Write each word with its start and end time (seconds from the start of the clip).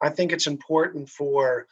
I 0.00 0.10
think 0.10 0.32
it's 0.32 0.46
important 0.46 1.08
for 1.08 1.66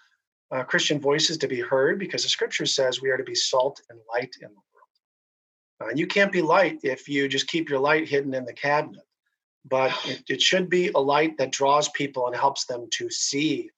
uh, 0.50 0.62
Christian 0.64 1.00
voices 1.00 1.38
to 1.38 1.48
be 1.48 1.60
heard 1.60 1.98
because 1.98 2.22
the 2.22 2.28
scripture 2.28 2.66
says 2.66 3.00
we 3.00 3.10
are 3.10 3.16
to 3.16 3.24
be 3.24 3.34
salt 3.34 3.80
and 3.90 3.98
light 4.12 4.34
in 4.40 4.48
the 4.48 4.54
world. 4.54 5.80
Uh, 5.80 5.86
and 5.88 5.98
you 5.98 6.06
can't 6.06 6.32
be 6.32 6.42
light 6.42 6.80
if 6.82 7.08
you 7.08 7.28
just 7.28 7.48
keep 7.48 7.68
your 7.68 7.80
light 7.80 8.08
hidden 8.08 8.34
in 8.34 8.44
the 8.44 8.52
cabinet. 8.52 9.02
But 9.64 9.92
it, 10.06 10.22
it 10.28 10.42
should 10.42 10.68
be 10.68 10.90
a 10.94 10.98
light 10.98 11.38
that 11.38 11.52
draws 11.52 11.88
people 11.90 12.26
and 12.26 12.36
helps 12.36 12.66
them 12.66 12.88
to 12.92 13.10
see 13.10 13.70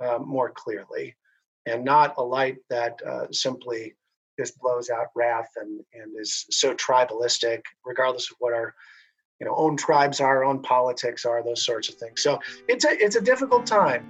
uh, 0.00 0.18
more 0.18 0.50
clearly, 0.50 1.16
and 1.66 1.84
not 1.84 2.14
a 2.18 2.22
light 2.22 2.58
that 2.70 3.00
uh, 3.04 3.26
simply 3.32 3.94
just 4.38 4.58
blows 4.60 4.88
out 4.88 5.08
wrath 5.16 5.50
and, 5.56 5.80
and 5.92 6.12
is 6.18 6.46
so 6.50 6.72
tribalistic, 6.74 7.62
regardless 7.84 8.30
of 8.30 8.36
what 8.38 8.54
our 8.54 8.74
you 9.40 9.46
know 9.46 9.54
own 9.56 9.76
tribes 9.76 10.20
are, 10.20 10.44
own 10.44 10.60
politics 10.60 11.24
are, 11.24 11.42
those 11.42 11.62
sorts 11.62 11.88
of 11.88 11.94
things. 11.94 12.22
So 12.22 12.38
it's 12.66 12.84
a 12.84 12.90
it's 12.92 13.16
a 13.16 13.20
difficult 13.20 13.66
time. 13.66 14.06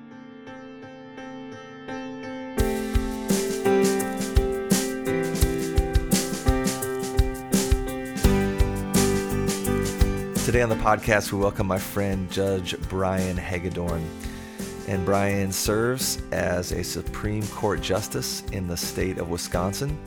Today 10.45 10.63
on 10.63 10.71
the 10.71 10.77
podcast, 10.77 11.31
we 11.31 11.39
welcome 11.39 11.67
my 11.67 11.79
friend 11.79 12.31
Judge 12.31 12.75
Brian 12.89 13.37
Hagedorn. 13.37 14.03
And 14.87 15.05
Brian 15.05 15.53
serves 15.53 16.23
as 16.33 16.73
a 16.73 16.83
Supreme 16.83 17.47
Court 17.49 17.83
Justice 17.83 18.43
in 18.53 18.67
the 18.67 18.77
state 18.79 19.19
of 19.19 19.29
Wisconsin. 19.29 19.99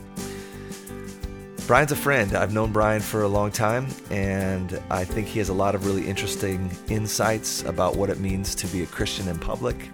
Brian's 1.71 1.93
a 1.93 1.95
friend. 1.95 2.35
I've 2.35 2.51
known 2.51 2.73
Brian 2.73 2.99
for 2.99 3.21
a 3.21 3.29
long 3.29 3.49
time, 3.49 3.87
and 4.09 4.77
I 4.89 5.05
think 5.05 5.25
he 5.25 5.39
has 5.39 5.47
a 5.47 5.53
lot 5.53 5.73
of 5.73 5.85
really 5.85 6.05
interesting 6.05 6.69
insights 6.89 7.63
about 7.63 7.95
what 7.95 8.09
it 8.09 8.19
means 8.19 8.53
to 8.55 8.67
be 8.67 8.83
a 8.83 8.85
Christian 8.85 9.29
in 9.29 9.39
public, 9.39 9.89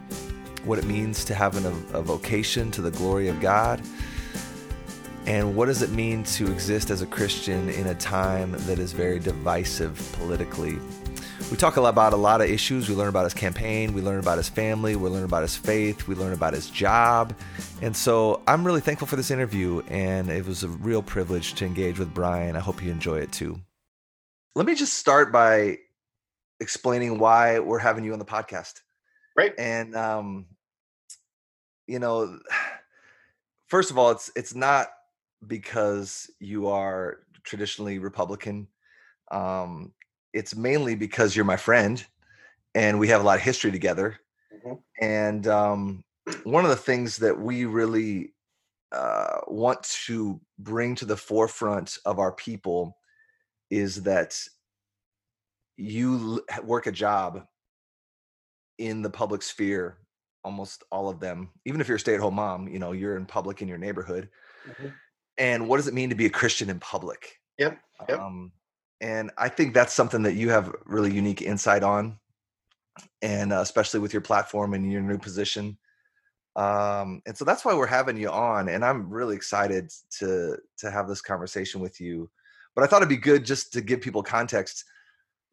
what 0.65 0.79
it 0.79 0.85
means 0.85 1.23
to 1.25 1.35
have 1.35 1.55
an, 1.55 1.67
a 1.93 2.01
vocation 2.01 2.71
to 2.71 2.81
the 2.81 2.89
glory 2.89 3.27
of 3.27 3.39
God, 3.39 3.79
and 5.27 5.55
what 5.55 5.67
does 5.67 5.83
it 5.83 5.91
mean 5.91 6.23
to 6.23 6.51
exist 6.51 6.89
as 6.89 7.03
a 7.03 7.05
Christian 7.05 7.69
in 7.69 7.85
a 7.85 7.93
time 7.93 8.53
that 8.65 8.79
is 8.79 8.91
very 8.91 9.19
divisive 9.19 10.01
politically? 10.13 10.79
We 11.49 11.55
talk 11.55 11.77
a 11.77 11.81
lot 11.81 11.89
about 11.89 12.11
a 12.11 12.17
lot 12.17 12.41
of 12.41 12.49
issues. 12.49 12.89
We 12.89 12.95
learn 12.95 13.07
about 13.07 13.23
his 13.23 13.33
campaign, 13.33 13.93
we 13.93 14.01
learn 14.01 14.19
about 14.19 14.37
his 14.37 14.49
family, 14.49 14.97
we 14.97 15.09
learn 15.09 15.23
about 15.23 15.43
his 15.43 15.55
faith, 15.55 16.05
we 16.05 16.13
learn 16.13 16.33
about 16.33 16.53
his 16.53 16.69
job. 16.69 17.33
And 17.81 17.95
so 17.95 18.41
I'm 18.47 18.65
really 18.65 18.81
thankful 18.81 19.07
for 19.07 19.15
this 19.15 19.31
interview, 19.31 19.81
and 19.87 20.29
it 20.29 20.45
was 20.45 20.63
a 20.63 20.67
real 20.67 21.01
privilege 21.01 21.53
to 21.55 21.65
engage 21.65 21.99
with 21.99 22.13
Brian. 22.13 22.57
I 22.57 22.59
hope 22.59 22.83
you 22.83 22.91
enjoy 22.91 23.19
it 23.19 23.31
too. 23.31 23.61
Let 24.55 24.65
me 24.65 24.75
just 24.75 24.95
start 24.95 25.31
by 25.31 25.77
explaining 26.59 27.17
why 27.17 27.59
we're 27.59 27.79
having 27.79 28.03
you 28.03 28.11
on 28.11 28.19
the 28.19 28.25
podcast. 28.25 28.81
Right. 29.37 29.53
And 29.57 29.95
um, 29.95 30.47
you 31.87 31.99
know, 31.99 32.39
first 33.67 33.89
of 33.89 33.97
all, 33.97 34.11
it's 34.11 34.29
it's 34.35 34.53
not 34.53 34.89
because 35.45 36.29
you 36.41 36.67
are 36.67 37.19
traditionally 37.43 37.99
Republican. 37.99 38.67
Um, 39.31 39.93
it's 40.37 40.55
mainly 40.55 40.95
because 40.95 41.35
you're 41.35 41.45
my 41.45 41.57
friend 41.57 42.05
and 42.75 42.99
we 42.99 43.07
have 43.07 43.21
a 43.21 43.23
lot 43.23 43.37
of 43.37 43.43
history 43.43 43.71
together. 43.71 44.19
Mm-hmm. 44.53 44.75
And 45.01 45.47
um, 45.47 46.03
one 46.43 46.63
of 46.63 46.69
the 46.69 46.75
things 46.75 47.17
that 47.17 47.37
we 47.37 47.65
really 47.65 48.33
uh, 48.91 49.39
want 49.47 49.81
to 50.05 50.39
bring 50.59 50.93
to 50.95 51.05
the 51.05 51.17
forefront 51.17 51.97
of 52.05 52.19
our 52.19 52.31
people 52.31 52.97
is 53.71 54.03
that 54.03 54.39
you 55.75 56.41
work 56.63 56.85
a 56.85 56.91
job 56.91 57.45
in 58.77 59.01
the 59.01 59.09
public 59.09 59.41
sphere 59.41 59.97
almost 60.43 60.83
all 60.91 61.09
of 61.09 61.19
them 61.19 61.49
even 61.65 61.81
if 61.81 61.87
you're 61.87 61.97
a 61.97 61.99
stay-at-home 61.99 62.35
mom 62.35 62.67
you 62.67 62.79
know 62.79 62.93
you're 62.93 63.17
in 63.17 63.25
public 63.25 63.61
in 63.61 63.67
your 63.67 63.77
neighborhood 63.77 64.29
mm-hmm 64.69 64.87
and 65.37 65.67
what 65.67 65.77
does 65.77 65.87
it 65.87 65.93
mean 65.93 66.09
to 66.09 66.15
be 66.15 66.25
a 66.25 66.29
christian 66.29 66.69
in 66.69 66.79
public 66.79 67.39
yep, 67.57 67.79
yep. 68.09 68.19
Um, 68.19 68.51
and 69.01 69.31
i 69.37 69.47
think 69.49 69.73
that's 69.73 69.93
something 69.93 70.23
that 70.23 70.33
you 70.33 70.49
have 70.49 70.73
really 70.85 71.13
unique 71.13 71.41
insight 71.41 71.83
on 71.83 72.17
and 73.21 73.53
uh, 73.53 73.61
especially 73.61 73.99
with 73.99 74.13
your 74.13 74.21
platform 74.21 74.73
and 74.73 74.91
your 74.91 75.01
new 75.01 75.17
position. 75.17 75.77
Um, 76.55 77.21
and 77.25 77.37
so 77.37 77.45
that's 77.45 77.63
why 77.63 77.75
we're 77.75 77.85
having 77.85 78.17
you 78.17 78.29
on 78.31 78.69
and 78.69 78.83
i'm 78.83 79.09
really 79.11 79.35
excited 79.35 79.91
to 80.19 80.57
to 80.79 80.89
have 80.89 81.07
this 81.07 81.21
conversation 81.21 81.81
with 81.81 82.01
you. 82.01 82.29
But 82.73 82.83
i 82.83 82.87
thought 82.87 82.97
it'd 82.97 83.09
be 83.09 83.17
good 83.17 83.45
just 83.45 83.73
to 83.73 83.81
give 83.81 84.01
people 84.01 84.23
context 84.23 84.83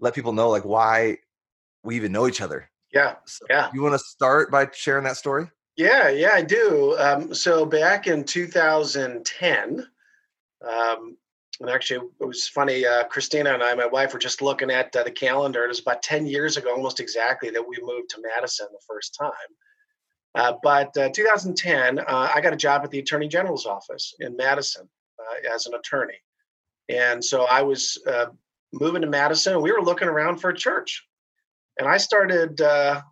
let 0.01 0.15
people 0.15 0.33
know 0.33 0.49
like 0.49 0.65
why 0.65 1.19
we 1.83 1.97
even 1.97 2.13
know 2.13 2.27
each 2.27 2.41
other. 2.41 2.71
Yeah 2.93 3.17
so 3.27 3.45
yeah. 3.51 3.71
you 3.75 3.83
want 3.83 3.95
to 3.95 3.99
start 3.99 4.51
by 4.51 4.69
sharing 4.73 5.05
that 5.05 5.19
story? 5.19 5.51
Yeah, 5.77 6.09
yeah, 6.09 6.31
I 6.33 6.43
do. 6.43 6.97
Um, 6.99 7.35
so 7.35 7.67
back 7.67 8.07
in 8.07 8.23
2010, 8.23 9.89
um, 10.63 11.17
and 11.61 11.71
actually 11.71 12.07
it 12.21 12.25
was 12.25 12.49
funny. 12.49 12.87
Uh, 12.87 13.05
Christina 13.05 13.55
and 13.55 13.63
I, 13.63 13.75
my 13.75 13.87
wife, 13.87 14.13
were 14.13 14.19
just 14.19 14.43
looking 14.43 14.71
at 14.71 14.95
uh, 14.95 15.03
the 15.03 15.11
calendar. 15.11 15.65
It 15.65 15.69
was 15.69 15.81
about 15.81 16.03
10 16.03 16.27
years 16.27 16.57
ago, 16.57 16.75
almost 16.75 17.01
exactly, 17.01 17.51
that 17.51 17.67
we 17.67 17.77
moved 17.83 18.11
to 18.11 18.23
Madison 18.23 18.67
the 18.71 18.81
first 18.87 19.17
time. 19.19 19.31
Uh, 20.35 20.55
but 20.63 20.97
uh, 20.97 21.11
2010, 21.11 22.01
uh, 22.01 22.05
I 22.35 22.41
got 22.41 22.53
a 22.53 22.57
job 22.57 22.83
at 22.85 22.91
the 22.91 22.99
Attorney 22.99 23.29
General's 23.29 23.67
office 23.67 24.15
in 24.21 24.37
Madison 24.37 24.89
uh, 25.19 25.55
as 25.55 25.67
an 25.67 25.75
attorney, 25.75 26.21
and 26.89 27.25
so 27.25 27.45
I 27.45 27.63
was 27.63 27.99
moving 28.73 29.03
to 29.03 29.09
Madison. 29.09 29.55
And 29.55 29.63
we 29.63 29.71
were 29.71 29.83
looking 29.83 30.09
around 30.09 30.39
for 30.39 30.51
a 30.51 30.57
church 30.57 31.07
and 31.79 31.89
I 31.89 31.97
started 31.97 32.61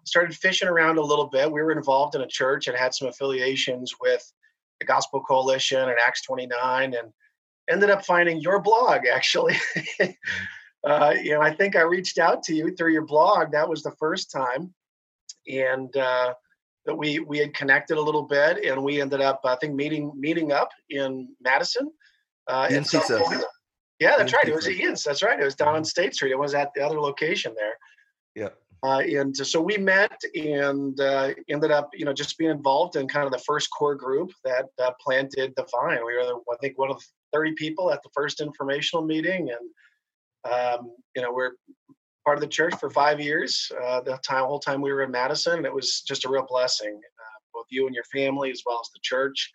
started 0.05 0.37
fishing 0.37 0.69
around 0.69 0.99
a 0.99 1.03
little 1.03 1.27
bit. 1.27 1.51
We 1.51 1.63
were 1.63 1.73
involved 1.73 2.17
in 2.17 2.23
a 2.23 2.27
church 2.27 2.67
and 2.67 2.77
had 2.77 2.95
some 2.95 3.09
affiliations 3.09 3.95
with 4.01 4.33
the 4.83 4.87
Gospel 4.87 5.21
Coalition 5.21 5.81
and 5.81 5.97
Acts 6.05 6.23
29, 6.23 6.95
and 6.95 7.13
ended 7.71 7.91
up 7.91 8.05
finding 8.05 8.41
your 8.41 8.61
blog 8.61 9.07
actually. 9.07 9.57
uh, 10.85 11.15
you 11.23 11.33
know, 11.33 11.41
I 11.41 11.55
think 11.55 11.77
I 11.77 11.83
reached 11.83 12.19
out 12.19 12.43
to 12.45 12.55
you 12.55 12.75
through 12.75 12.93
your 12.93 13.07
blog. 13.07 13.53
That 13.53 13.69
was 13.69 13.83
the 13.83 13.95
first 13.99 14.31
time, 14.31 14.75
and 15.49 15.95
uh, 15.97 16.35
that 16.87 16.95
we 16.95 17.21
we 17.21 17.39
had 17.39 17.55
connected 17.55 17.97
a 17.97 18.01
little 18.01 18.25
bit, 18.25 18.65
and 18.65 18.83
we 18.83 19.01
ended 19.01 19.21
up 19.21 19.41
I 19.45 19.57
think 19.57 19.75
meeting 19.75 20.13
meeting 20.17 20.53
up 20.53 20.71
in 20.91 21.29
Madison. 21.41 21.91
Uh, 22.49 22.67
in 22.71 22.85
yeah, 24.01 24.17
that's 24.19 24.33
right. 24.33 24.49
It 24.49 24.55
was 24.55 24.69
Ian's. 24.69 25.05
That's 25.05 25.23
right. 25.23 25.39
It 25.39 25.45
was 25.45 25.55
down 25.55 25.77
on 25.77 25.85
State 25.85 26.15
Street. 26.15 26.33
It 26.33 26.39
was 26.39 26.55
at 26.55 26.75
the 26.75 26.85
other 26.85 27.01
location 27.01 27.55
there. 27.57 27.75
Yeah. 28.35 28.49
Uh, 28.85 28.99
and 28.99 29.37
so 29.37 29.61
we 29.61 29.77
met 29.77 30.21
and 30.35 31.01
uh, 31.01 31.33
ended 31.49 31.71
up, 31.71 31.91
you 31.95 32.05
know, 32.05 32.13
just 32.13 32.37
being 32.37 32.51
involved 32.51 32.97
in 32.97 33.07
kind 33.07 33.27
of 33.27 33.33
the 33.33 33.39
first 33.39 33.71
core 33.71 33.95
group 33.95 34.33
that 34.45 34.67
uh, 34.83 34.91
planted 35.01 35.53
the 35.57 35.65
vine. 35.71 36.05
We 36.05 36.15
were, 36.15 36.41
I 36.53 36.57
think, 36.61 36.79
one 36.79 36.91
of 36.91 37.01
30 37.33 37.53
people 37.53 37.93
at 37.93 38.03
the 38.03 38.11
first 38.13 38.41
informational 38.41 39.05
meeting, 39.05 39.51
and 39.51 40.53
um, 40.53 40.91
you 41.15 41.23
know, 41.23 41.33
we're 41.33 41.53
part 42.25 42.37
of 42.37 42.41
the 42.41 42.49
church 42.49 42.75
for 42.81 42.91
five 42.91 43.21
years. 43.21 43.71
Uh, 43.85 44.01
the 44.01 44.19
time, 44.19 44.45
whole 44.45 44.59
time 44.59 44.81
we 44.81 44.93
were 44.93 45.03
in 45.03 45.13
Madison, 45.13 45.59
and 45.59 45.67
it 45.67 45.73
was 45.73 46.01
just 46.01 46.25
a 46.25 46.29
real 46.29 46.47
blessing, 46.49 46.95
uh, 46.95 47.39
both 47.55 47.67
you 47.71 47.87
and 47.87 47.95
your 47.95 48.05
family, 48.05 48.51
as 48.51 48.63
well 48.67 48.81
as 48.83 48.91
the 48.93 49.01
church, 49.01 49.53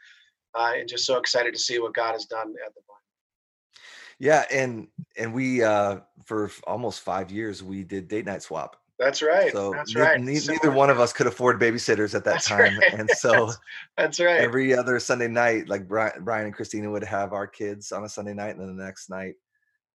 uh, 0.58 0.72
and 0.78 0.88
just 0.88 1.06
so 1.06 1.18
excited 1.18 1.54
to 1.54 1.60
see 1.60 1.80
what 1.80 1.94
God 1.94 2.14
has 2.14 2.26
done 2.28 2.54
at 2.66 2.74
the 2.74 2.82
vine. 2.88 3.76
Yeah, 4.20 4.46
and 4.50 4.88
and 5.18 5.34
we 5.34 5.60
for 5.60 6.50
almost 6.66 7.02
five 7.02 7.30
years 7.30 7.62
we 7.62 7.84
did 7.84 8.08
date 8.08 8.26
night 8.26 8.42
swap. 8.42 8.78
That's 9.00 9.22
right. 9.22 9.52
So 9.52 9.72
that's 9.72 9.94
ne- 9.94 10.02
right. 10.02 10.20
Ne- 10.20 10.40
neither 10.48 10.72
one 10.72 10.90
of 10.90 11.00
us 11.00 11.14
could 11.14 11.28
afford 11.28 11.62
babysitters 11.62 12.16
at 12.16 12.24
that 12.24 12.34
that's 12.34 12.48
time, 12.48 12.78
right. 12.80 12.94
and 12.94 13.10
so 13.18 13.52
that's, 13.96 14.20
right. 14.20 14.40
Every 14.40 14.76
other 14.76 15.00
Sunday 15.00 15.28
night, 15.28 15.70
like 15.70 15.88
Brian, 15.88 16.24
Brian 16.24 16.46
and 16.46 16.54
Christina 16.54 16.90
would 16.90 17.04
have 17.04 17.32
our 17.34 17.46
kids 17.46 17.92
on 17.92 18.04
a 18.04 18.10
Sunday 18.10 18.34
night, 18.34 18.56
and 18.56 18.62
then 18.62 18.76
the 18.76 18.84
next 18.84 19.10
night. 19.10 19.36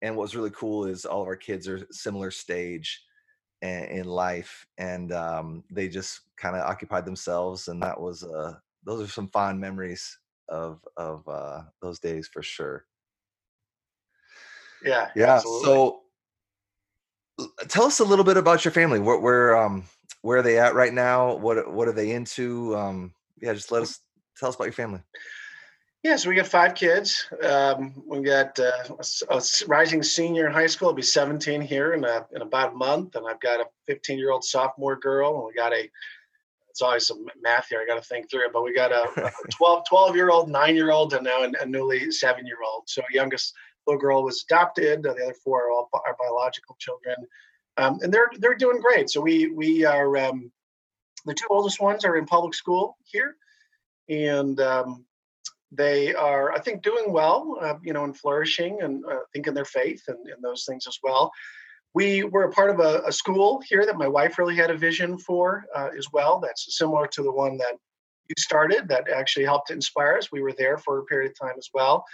And 0.02 0.16
what 0.16 0.22
was 0.22 0.36
really 0.36 0.50
cool 0.50 0.84
is 0.84 1.04
all 1.04 1.22
of 1.22 1.28
our 1.28 1.36
kids 1.36 1.68
are 1.68 1.86
similar 1.90 2.30
stage 2.30 3.02
in 3.62 4.04
life, 4.04 4.66
and 4.78 5.12
um, 5.12 5.64
they 5.70 5.88
just 5.88 6.20
kind 6.36 6.56
of 6.56 6.62
occupied 6.62 7.04
themselves, 7.04 7.68
and 7.68 7.82
that 7.82 8.00
was 8.00 8.24
uh, 8.24 8.54
those 8.84 9.02
are 9.02 9.12
some 9.12 9.28
fond 9.28 9.60
memories 9.60 10.18
of 10.48 10.80
of 10.96 11.26
uh, 11.28 11.62
those 11.82 12.00
days 12.00 12.28
for 12.28 12.42
sure. 12.42 12.84
Yeah. 14.84 15.10
Yeah. 15.14 15.34
Absolutely. 15.36 15.64
So 15.64 16.00
tell 17.68 17.84
us 17.84 18.00
a 18.00 18.04
little 18.04 18.24
bit 18.24 18.36
about 18.36 18.64
your 18.64 18.72
family. 18.72 19.00
Where 19.00 19.18
where 19.18 19.56
um 19.56 19.84
where 20.22 20.38
are 20.38 20.42
they 20.42 20.58
at 20.58 20.74
right 20.74 20.92
now? 20.92 21.36
What 21.36 21.72
what 21.72 21.88
are 21.88 21.92
they 21.92 22.10
into? 22.10 22.76
Um 22.76 23.14
yeah, 23.40 23.52
just 23.52 23.72
let 23.72 23.82
us 23.82 24.00
tell 24.36 24.48
us 24.48 24.54
about 24.54 24.64
your 24.64 24.72
family. 24.72 25.00
Yeah, 26.04 26.14
so 26.14 26.28
we 26.28 26.36
got 26.36 26.46
five 26.46 26.76
kids. 26.76 27.26
Um, 27.42 27.92
we 28.06 28.22
got 28.22 28.58
uh, 28.60 28.70
a, 29.30 29.34
a, 29.36 29.42
rising 29.66 30.02
senior 30.04 30.46
in 30.46 30.52
high 30.52 30.68
school. 30.68 30.88
I'll 30.88 30.94
be 30.94 31.02
17 31.02 31.60
here 31.60 31.92
in, 31.94 32.04
a, 32.04 32.24
in 32.32 32.42
about 32.42 32.72
a 32.72 32.76
month. 32.76 33.16
And 33.16 33.26
I've 33.28 33.40
got 33.40 33.60
a 33.60 33.66
15 33.88 34.16
year 34.16 34.30
old 34.30 34.44
sophomore 34.44 34.96
girl. 34.96 35.36
And 35.36 35.46
we 35.46 35.54
got 35.54 35.72
a, 35.72 35.90
it's 36.70 36.82
always 36.82 37.04
some 37.04 37.26
math 37.42 37.66
here. 37.68 37.80
I 37.80 37.86
got 37.86 38.00
to 38.00 38.08
think 38.08 38.30
through 38.30 38.46
it, 38.46 38.52
but 38.52 38.62
we 38.62 38.72
got 38.72 38.92
a, 38.92 39.26
a 39.26 39.32
12, 39.50 39.82
12 39.88 40.14
year 40.14 40.30
old, 40.30 40.48
nine 40.48 40.76
year 40.76 40.92
old, 40.92 41.14
and 41.14 41.24
now 41.24 41.42
a, 41.42 41.50
a 41.60 41.66
newly 41.66 42.12
seven 42.12 42.46
year 42.46 42.58
old. 42.64 42.84
So 42.86 43.02
youngest 43.10 43.52
little 43.88 44.00
girl 44.00 44.22
was 44.22 44.44
adopted. 44.48 45.02
The 45.02 45.10
other 45.10 45.34
four 45.44 45.66
are 45.66 45.70
all 45.70 45.88
our 45.92 46.16
biological 46.18 46.76
children, 46.78 47.16
um, 47.76 47.98
and 48.02 48.12
they're 48.12 48.30
they're 48.38 48.54
doing 48.54 48.80
great. 48.80 49.10
So 49.10 49.20
we 49.20 49.48
we 49.48 49.84
are 49.84 50.16
um, 50.16 50.52
the 51.24 51.34
two 51.34 51.46
oldest 51.50 51.80
ones 51.80 52.04
are 52.04 52.16
in 52.16 52.26
public 52.26 52.54
school 52.54 52.96
here, 53.04 53.36
and 54.08 54.60
um, 54.60 55.04
they 55.72 56.14
are, 56.14 56.52
I 56.52 56.60
think, 56.60 56.82
doing 56.82 57.12
well, 57.12 57.58
uh, 57.60 57.74
you 57.82 57.92
know, 57.92 58.04
and 58.04 58.16
flourishing 58.16 58.82
and 58.82 59.04
uh, 59.04 59.20
think 59.32 59.46
in 59.46 59.54
their 59.54 59.64
faith 59.64 60.02
and, 60.08 60.26
and, 60.28 60.42
those 60.42 60.64
things 60.64 60.86
as 60.86 60.98
well. 61.02 61.30
We 61.94 62.22
were 62.22 62.44
a 62.44 62.52
part 62.52 62.70
of 62.70 62.80
a, 62.80 63.02
a, 63.06 63.12
school 63.12 63.62
here 63.68 63.84
that 63.84 63.98
my 63.98 64.08
wife 64.08 64.38
really 64.38 64.56
had 64.56 64.70
a 64.70 64.76
vision 64.76 65.18
for 65.18 65.64
uh, 65.74 65.88
as 65.96 66.06
well. 66.12 66.38
That's 66.40 66.76
similar 66.78 67.06
to 67.08 67.22
the 67.22 67.32
one 67.32 67.58
that 67.58 67.74
you 68.28 68.34
started 68.38 68.88
that 68.88 69.10
actually 69.10 69.44
helped 69.44 69.68
to 69.68 69.74
inspire 69.74 70.16
us. 70.16 70.32
We 70.32 70.42
were 70.42 70.52
there 70.52 70.78
for 70.78 70.98
a 70.98 71.04
period 71.04 71.32
of 71.32 71.38
time 71.38 71.56
as 71.58 71.68
well 71.74 72.04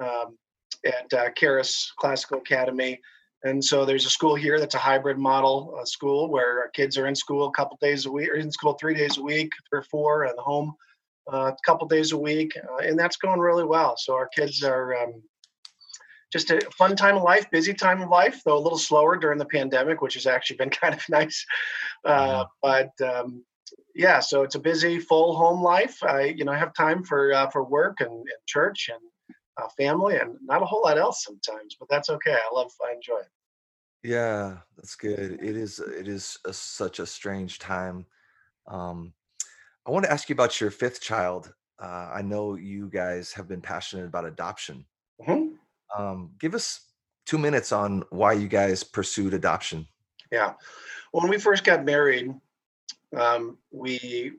um, 0.00 0.36
at 0.84 1.12
uh, 1.12 1.30
Charis 1.36 1.92
Classical 1.98 2.38
Academy. 2.38 3.00
And 3.44 3.62
so 3.62 3.84
there's 3.84 4.06
a 4.06 4.10
school 4.10 4.34
here 4.34 4.58
that's 4.58 4.74
a 4.74 4.78
hybrid 4.78 5.18
model 5.18 5.76
uh, 5.78 5.84
school 5.84 6.30
where 6.30 6.60
our 6.60 6.68
kids 6.68 6.96
are 6.96 7.06
in 7.06 7.14
school 7.14 7.46
a 7.46 7.52
couple 7.52 7.76
days 7.80 8.06
a 8.06 8.10
week, 8.10 8.30
or 8.30 8.36
in 8.36 8.50
school 8.50 8.74
three 8.80 8.94
days 8.94 9.18
a 9.18 9.22
week, 9.22 9.50
three 9.68 9.80
or 9.80 9.82
four, 9.82 10.24
and 10.24 10.38
home 10.38 10.74
uh, 11.32 11.52
a 11.52 11.56
couple 11.64 11.86
days 11.86 12.12
a 12.12 12.18
week, 12.18 12.56
uh, 12.56 12.78
and 12.78 12.98
that's 12.98 13.16
going 13.16 13.40
really 13.40 13.64
well. 13.64 13.96
So 13.98 14.14
our 14.14 14.28
kids 14.28 14.62
are 14.62 14.94
um, 14.96 15.22
just 16.32 16.50
a 16.50 16.60
fun 16.76 16.96
time 16.96 17.16
of 17.16 17.22
life, 17.22 17.50
busy 17.50 17.74
time 17.74 18.02
of 18.02 18.08
life, 18.08 18.40
though 18.44 18.56
a 18.56 18.60
little 18.60 18.78
slower 18.78 19.16
during 19.16 19.38
the 19.38 19.44
pandemic, 19.44 20.02
which 20.02 20.14
has 20.14 20.26
actually 20.26 20.56
been 20.56 20.70
kind 20.82 20.94
of 20.94 21.02
nice. 21.08 21.44
Uh, 22.04 22.44
but 22.62 22.90
um, 23.02 23.44
yeah, 23.94 24.20
so 24.20 24.42
it's 24.42 24.54
a 24.54 24.60
busy, 24.60 24.98
full 24.98 25.36
home 25.36 25.62
life. 25.62 26.02
I, 26.02 26.34
you 26.36 26.44
know, 26.44 26.52
have 26.52 26.74
time 26.74 27.04
for 27.04 27.32
uh, 27.32 27.50
for 27.50 27.62
work 27.62 28.00
and, 28.00 28.10
and 28.10 28.46
church 28.46 28.90
and 28.92 29.00
uh, 29.56 29.68
family, 29.76 30.16
and 30.16 30.36
not 30.42 30.62
a 30.62 30.66
whole 30.66 30.82
lot 30.82 30.98
else 30.98 31.24
sometimes. 31.24 31.76
But 31.78 31.88
that's 31.88 32.10
okay. 32.10 32.32
I 32.32 32.54
love, 32.54 32.72
I 32.86 32.94
enjoy 32.94 33.18
it. 33.18 33.28
Yeah, 34.02 34.58
that's 34.76 34.96
good. 34.96 35.38
It 35.42 35.56
is. 35.56 35.78
It 35.78 36.08
is 36.08 36.38
a, 36.44 36.52
such 36.52 36.98
a 36.98 37.06
strange 37.06 37.58
time. 37.58 38.06
Um, 38.66 39.14
I 39.86 39.90
want 39.90 40.04
to 40.04 40.12
ask 40.12 40.28
you 40.28 40.34
about 40.34 40.60
your 40.60 40.70
fifth 40.70 41.00
child. 41.00 41.52
Uh, 41.82 42.10
I 42.14 42.22
know 42.22 42.54
you 42.54 42.88
guys 42.88 43.32
have 43.32 43.48
been 43.48 43.60
passionate 43.60 44.06
about 44.06 44.26
adoption. 44.26 44.84
Mm-hmm. 45.26 46.00
Um, 46.00 46.30
give 46.38 46.54
us 46.54 46.80
two 47.26 47.38
minutes 47.38 47.72
on 47.72 48.04
why 48.10 48.34
you 48.34 48.48
guys 48.48 48.84
pursued 48.84 49.34
adoption. 49.34 49.86
Yeah. 50.30 50.54
When 51.12 51.28
we 51.28 51.38
first 51.38 51.64
got 51.64 51.84
married, 51.84 52.32
um, 53.16 53.58
we 53.70 54.32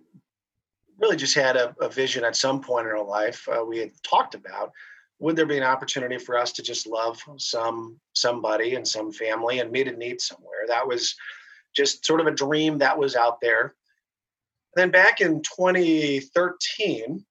really 1.00 1.16
just 1.16 1.36
had 1.36 1.56
a, 1.56 1.76
a, 1.82 1.90
vision 1.90 2.24
at 2.24 2.36
some 2.36 2.62
point 2.62 2.88
in 2.88 2.94
our 2.94 3.04
life. 3.04 3.48
Uh, 3.48 3.64
we 3.64 3.80
had 3.80 3.92
talked 4.04 4.36
about 4.36 4.72
would 5.20 5.36
there 5.36 5.46
be 5.46 5.58
an 5.58 5.64
opportunity 5.64 6.18
for 6.18 6.38
us 6.38 6.52
to 6.54 6.62
just 6.62 6.88
love 6.88 7.20
some 7.38 8.00
somebody 8.14 8.76
and 8.76 8.88
some 8.88 9.12
family 9.12 9.60
and 9.60 9.72
meet 9.72 9.88
a 9.88 9.92
need 9.92 10.20
somewhere. 10.20 10.66
That 10.68 10.88
was 10.88 11.16
just 11.76 12.06
sort 12.06 12.22
of 12.22 12.28
a 12.28 12.32
dream 12.32 12.78
that 12.80 12.98
was 12.98 13.16
out 13.16 13.40
there 13.42 13.76
then 14.76 14.92
back 14.92 15.22
in 15.22 15.42
2013, 15.42 17.26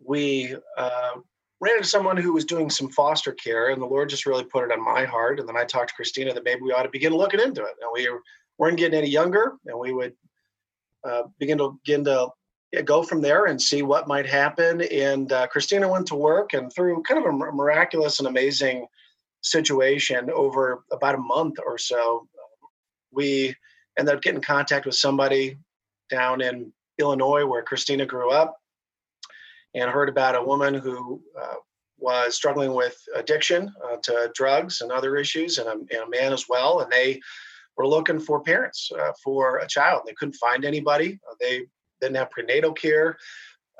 we 0.00 0.54
uh, 0.76 1.12
ran 1.60 1.76
into 1.76 1.88
someone 1.88 2.18
who 2.18 2.34
was 2.34 2.44
doing 2.44 2.68
some 2.68 2.90
foster 2.90 3.32
care, 3.32 3.70
and 3.70 3.80
the 3.80 3.86
Lord 3.86 4.10
just 4.10 4.26
really 4.26 4.44
put 4.44 4.64
it 4.64 4.72
on 4.72 4.84
my 4.84 5.04
heart. 5.04 5.40
And 5.40 5.48
then 5.48 5.56
I 5.56 5.64
talked 5.64 5.88
to 5.88 5.94
Christina 5.94 6.34
that 6.34 6.44
maybe 6.44 6.60
we 6.60 6.72
ought 6.72 6.82
to 6.82 6.90
begin 6.90 7.14
looking 7.14 7.40
into 7.40 7.62
it. 7.62 7.74
And 7.80 7.90
we 7.92 8.08
weren't 8.58 8.76
getting 8.76 8.98
any 8.98 9.08
younger, 9.08 9.54
and 9.64 9.78
we 9.78 9.92
would 9.92 10.12
uh, 11.02 11.24
begin 11.38 11.58
to 11.58 11.78
begin 11.84 12.04
to 12.04 12.28
go 12.82 13.02
from 13.02 13.20
there 13.20 13.46
and 13.46 13.60
see 13.60 13.82
what 13.82 14.08
might 14.08 14.26
happen. 14.26 14.82
And 14.82 15.32
uh, 15.32 15.46
Christina 15.46 15.88
went 15.88 16.06
to 16.08 16.14
work, 16.14 16.52
and 16.52 16.72
through 16.72 17.02
kind 17.02 17.24
of 17.24 17.32
a 17.32 17.52
miraculous 17.52 18.18
and 18.18 18.28
amazing 18.28 18.86
situation 19.42 20.30
over 20.30 20.84
about 20.90 21.14
a 21.14 21.18
month 21.18 21.58
or 21.64 21.78
so, 21.78 22.26
we 23.12 23.54
ended 23.98 24.14
up 24.14 24.22
getting 24.22 24.38
in 24.38 24.42
contact 24.42 24.86
with 24.86 24.94
somebody 24.94 25.56
down 26.10 26.40
in 26.40 26.72
Illinois, 26.98 27.46
where 27.46 27.62
Christina 27.62 28.06
grew 28.06 28.30
up, 28.30 28.56
and 29.74 29.90
heard 29.90 30.08
about 30.08 30.36
a 30.36 30.42
woman 30.42 30.74
who 30.74 31.20
uh, 31.40 31.54
was 31.98 32.34
struggling 32.34 32.74
with 32.74 32.96
addiction 33.14 33.72
uh, 33.84 33.96
to 34.02 34.30
drugs 34.34 34.80
and 34.80 34.90
other 34.92 35.16
issues, 35.16 35.58
and 35.58 35.68
a, 35.68 35.72
and 35.72 36.06
a, 36.06 36.10
man 36.10 36.32
as 36.32 36.46
well. 36.48 36.80
And 36.80 36.90
they 36.90 37.20
were 37.76 37.86
looking 37.86 38.20
for 38.20 38.40
parents 38.42 38.90
uh, 38.98 39.12
for 39.22 39.58
a 39.58 39.66
child. 39.66 40.02
They 40.06 40.14
couldn't 40.14 40.34
find 40.34 40.64
anybody. 40.64 41.18
They 41.40 41.62
didn't 42.04 42.16
have 42.16 42.30
prenatal 42.30 42.72
care. 42.72 43.16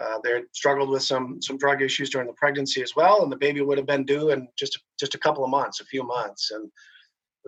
Uh, 0.03 0.19
they 0.25 0.43
struggled 0.53 0.91
with 0.91 1.03
some 1.03 1.41
some 1.41 1.57
drug 1.57 1.81
issues 1.81 2.11
during 2.11 2.27
the 2.27 2.35
pregnancy 2.35 2.83
as 2.83 2.97
well, 2.97 3.23
and 3.23 3.31
the 3.31 3.37
baby 3.37 3.61
would 3.61 3.79
have 3.79 3.87
been 3.87 4.05
due 4.05 4.31
in 4.31 4.49
just 4.59 4.79
just 4.99 5.15
a 5.15 5.19
couple 5.19 5.45
of 5.45 5.51
months, 5.51 5.81
a 5.81 5.85
few 5.85 6.03
months, 6.03 6.51
and 6.51 6.71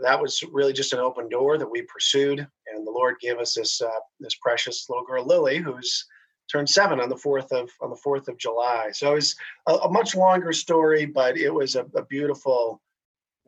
that 0.02 0.20
was 0.20 0.43
really 0.52 0.73
just 0.73 0.93
an 0.93 0.99
open 1.00 1.28
door 1.28 1.58
that 1.58 1.70
we 1.70 1.82
pursued, 1.82 2.38
and 2.38 2.87
the 2.87 2.90
Lord 2.90 3.17
gave 3.20 3.38
us 3.38 3.55
this 3.55 3.81
uh, 3.81 4.00
this 4.20 4.37
precious 4.37 4.87
little 4.88 5.05
girl 5.05 5.26
Lily, 5.26 5.58
who's 5.58 6.06
turned 6.50 6.69
seven 6.69 7.00
on 7.00 7.08
the 7.08 7.17
fourth 7.17 7.50
of 7.52 7.69
on 7.81 7.90
the 7.90 7.96
fourth 7.96 8.28
of 8.28 8.38
July. 8.38 8.90
So 8.93 9.12
it 9.12 9.14
was 9.17 9.37
a, 9.67 9.73
a 9.73 9.90
much 9.90 10.14
longer 10.14 10.52
story, 10.52 11.06
but 11.06 11.37
it 11.37 11.52
was 11.52 11.75
a, 11.76 11.87
a 11.96 12.05
beautiful, 12.05 12.81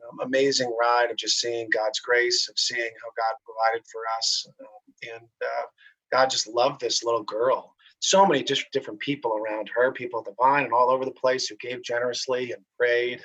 um, 0.09 0.19
amazing 0.21 0.75
ride 0.79 1.09
of 1.09 1.17
just 1.17 1.39
seeing 1.39 1.69
God's 1.69 1.99
grace, 1.99 2.49
of 2.49 2.57
seeing 2.57 2.91
how 3.01 3.09
God 3.15 3.35
provided 3.45 3.85
for 3.91 4.01
us, 4.17 4.47
um, 4.59 5.13
and 5.15 5.29
uh, 5.41 5.65
God 6.11 6.29
just 6.29 6.47
loved 6.47 6.81
this 6.81 7.03
little 7.03 7.23
girl. 7.23 7.75
So 7.99 8.25
many 8.25 8.43
just 8.43 8.71
different 8.71 8.99
people 8.99 9.35
around 9.35 9.69
her, 9.75 9.91
people 9.91 10.19
at 10.19 10.25
the 10.25 10.35
vine 10.41 10.63
and 10.63 10.73
all 10.73 10.89
over 10.89 11.03
the 11.05 11.11
place 11.11 11.47
who 11.47 11.55
gave 11.57 11.83
generously 11.83 12.53
and 12.53 12.63
prayed 12.77 13.21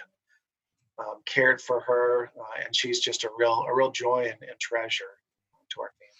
um, 0.99 1.21
cared 1.25 1.61
for 1.61 1.81
her, 1.81 2.31
uh, 2.39 2.65
and 2.65 2.75
she's 2.75 3.01
just 3.01 3.25
a 3.25 3.31
real 3.37 3.65
a 3.69 3.75
real 3.75 3.91
joy 3.91 4.31
and, 4.33 4.49
and 4.49 4.59
treasure 4.61 5.05
to 5.71 5.81
our 5.81 5.93
family. 5.99 6.13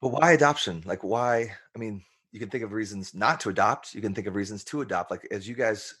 But 0.00 0.08
why 0.08 0.32
adoption? 0.32 0.82
Like 0.84 1.02
why? 1.02 1.52
I 1.74 1.78
mean, 1.78 2.02
you 2.32 2.40
can 2.40 2.50
think 2.50 2.64
of 2.64 2.72
reasons 2.72 3.14
not 3.14 3.40
to 3.40 3.48
adopt. 3.48 3.94
You 3.94 4.00
can 4.00 4.14
think 4.14 4.26
of 4.26 4.34
reasons 4.34 4.64
to 4.64 4.82
adopt. 4.82 5.10
Like 5.10 5.26
as 5.30 5.48
you 5.48 5.54
guys 5.54 5.94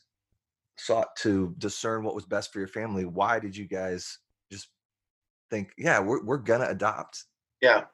sought 0.76 1.14
to 1.16 1.54
discern 1.58 2.02
what 2.02 2.14
was 2.14 2.26
best 2.26 2.52
for 2.52 2.58
your 2.58 2.68
family, 2.68 3.04
why 3.04 3.38
did 3.38 3.56
you 3.56 3.66
guys 3.66 4.18
just 4.50 4.68
think, 5.50 5.72
yeah, 5.78 6.00
we're 6.00 6.22
we're 6.22 6.38
gonna 6.38 6.68
adopt? 6.68 7.24
Yeah. 7.60 7.84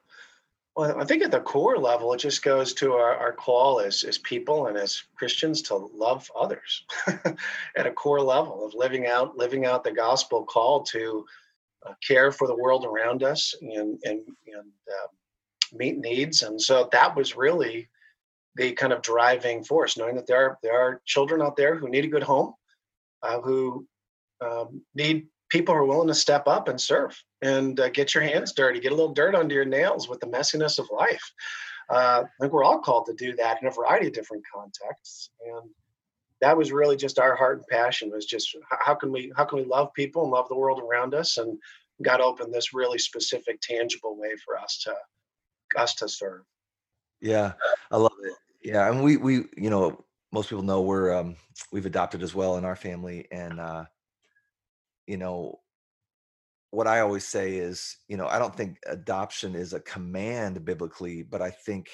Well, 0.79 0.97
I 0.97 1.05
think 1.05 1.25
at 1.25 1.33
the 1.33 1.41
core 1.41 1.77
level, 1.77 2.13
it 2.13 2.19
just 2.19 2.45
goes 2.45 2.73
to 2.75 2.93
our, 2.93 3.13
our 3.17 3.33
call 3.33 3.81
as, 3.81 4.05
as 4.05 4.17
people 4.17 4.69
and 4.69 4.77
as 4.77 5.03
Christians 5.17 5.61
to 5.63 5.75
love 5.75 6.31
others 6.39 6.85
at 7.77 7.89
a 7.89 7.91
core 7.91 8.21
level 8.21 8.65
of 8.65 8.75
living 8.75 9.09
out 9.09 9.37
living 9.37 9.67
out 9.67 9.83
the 9.83 9.91
gospel 9.91 10.45
call 10.45 10.85
to 10.85 11.27
uh, 11.85 11.95
care 12.07 12.31
for 12.31 12.47
the 12.47 12.55
world 12.55 12.85
around 12.85 13.25
us 13.25 13.57
and 13.61 13.99
and, 14.05 14.21
and 14.47 14.71
uh, 14.89 15.09
meet 15.73 15.99
needs. 15.99 16.45
And 16.45 16.63
so 16.63 16.89
that 16.93 17.17
was 17.17 17.37
really 17.37 17.89
the 18.55 18.71
kind 18.71 18.93
of 18.93 19.03
driving 19.03 19.65
force, 19.65 19.97
knowing 19.99 20.15
that 20.15 20.29
there 20.29 20.45
are 20.45 20.59
there 20.63 20.81
are 20.81 21.03
children 21.07 21.43
out 21.43 21.57
there 21.57 21.75
who 21.75 21.89
need 21.89 22.05
a 22.05 22.15
good 22.15 22.23
home, 22.23 22.55
uh, 23.25 23.41
who 23.41 23.85
um, 24.41 24.83
need 24.95 25.27
people 25.49 25.75
are 25.75 25.85
willing 25.85 26.09
to 26.09 26.15
step 26.15 26.47
up 26.47 26.69
and 26.69 26.81
serve 26.81 27.21
and 27.43 27.79
uh, 27.81 27.89
get 27.91 28.15
your 28.15 28.23
hands 28.23 28.53
dirty, 28.53 28.81
get 28.81 28.93
a 28.93 28.95
little 28.95 29.15
dirt 29.15 29.35
under 29.35 29.55
your 29.55 29.65
nails 29.65 30.09
with 30.09 30.21
the 30.21 30.27
messiness 30.27 30.79
of 30.79 30.87
life. 30.93 31.33
Uh, 31.91 32.25
I 32.25 32.29
think 32.41 32.53
we're 32.53 32.65
all 32.65 32.81
called 32.81 33.07
to 33.07 33.15
do 33.15 33.35
that 33.37 33.63
in 33.63 33.69
a 33.69 33.73
variety 33.73 34.09
of 34.09 34.13
different 34.13 34.45
contexts, 34.53 35.31
and 35.47 35.71
that 36.41 36.57
was 36.57 36.71
really 36.71 36.97
just 36.97 37.19
our 37.19 37.35
heart 37.35 37.59
and 37.59 37.67
passion. 37.69 38.11
Was 38.11 38.27
just 38.27 38.55
how 38.69 38.95
can 38.95 39.11
we 39.11 39.33
how 39.37 39.45
can 39.45 39.59
we 39.59 39.65
love 39.65 39.93
people 39.95 40.23
and 40.23 40.31
love 40.31 40.49
the 40.49 40.57
world 40.57 40.83
around 40.83 41.15
us, 41.15 41.39
and 41.39 41.59
God 42.03 42.21
opened 42.21 42.53
this 42.53 42.75
really 42.75 42.99
specific, 42.99 43.61
tangible 43.63 44.19
way 44.19 44.35
for 44.45 44.59
us 44.59 44.83
to 44.85 44.95
us 45.81 45.95
to 45.97 46.09
serve. 46.09 46.43
Yeah, 47.21 47.53
I 47.91 47.97
love 47.97 48.13
it. 48.23 48.35
Yeah, 48.63 48.91
and 48.91 49.03
we 49.03 49.17
we 49.17 49.45
you 49.57 49.71
know 49.71 50.05
most 50.31 50.51
people 50.51 50.65
know 50.65 50.83
we're 50.83 51.13
um, 51.15 51.37
we've 51.73 51.87
adopted 51.87 52.23
as 52.23 52.35
well 52.35 52.59
in 52.59 52.67
our 52.67 52.77
family, 52.77 53.27
and 53.33 53.59
uh, 53.59 53.85
you 55.09 55.17
know 55.17 55.59
what 56.71 56.87
I 56.87 57.01
always 57.01 57.25
say 57.25 57.57
is, 57.57 57.97
you 58.09 58.17
know, 58.19 58.27
I 58.27 58.39
don't 58.39 58.55
think 58.55 58.79
adoption 58.87 59.55
is 59.55 59.73
a 59.73 59.81
command 59.81 60.65
biblically, 60.65 61.23
but 61.23 61.41
I 61.41 61.51
think 61.51 61.89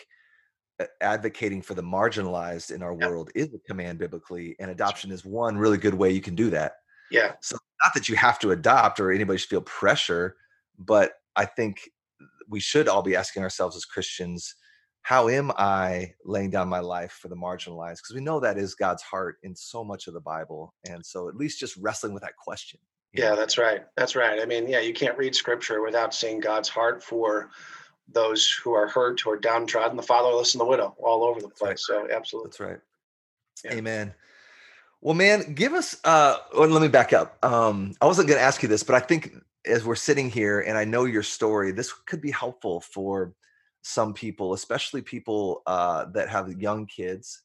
advocating 1.01 1.63
for 1.63 1.75
the 1.75 1.83
marginalized 1.83 2.73
in 2.73 2.83
our 2.83 2.93
world 2.93 3.31
is 3.37 3.55
a 3.55 3.69
command 3.69 4.01
biblically, 4.01 4.57
and 4.59 4.73
adoption 4.73 5.13
is 5.13 5.25
one 5.25 5.57
really 5.57 5.79
good 5.79 5.95
way 5.95 6.11
you 6.11 6.21
can 6.21 6.35
do 6.35 6.51
that. 6.51 6.73
Yeah. 7.13 7.35
So 7.41 7.57
not 7.85 7.95
that 7.95 8.09
you 8.09 8.17
have 8.17 8.41
to 8.41 8.51
adopt 8.51 8.99
or 8.99 9.13
anybody 9.13 9.39
should 9.39 9.51
feel 9.51 9.61
pressure, 9.63 10.35
but 10.77 11.13
I 11.37 11.45
think 11.45 11.89
we 12.49 12.59
should 12.59 12.89
all 12.89 13.03
be 13.03 13.15
asking 13.15 13.45
ourselves 13.45 13.77
as 13.77 13.85
Christians, 13.85 14.57
how 15.03 15.29
am 15.29 15.53
I 15.57 16.15
laying 16.25 16.51
down 16.51 16.69
my 16.69 16.81
life 16.81 17.13
for 17.13 17.29
the 17.29 17.37
marginalized? 17.37 17.99
Because 17.99 18.15
we 18.15 18.23
know 18.23 18.41
that 18.41 18.59
is 18.59 18.75
God's 18.75 19.03
heart 19.03 19.37
in 19.45 19.55
so 19.55 19.85
much 19.85 20.09
of 20.09 20.15
the 20.15 20.21
Bible. 20.21 20.75
And 20.89 21.05
so 21.05 21.29
at 21.29 21.37
least 21.37 21.61
just 21.61 21.77
wrestling 21.77 22.15
with 22.15 22.23
that 22.23 22.37
question. 22.43 22.81
Yeah, 23.15 23.35
that's 23.35 23.59
right. 23.59 23.85
That's 23.97 24.17
right. 24.17 24.41
I 24.41 24.45
mean, 24.45 24.69
yeah, 24.69 24.81
you 24.81 24.93
can't 24.93 25.17
read 25.17 25.35
scripture 25.35 25.83
without 25.83 26.15
seeing 26.15 26.41
God's 26.41 26.69
heart 26.69 27.03
for 27.03 27.51
those 28.13 28.51
who 28.51 28.73
are 28.73 28.89
hurt, 28.89 29.21
who 29.21 29.31
are 29.31 29.39
downtrodden, 29.39 29.97
the 29.97 30.03
fatherless 30.03 30.55
and 30.55 30.61
the 30.61 30.65
widow, 30.65 30.95
all 30.99 31.25
over 31.25 31.41
the 31.41 31.49
place. 31.49 31.89
Right. 31.91 32.07
So, 32.07 32.09
absolutely. 32.13 32.49
That's 32.49 32.61
right. 32.61 32.81
Yeah. 33.65 33.75
Amen. 33.75 34.15
Well, 35.01 35.15
man, 35.15 35.55
give 35.55 35.75
us. 35.75 35.97
uh 36.05 36.39
well, 36.55 36.69
Let 36.69 36.83
me 36.83 36.89
back 36.89 37.13
up. 37.13 37.43
Um 37.45 37.95
I 38.01 38.07
wasn't 38.07 38.29
going 38.29 38.39
to 38.39 38.45
ask 38.45 38.63
you 38.63 38.69
this, 38.69 38.83
but 38.83 38.95
I 38.95 39.01
think 39.01 39.35
as 39.67 39.85
we're 39.85 39.95
sitting 39.95 40.31
here 40.31 40.61
and 40.61 40.77
I 40.77 40.85
know 40.85 41.05
your 41.05 41.23
story, 41.23 41.73
this 41.73 41.93
could 42.07 42.21
be 42.21 42.31
helpful 42.31 42.81
for 42.81 43.35
some 43.83 44.15
people, 44.15 44.55
especially 44.55 45.03
people 45.03 45.63
uh, 45.67 46.07
that 46.13 46.29
have 46.29 46.51
young 46.61 46.87
kids, 46.87 47.43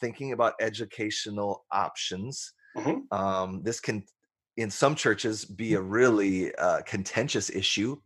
thinking 0.00 0.32
about 0.32 0.54
educational 0.60 1.64
options. 1.72 2.52
Mm-hmm. 2.76 3.12
Um, 3.18 3.62
this 3.62 3.80
can, 3.80 4.04
in 4.58 4.70
some 4.70 4.94
churches, 4.94 5.44
be 5.44 5.74
a 5.74 5.80
really 5.80 6.54
uh, 6.56 6.82
contentious 6.82 7.50
issue. 7.50 7.96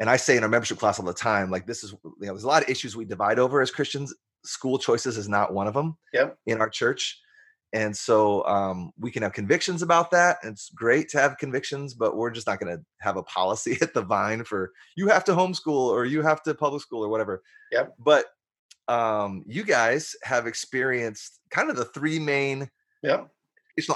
And 0.00 0.10
I 0.10 0.16
say 0.16 0.36
in 0.36 0.42
our 0.42 0.48
membership 0.48 0.78
class 0.78 0.98
all 0.98 1.06
the 1.06 1.14
time, 1.14 1.50
like 1.50 1.66
this 1.66 1.84
is, 1.84 1.92
you 1.92 2.12
know, 2.20 2.32
there's 2.32 2.44
a 2.44 2.48
lot 2.48 2.62
of 2.62 2.68
issues 2.68 2.96
we 2.96 3.04
divide 3.04 3.38
over 3.38 3.60
as 3.60 3.70
Christians. 3.70 4.14
School 4.44 4.78
choices 4.78 5.16
is 5.16 5.28
not 5.28 5.54
one 5.54 5.68
of 5.68 5.74
them 5.74 5.96
yep. 6.12 6.36
in 6.46 6.60
our 6.60 6.68
church 6.68 7.22
and 7.72 7.96
so 7.96 8.44
um, 8.46 8.92
we 8.98 9.10
can 9.10 9.22
have 9.22 9.32
convictions 9.32 9.82
about 9.82 10.10
that 10.10 10.38
it's 10.42 10.68
great 10.70 11.08
to 11.08 11.18
have 11.18 11.38
convictions 11.38 11.94
but 11.94 12.16
we're 12.16 12.30
just 12.30 12.46
not 12.46 12.60
going 12.60 12.76
to 12.76 12.82
have 13.00 13.16
a 13.16 13.22
policy 13.22 13.78
at 13.82 13.94
the 13.94 14.02
vine 14.02 14.44
for 14.44 14.72
you 14.96 15.08
have 15.08 15.24
to 15.24 15.32
homeschool 15.32 15.88
or 15.88 16.04
you 16.04 16.22
have 16.22 16.42
to 16.42 16.54
public 16.54 16.82
school 16.82 17.04
or 17.04 17.08
whatever 17.08 17.42
yep 17.70 17.94
but 17.98 18.26
um, 18.88 19.44
you 19.46 19.62
guys 19.62 20.14
have 20.22 20.46
experienced 20.46 21.40
kind 21.50 21.70
of 21.70 21.76
the 21.76 21.84
three 21.86 22.18
main 22.18 22.68
yep. 23.02 23.28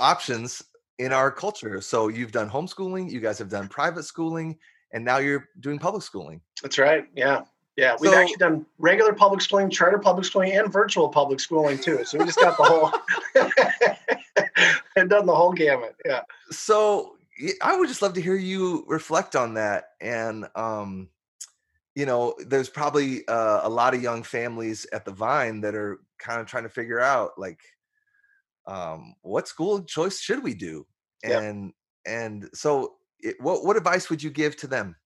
options 0.00 0.62
in 0.98 1.12
our 1.12 1.30
culture 1.30 1.80
so 1.80 2.08
you've 2.08 2.32
done 2.32 2.48
homeschooling 2.48 3.10
you 3.10 3.20
guys 3.20 3.38
have 3.38 3.48
done 3.48 3.68
private 3.68 4.04
schooling 4.04 4.56
and 4.92 5.04
now 5.04 5.18
you're 5.18 5.48
doing 5.60 5.78
public 5.78 6.02
schooling 6.02 6.40
that's 6.62 6.78
right 6.78 7.04
yeah 7.14 7.42
yeah, 7.76 7.94
we've 8.00 8.10
so, 8.10 8.18
actually 8.18 8.36
done 8.36 8.66
regular 8.78 9.12
public 9.12 9.42
schooling, 9.42 9.68
charter 9.68 9.98
public 9.98 10.24
schooling, 10.24 10.52
and 10.52 10.72
virtual 10.72 11.10
public 11.10 11.40
schooling 11.40 11.78
too. 11.78 12.04
So 12.04 12.18
we 12.18 12.24
just 12.24 12.40
got 12.40 12.56
the 12.56 12.64
whole 12.64 12.90
and 14.96 15.10
done 15.10 15.26
the 15.26 15.34
whole 15.34 15.52
gamut. 15.52 15.94
Yeah. 16.04 16.22
So 16.50 17.16
I 17.60 17.76
would 17.76 17.88
just 17.88 18.00
love 18.00 18.14
to 18.14 18.22
hear 18.22 18.34
you 18.34 18.84
reflect 18.88 19.36
on 19.36 19.54
that. 19.54 19.90
And 20.00 20.46
um, 20.54 21.10
you 21.94 22.06
know, 22.06 22.34
there's 22.46 22.70
probably 22.70 23.28
uh, 23.28 23.60
a 23.62 23.68
lot 23.68 23.94
of 23.94 24.02
young 24.02 24.22
families 24.22 24.86
at 24.92 25.04
the 25.04 25.12
Vine 25.12 25.60
that 25.60 25.74
are 25.74 26.00
kind 26.18 26.40
of 26.40 26.46
trying 26.46 26.62
to 26.62 26.70
figure 26.70 27.00
out 27.00 27.32
like 27.36 27.60
um, 28.66 29.14
what 29.22 29.48
school 29.48 29.82
choice 29.82 30.20
should 30.20 30.42
we 30.42 30.54
do? 30.54 30.86
And 31.22 31.72
and 32.06 32.48
so 32.54 32.94
it, 33.20 33.36
what 33.40 33.64
what 33.64 33.76
advice 33.76 34.10
would 34.10 34.22
you 34.22 34.30
give 34.30 34.56
to 34.58 34.66
them? 34.66 34.96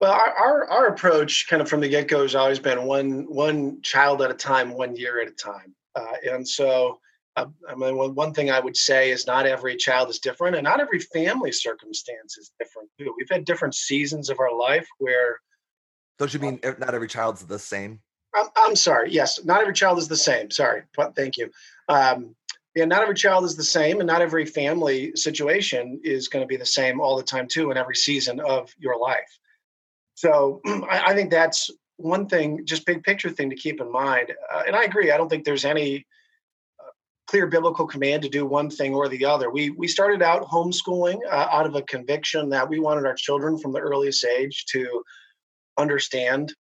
Well, 0.00 0.12
our, 0.12 0.30
our, 0.34 0.70
our 0.70 0.86
approach, 0.88 1.48
kind 1.48 1.62
of 1.62 1.70
from 1.70 1.80
the 1.80 1.88
get 1.88 2.06
go, 2.08 2.20
has 2.22 2.34
always 2.34 2.58
been 2.58 2.82
one 2.84 3.22
one 3.28 3.80
child 3.82 4.20
at 4.22 4.30
a 4.30 4.34
time, 4.34 4.74
one 4.74 4.94
year 4.94 5.22
at 5.22 5.28
a 5.28 5.32
time. 5.32 5.74
Uh, 5.94 6.32
and 6.34 6.46
so, 6.46 7.00
uh, 7.36 7.46
I 7.66 7.74
mean, 7.74 7.96
one, 7.96 8.14
one 8.14 8.34
thing 8.34 8.50
I 8.50 8.60
would 8.60 8.76
say 8.76 9.10
is 9.10 9.26
not 9.26 9.46
every 9.46 9.74
child 9.76 10.10
is 10.10 10.18
different, 10.18 10.56
and 10.56 10.64
not 10.64 10.80
every 10.80 10.98
family 10.98 11.50
circumstance 11.50 12.36
is 12.36 12.52
different 12.58 12.90
too. 12.98 13.14
We've 13.16 13.30
had 13.30 13.46
different 13.46 13.74
seasons 13.74 14.28
of 14.28 14.38
our 14.38 14.54
life 14.54 14.86
where. 14.98 15.40
Don't 16.18 16.32
you 16.32 16.40
mean 16.40 16.60
uh, 16.62 16.72
not 16.78 16.94
every 16.94 17.08
child's 17.08 17.46
the 17.46 17.58
same? 17.58 18.00
I'm, 18.36 18.48
I'm 18.56 18.76
sorry. 18.76 19.10
Yes, 19.10 19.44
not 19.44 19.60
every 19.60 19.72
child 19.72 19.98
is 19.98 20.08
the 20.08 20.16
same. 20.16 20.50
Sorry. 20.50 20.82
but 20.96 21.16
Thank 21.16 21.36
you. 21.36 21.50
Um, 21.88 22.34
yeah, 22.76 22.84
not 22.84 23.02
every 23.02 23.14
child 23.14 23.44
is 23.44 23.56
the 23.56 23.64
same, 23.64 24.00
and 24.00 24.06
not 24.06 24.20
every 24.20 24.44
family 24.44 25.10
situation 25.16 25.98
is 26.04 26.28
going 26.28 26.42
to 26.42 26.46
be 26.46 26.58
the 26.58 26.66
same 26.66 27.00
all 27.00 27.16
the 27.16 27.22
time 27.22 27.48
too, 27.48 27.70
in 27.70 27.78
every 27.78 27.96
season 27.96 28.38
of 28.38 28.70
your 28.78 28.98
life. 28.98 29.38
So 30.14 30.60
I, 30.66 31.04
I, 31.06 31.14
think 31.14 31.30
that's 31.30 31.70
one 31.96 32.28
thing, 32.28 32.66
just 32.66 32.84
big 32.84 33.02
picture 33.02 33.30
thing 33.30 33.48
to 33.48 33.56
keep 33.56 33.80
in 33.80 33.90
mind. 33.90 34.32
Uh, 34.52 34.64
and 34.66 34.76
I 34.76 34.84
agree. 34.84 35.10
I 35.10 35.16
don't 35.16 35.30
think 35.30 35.44
there's 35.44 35.64
any 35.64 36.06
uh, 36.78 36.90
clear 37.28 37.46
biblical 37.46 37.86
command 37.86 38.22
to 38.24 38.28
do 38.28 38.44
one 38.44 38.68
thing 38.68 38.94
or 38.94 39.08
the 39.08 39.24
other. 39.24 39.50
We 39.50 39.70
we 39.70 39.88
started 39.88 40.20
out 40.20 40.46
homeschooling 40.46 41.18
uh, 41.30 41.48
out 41.50 41.64
of 41.64 41.76
a 41.76 41.82
conviction 41.82 42.50
that 42.50 42.68
we 42.68 42.78
wanted 42.78 43.06
our 43.06 43.14
children 43.14 43.56
from 43.56 43.72
the 43.72 43.80
earliest 43.80 44.22
age 44.26 44.66
to 44.72 45.02
understand 45.78 46.52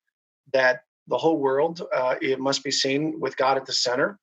that 0.52 0.82
the 1.08 1.18
whole 1.18 1.38
world 1.38 1.82
uh, 1.94 2.16
it 2.20 2.40
must 2.40 2.64
be 2.64 2.70
seen 2.70 3.18
with 3.20 3.36
God 3.36 3.56
at 3.56 3.66
the 3.66 3.72
center. 3.72 4.18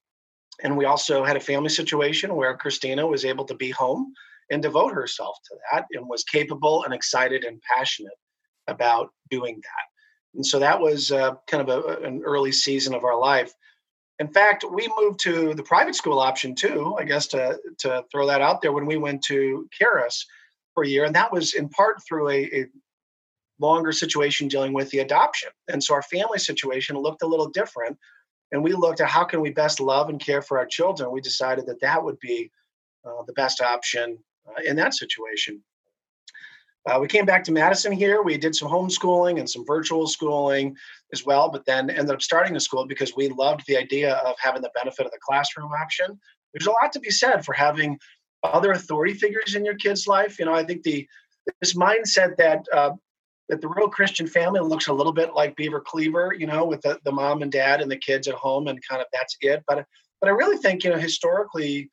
And 0.63 0.77
we 0.77 0.85
also 0.85 1.23
had 1.23 1.37
a 1.37 1.41
family 1.41 1.69
situation 1.69 2.35
where 2.35 2.55
Christina 2.57 3.05
was 3.05 3.25
able 3.25 3.45
to 3.45 3.55
be 3.55 3.71
home 3.71 4.13
and 4.51 4.61
devote 4.61 4.93
herself 4.93 5.37
to 5.49 5.55
that 5.71 5.85
and 5.93 6.07
was 6.07 6.23
capable 6.23 6.83
and 6.83 6.93
excited 6.93 7.43
and 7.43 7.61
passionate 7.61 8.17
about 8.67 9.09
doing 9.29 9.55
that. 9.55 9.85
And 10.35 10.45
so 10.45 10.59
that 10.59 10.79
was 10.79 11.11
uh, 11.11 11.31
kind 11.47 11.67
of 11.67 11.69
a, 11.69 11.97
an 12.05 12.21
early 12.25 12.51
season 12.51 12.93
of 12.93 13.03
our 13.03 13.17
life. 13.17 13.53
In 14.19 14.27
fact, 14.27 14.63
we 14.69 14.87
moved 14.99 15.19
to 15.21 15.53
the 15.55 15.63
private 15.63 15.95
school 15.95 16.19
option 16.19 16.53
too, 16.53 16.95
I 16.99 17.05
guess 17.05 17.27
to, 17.27 17.59
to 17.79 18.05
throw 18.11 18.27
that 18.27 18.41
out 18.41 18.61
there 18.61 18.71
when 18.71 18.85
we 18.85 18.97
went 18.97 19.23
to 19.23 19.67
Charis 19.71 20.25
for 20.73 20.83
a 20.83 20.87
year. 20.87 21.05
And 21.05 21.15
that 21.15 21.31
was 21.31 21.53
in 21.53 21.69
part 21.69 22.03
through 22.07 22.29
a, 22.29 22.43
a 22.43 22.65
longer 23.61 23.91
situation 23.91 24.47
dealing 24.47 24.73
with 24.73 24.89
the 24.89 24.99
adoption. 24.99 25.49
And 25.67 25.83
so 25.83 25.93
our 25.93 26.01
family 26.01 26.39
situation 26.39 26.97
looked 26.97 27.21
a 27.21 27.27
little 27.27 27.49
different. 27.49 27.97
And 28.51 28.63
we 28.63 28.73
looked 28.73 28.99
at 28.99 29.07
how 29.07 29.23
can 29.23 29.39
we 29.39 29.51
best 29.51 29.79
love 29.79 30.09
and 30.09 30.19
care 30.19 30.41
for 30.41 30.57
our 30.57 30.65
children. 30.65 31.11
We 31.11 31.21
decided 31.21 31.65
that 31.67 31.79
that 31.81 32.03
would 32.03 32.19
be 32.19 32.51
uh, 33.05 33.23
the 33.25 33.33
best 33.33 33.61
option 33.61 34.17
uh, 34.47 34.61
in 34.65 34.75
that 34.75 34.93
situation. 34.93 35.63
Uh, 36.89 36.97
we 36.99 37.07
came 37.07 37.25
back 37.25 37.43
to 37.43 37.51
Madison 37.51 37.91
here. 37.91 38.23
We 38.23 38.37
did 38.37 38.55
some 38.55 38.67
homeschooling 38.67 39.39
and 39.39 39.47
some 39.47 39.65
virtual 39.65 40.07
schooling 40.07 40.75
as 41.13 41.23
well, 41.25 41.49
but 41.49 41.65
then 41.65 41.89
ended 41.91 42.15
up 42.15 42.21
starting 42.21 42.55
a 42.55 42.59
school 42.59 42.87
because 42.87 43.15
we 43.15 43.29
loved 43.29 43.61
the 43.67 43.77
idea 43.77 44.15
of 44.15 44.35
having 44.39 44.63
the 44.63 44.71
benefit 44.73 45.05
of 45.05 45.11
the 45.11 45.19
classroom 45.21 45.71
option. 45.71 46.19
There's 46.53 46.65
a 46.65 46.71
lot 46.71 46.91
to 46.93 46.99
be 46.99 47.11
said 47.11 47.45
for 47.45 47.53
having 47.53 47.99
other 48.43 48.71
authority 48.71 49.13
figures 49.13 49.53
in 49.53 49.63
your 49.63 49.75
kid's 49.75 50.07
life. 50.07 50.39
You 50.39 50.45
know, 50.45 50.55
I 50.55 50.63
think 50.63 50.81
the 50.81 51.07
this 51.61 51.75
mindset 51.75 52.37
that 52.37 52.65
uh, 52.73 52.91
that 53.51 53.59
the 53.59 53.67
real 53.67 53.89
Christian 53.89 54.25
family 54.27 54.61
looks 54.61 54.87
a 54.87 54.93
little 54.93 55.11
bit 55.11 55.35
like 55.35 55.57
Beaver 55.57 55.81
Cleaver, 55.81 56.33
you 56.33 56.47
know, 56.47 56.63
with 56.63 56.81
the, 56.81 56.97
the 57.03 57.11
mom 57.11 57.41
and 57.41 57.51
dad 57.51 57.81
and 57.81 57.91
the 57.91 57.97
kids 57.97 58.29
at 58.29 58.33
home 58.33 58.67
and 58.67 58.79
kind 58.87 59.01
of 59.01 59.07
that's 59.11 59.35
it. 59.41 59.61
But 59.67 59.85
but 60.21 60.29
I 60.29 60.31
really 60.31 60.57
think, 60.57 60.83
you 60.83 60.89
know, 60.89 60.97
historically 60.97 61.89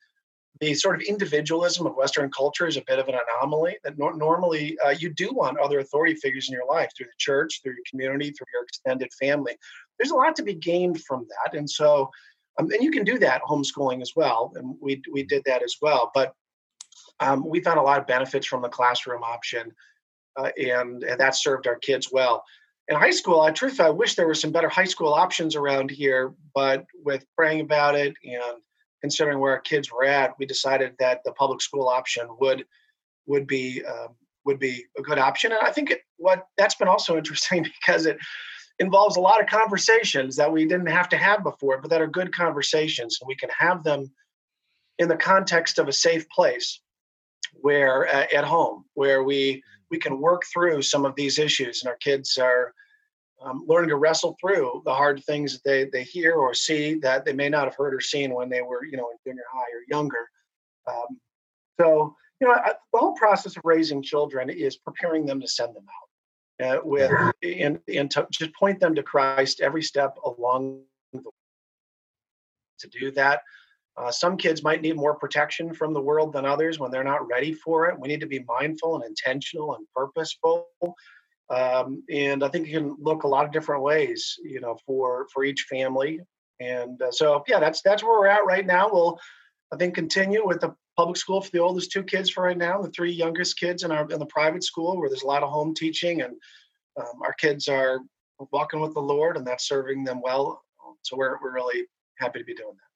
the 0.61 0.73
sort 0.73 0.95
of 0.95 1.01
individualism 1.01 1.85
of 1.85 1.95
Western 1.95 2.31
culture 2.31 2.65
is 2.65 2.77
a 2.77 2.83
bit 2.87 2.97
of 2.97 3.09
an 3.09 3.15
anomaly. 3.15 3.77
That 3.83 3.97
no- 3.97 4.11
normally 4.11 4.77
uh, 4.85 4.91
you 4.91 5.13
do 5.13 5.31
want 5.33 5.59
other 5.59 5.79
authority 5.79 6.15
figures 6.15 6.47
in 6.47 6.53
your 6.53 6.65
life 6.65 6.89
through 6.95 7.07
the 7.07 7.11
church, 7.17 7.59
through 7.61 7.73
your 7.73 7.83
community, 7.89 8.31
through 8.31 8.47
your 8.53 8.63
extended 8.63 9.09
family. 9.19 9.57
There's 9.97 10.11
a 10.11 10.15
lot 10.15 10.37
to 10.37 10.43
be 10.43 10.53
gained 10.53 11.03
from 11.03 11.27
that, 11.27 11.57
and 11.57 11.69
so 11.69 12.09
um, 12.57 12.71
and 12.71 12.81
you 12.81 12.91
can 12.91 13.03
do 13.03 13.19
that 13.19 13.41
homeschooling 13.43 14.01
as 14.01 14.13
well, 14.15 14.53
and 14.55 14.75
we 14.81 15.01
we 15.11 15.23
did 15.23 15.43
that 15.45 15.61
as 15.61 15.75
well. 15.81 16.09
But 16.13 16.33
um, 17.19 17.45
we 17.45 17.59
found 17.59 17.79
a 17.79 17.83
lot 17.83 17.99
of 17.99 18.07
benefits 18.07 18.47
from 18.47 18.61
the 18.61 18.69
classroom 18.69 19.23
option, 19.23 19.73
uh, 20.37 20.51
and 20.57 21.03
and 21.03 21.19
that 21.19 21.35
served 21.35 21.67
our 21.67 21.77
kids 21.77 22.09
well. 22.11 22.43
In 22.87 22.95
high 22.95 23.11
school, 23.11 23.41
I 23.41 23.51
truth 23.51 23.79
I 23.79 23.89
wish 23.89 24.15
there 24.15 24.27
were 24.27 24.33
some 24.33 24.51
better 24.51 24.69
high 24.69 24.85
school 24.85 25.13
options 25.13 25.55
around 25.55 25.91
here, 25.91 26.33
but 26.55 26.85
with 27.03 27.25
praying 27.35 27.61
about 27.61 27.95
it 27.95 28.15
and 28.23 28.61
considering 29.01 29.39
where 29.39 29.53
our 29.53 29.61
kids 29.61 29.91
were 29.91 30.05
at, 30.05 30.37
we 30.39 30.45
decided 30.45 30.95
that 30.99 31.21
the 31.23 31.31
public 31.33 31.61
school 31.61 31.87
option 31.87 32.27
would 32.39 32.65
would 33.25 33.47
be 33.47 33.83
um, 33.85 34.15
would 34.45 34.59
be 34.59 34.85
a 34.97 35.01
good 35.01 35.19
option. 35.19 35.51
And 35.51 35.61
I 35.61 35.71
think 35.71 35.91
it, 35.91 36.01
what 36.17 36.47
that's 36.57 36.75
been 36.75 36.87
also 36.87 37.17
interesting 37.21 37.63
because 37.63 38.05
it 38.05 38.17
involves 38.79 39.17
a 39.17 39.21
lot 39.21 39.41
of 39.41 39.47
conversations 39.47 40.35
that 40.37 40.51
we 40.51 40.65
didn't 40.65 40.87
have 40.87 41.09
to 41.09 41.17
have 41.17 41.43
before, 41.43 41.79
but 41.79 41.89
that 41.89 42.01
are 42.01 42.07
good 42.07 42.33
conversations, 42.33 43.19
and 43.21 43.27
we 43.27 43.35
can 43.35 43.49
have 43.57 43.83
them 43.83 44.11
in 44.97 45.07
the 45.07 45.17
context 45.17 45.79
of 45.79 45.87
a 45.87 45.93
safe 45.93 46.27
place, 46.29 46.81
where 47.53 48.07
uh, 48.07 48.25
at 48.33 48.45
home, 48.45 48.85
where 48.93 49.23
we 49.23 49.63
we 49.91 49.97
can 49.97 50.19
work 50.19 50.43
through 50.51 50.81
some 50.81 51.05
of 51.05 51.15
these 51.15 51.39
issues, 51.39 51.81
and 51.81 51.89
our 51.89 51.97
kids 51.97 52.37
are 52.37 52.73
um, 53.41 53.63
learning 53.67 53.89
to 53.89 53.95
wrestle 53.95 54.35
through 54.39 54.81
the 54.85 54.93
hard 54.93 55.23
things 55.23 55.53
that 55.53 55.63
they, 55.63 55.85
they 55.85 56.03
hear 56.03 56.33
or 56.33 56.53
see 56.53 56.95
that 56.95 57.25
they 57.25 57.33
may 57.33 57.49
not 57.49 57.65
have 57.65 57.75
heard 57.75 57.93
or 57.93 58.01
seen 58.01 58.33
when 58.33 58.49
they 58.49 58.61
were, 58.61 58.83
you 58.83 58.97
know, 58.97 59.09
in 59.11 59.17
junior 59.25 59.43
high 59.51 59.59
or 59.59 59.83
younger. 59.87 60.29
Um, 60.87 61.19
so, 61.79 62.15
you 62.41 62.47
know, 62.47 62.53
I, 62.53 62.73
the 62.91 62.99
whole 62.99 63.13
process 63.13 63.55
of 63.55 63.63
raising 63.63 64.01
children 64.01 64.49
is 64.49 64.77
preparing 64.77 65.25
them 65.25 65.39
to 65.39 65.47
send 65.47 65.75
them 65.75 65.85
out 66.61 66.77
uh, 66.77 66.81
with 66.83 67.11
and, 67.43 67.79
and 67.87 68.11
to 68.11 68.27
just 68.31 68.53
point 68.53 68.79
them 68.79 68.95
to 68.95 69.03
Christ 69.03 69.61
every 69.61 69.83
step 69.83 70.17
along 70.25 70.81
the 71.13 71.19
way. 71.19 71.31
To 72.79 72.87
do 72.87 73.11
that, 73.11 73.41
uh, 73.97 74.11
some 74.11 74.37
kids 74.37 74.63
might 74.63 74.81
need 74.81 74.95
more 74.95 75.15
protection 75.15 75.73
from 75.73 75.93
the 75.93 76.01
world 76.01 76.31
than 76.31 76.45
others 76.45 76.79
when 76.79 76.89
they're 76.91 77.03
not 77.03 77.27
ready 77.27 77.53
for 77.53 77.87
it. 77.87 77.99
We 77.99 78.07
need 78.07 78.21
to 78.21 78.27
be 78.27 78.45
mindful 78.47 78.95
and 78.95 79.03
intentional 79.03 79.75
and 79.75 79.85
purposeful 79.93 80.67
um, 81.49 82.03
and 82.11 82.43
I 82.43 82.49
think 82.49 82.67
it 82.67 82.71
can 82.71 82.95
look 82.99 83.23
a 83.23 83.27
lot 83.27 83.45
of 83.45 83.51
different 83.51 83.81
ways, 83.81 84.35
you 84.43 84.61
know, 84.61 84.77
for 84.85 85.27
for 85.33 85.43
each 85.43 85.65
family. 85.69 86.19
And 86.59 87.01
uh, 87.01 87.11
so, 87.11 87.43
yeah, 87.47 87.59
that's 87.59 87.81
that's 87.81 88.03
where 88.03 88.19
we're 88.19 88.27
at 88.27 88.45
right 88.45 88.65
now. 88.65 88.89
We'll, 88.91 89.19
I 89.73 89.77
think, 89.77 89.95
continue 89.95 90.45
with 90.45 90.61
the 90.61 90.75
public 90.95 91.17
school 91.17 91.41
for 91.41 91.49
the 91.51 91.59
oldest 91.59 91.91
two 91.91 92.03
kids 92.03 92.29
for 92.29 92.43
right 92.43 92.57
now, 92.57 92.81
the 92.81 92.91
three 92.91 93.11
youngest 93.11 93.57
kids 93.57 93.83
in 93.83 93.91
our 93.91 94.07
in 94.11 94.19
the 94.19 94.25
private 94.27 94.63
school 94.63 94.99
where 94.99 95.09
there's 95.09 95.23
a 95.23 95.27
lot 95.27 95.43
of 95.43 95.49
home 95.49 95.73
teaching, 95.73 96.21
and 96.21 96.35
um, 96.99 97.21
our 97.23 97.33
kids 97.33 97.67
are 97.67 97.99
walking 98.51 98.79
with 98.79 98.93
the 98.93 99.01
Lord, 99.01 99.35
and 99.35 99.47
that's 99.47 99.67
serving 99.67 100.03
them 100.03 100.21
well. 100.21 100.61
So 101.01 101.17
we're 101.17 101.37
we're 101.41 101.53
really 101.53 101.85
happy 102.19 102.39
to 102.39 102.45
be 102.45 102.53
doing 102.53 102.75
that. 102.75 102.88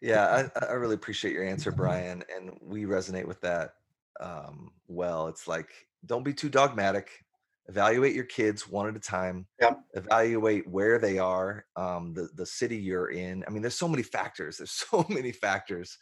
Yeah, 0.00 0.48
I, 0.60 0.66
I 0.66 0.72
really 0.74 0.94
appreciate 0.94 1.32
your 1.34 1.44
answer, 1.44 1.72
Brian, 1.72 2.22
and 2.34 2.56
we 2.62 2.84
resonate 2.84 3.26
with 3.26 3.40
that 3.40 3.72
um, 4.20 4.70
well. 4.86 5.28
It's 5.28 5.48
like 5.48 5.70
don't 6.06 6.24
be 6.24 6.32
too 6.34 6.48
dogmatic 6.48 7.24
evaluate 7.68 8.14
your 8.14 8.24
kids 8.24 8.68
one 8.68 8.88
at 8.88 8.96
a 8.96 9.00
time 9.00 9.46
Yep. 9.60 9.80
evaluate 9.94 10.68
where 10.68 10.98
they 10.98 11.18
are 11.18 11.66
um, 11.76 12.14
the, 12.14 12.28
the 12.34 12.46
city 12.46 12.76
you're 12.76 13.10
in 13.10 13.44
i 13.46 13.50
mean 13.50 13.62
there's 13.62 13.74
so 13.74 13.88
many 13.88 14.02
factors 14.02 14.56
there's 14.56 14.70
so 14.90 15.04
many 15.08 15.32
factors 15.32 15.98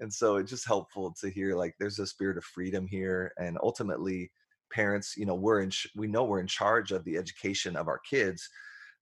and 0.00 0.12
so 0.12 0.36
it's 0.36 0.50
just 0.50 0.66
helpful 0.66 1.14
to 1.20 1.30
hear 1.30 1.56
like 1.56 1.74
there's 1.78 1.98
a 1.98 2.06
spirit 2.06 2.38
of 2.38 2.44
freedom 2.44 2.86
here 2.86 3.32
and 3.38 3.58
ultimately 3.62 4.30
parents 4.70 5.16
you 5.16 5.24
know 5.24 5.34
we're 5.34 5.60
in 5.60 5.70
we 5.96 6.06
know 6.06 6.24
we're 6.24 6.40
in 6.40 6.46
charge 6.46 6.92
of 6.92 7.04
the 7.04 7.16
education 7.16 7.74
of 7.74 7.88
our 7.88 7.98
kids 7.98 8.48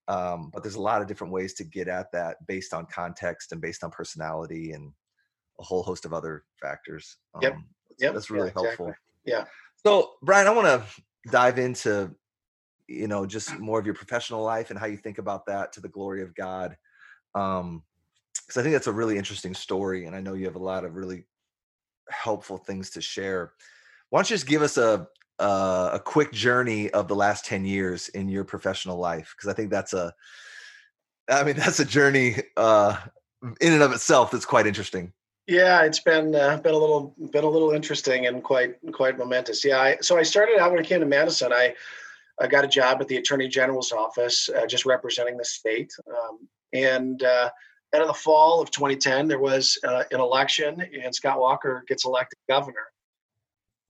um, 0.09 0.51
but 0.53 0.63
there's 0.63 0.77
a 0.77 0.81
lot 0.81 1.03
of 1.03 1.09
different 1.09 1.33
ways 1.33 1.55
to 1.55 1.65
get 1.65 1.89
at 1.89 2.13
that 2.13 2.37
based 2.47 2.73
on 2.73 2.87
context 2.87 3.53
and 3.53 3.61
based 3.61 3.83
on 3.83 3.91
personality 3.91 4.73
and 4.73 4.93
a 5.59 5.63
whole 5.63 5.83
host 5.83 6.05
of 6.05 6.13
other 6.13 6.45
factors 6.61 7.17
Yep. 7.41 7.53
um, 7.55 7.67
Yep. 7.99 8.15
that's 8.15 8.31
really 8.31 8.49
Yeah, 8.49 8.53
helpful 8.53 8.87
exactly. 8.89 8.95
Yeah. 9.25 9.45
so 9.85 10.13
brian 10.23 10.47
i 10.47 10.51
want 10.51 10.67
to 10.67 11.31
dive 11.31 11.59
into 11.59 12.15
you 12.89 13.09
know 13.09 13.27
just 13.27 13.59
more 13.59 13.81
of 13.81 13.87
your 13.87 13.95
professional 13.95 14.43
life 14.43 14.71
and 14.71 14.79
how 14.79 14.87
you 14.87 14.97
think 14.97 15.19
about 15.19 15.47
that 15.47 15.73
to 15.73 15.81
the 15.81 15.89
glory 15.89 16.23
of 16.23 16.35
god 16.35 16.77
um 17.35 17.83
because 18.47 18.61
i 18.61 18.63
think 18.63 18.75
that's 18.75 18.87
a 18.87 18.93
really 18.93 19.19
interesting 19.19 19.55
story 19.55 20.05
and 20.05 20.15
i 20.15 20.21
know 20.21 20.35
you 20.35 20.45
have 20.45 20.57
a 20.57 20.59
lot 20.63 20.85
of 20.85 20.95
really 20.95 21.27
helpful 22.11 22.59
things 22.59 22.91
to 22.91 23.01
share 23.01 23.53
why 24.11 24.19
don't 24.19 24.31
you 24.31 24.37
just 24.37 24.47
give 24.47 24.63
us 24.63 24.77
a 24.77 25.09
uh, 25.39 25.91
a 25.93 25.99
quick 25.99 26.33
journey 26.33 26.91
of 26.91 27.09
the 27.09 27.17
last 27.17 27.45
10 27.45 27.65
years 27.65 28.09
in 28.11 28.29
your 28.29 28.45
professional 28.45 28.97
life 28.97 29.35
because 29.37 29.51
i 29.51 29.55
think 29.55 29.71
that's 29.71 29.93
a 29.93 30.13
i 31.29 31.43
mean 31.45 31.57
that's 31.57 31.81
a 31.81 31.85
journey 31.85 32.37
uh 32.57 32.97
in 33.61 33.73
and 33.73 33.83
of 33.83 33.93
itself 33.93 34.31
that's 34.31 34.47
quite 34.47 34.67
interesting 34.67 35.13
Yeah, 35.47 35.83
it's 35.83 36.01
been 36.01 36.35
uh, 36.35 36.57
been 36.57 36.75
a 36.75 36.79
little 36.79 37.15
been 37.31 37.45
a 37.45 37.49
little 37.49 37.71
interesting 37.71 38.27
and 38.27 38.43
quite 38.43 38.75
quite 38.93 39.17
momentous. 39.17 39.65
Yeah, 39.65 39.79
I, 39.79 39.97
so 40.01 40.19
I 40.19 40.25
started 40.25 40.59
out 40.59 40.73
when 40.73 40.81
I 40.81 40.83
came 40.83 40.99
to 40.99 41.07
Madison. 41.07 41.53
I 41.53 41.75
I 42.41 42.49
got 42.49 42.65
a 42.65 42.69
job 42.69 43.01
at 43.01 43.07
the 43.07 43.17
Attorney 43.17 43.49
General's 43.49 43.93
office, 43.93 44.49
uh, 44.49 44.67
just 44.67 44.85
representing 44.85 45.37
the 45.37 45.45
state. 45.45 45.93
Um, 46.11 46.49
and 46.73 47.23
uh, 47.23 47.51
then 47.93 48.03
in 48.03 48.09
the 48.09 48.15
fall 48.15 48.61
of 48.61 48.71
2010, 48.71 49.29
there 49.29 49.39
was 49.39 49.79
uh, 49.85 50.05
an 50.11 50.21
election, 50.21 50.83
and 51.03 51.15
Scott 51.15 51.39
Walker 51.39 51.85
gets 51.87 52.05
elected 52.05 52.39
governor. 52.49 52.91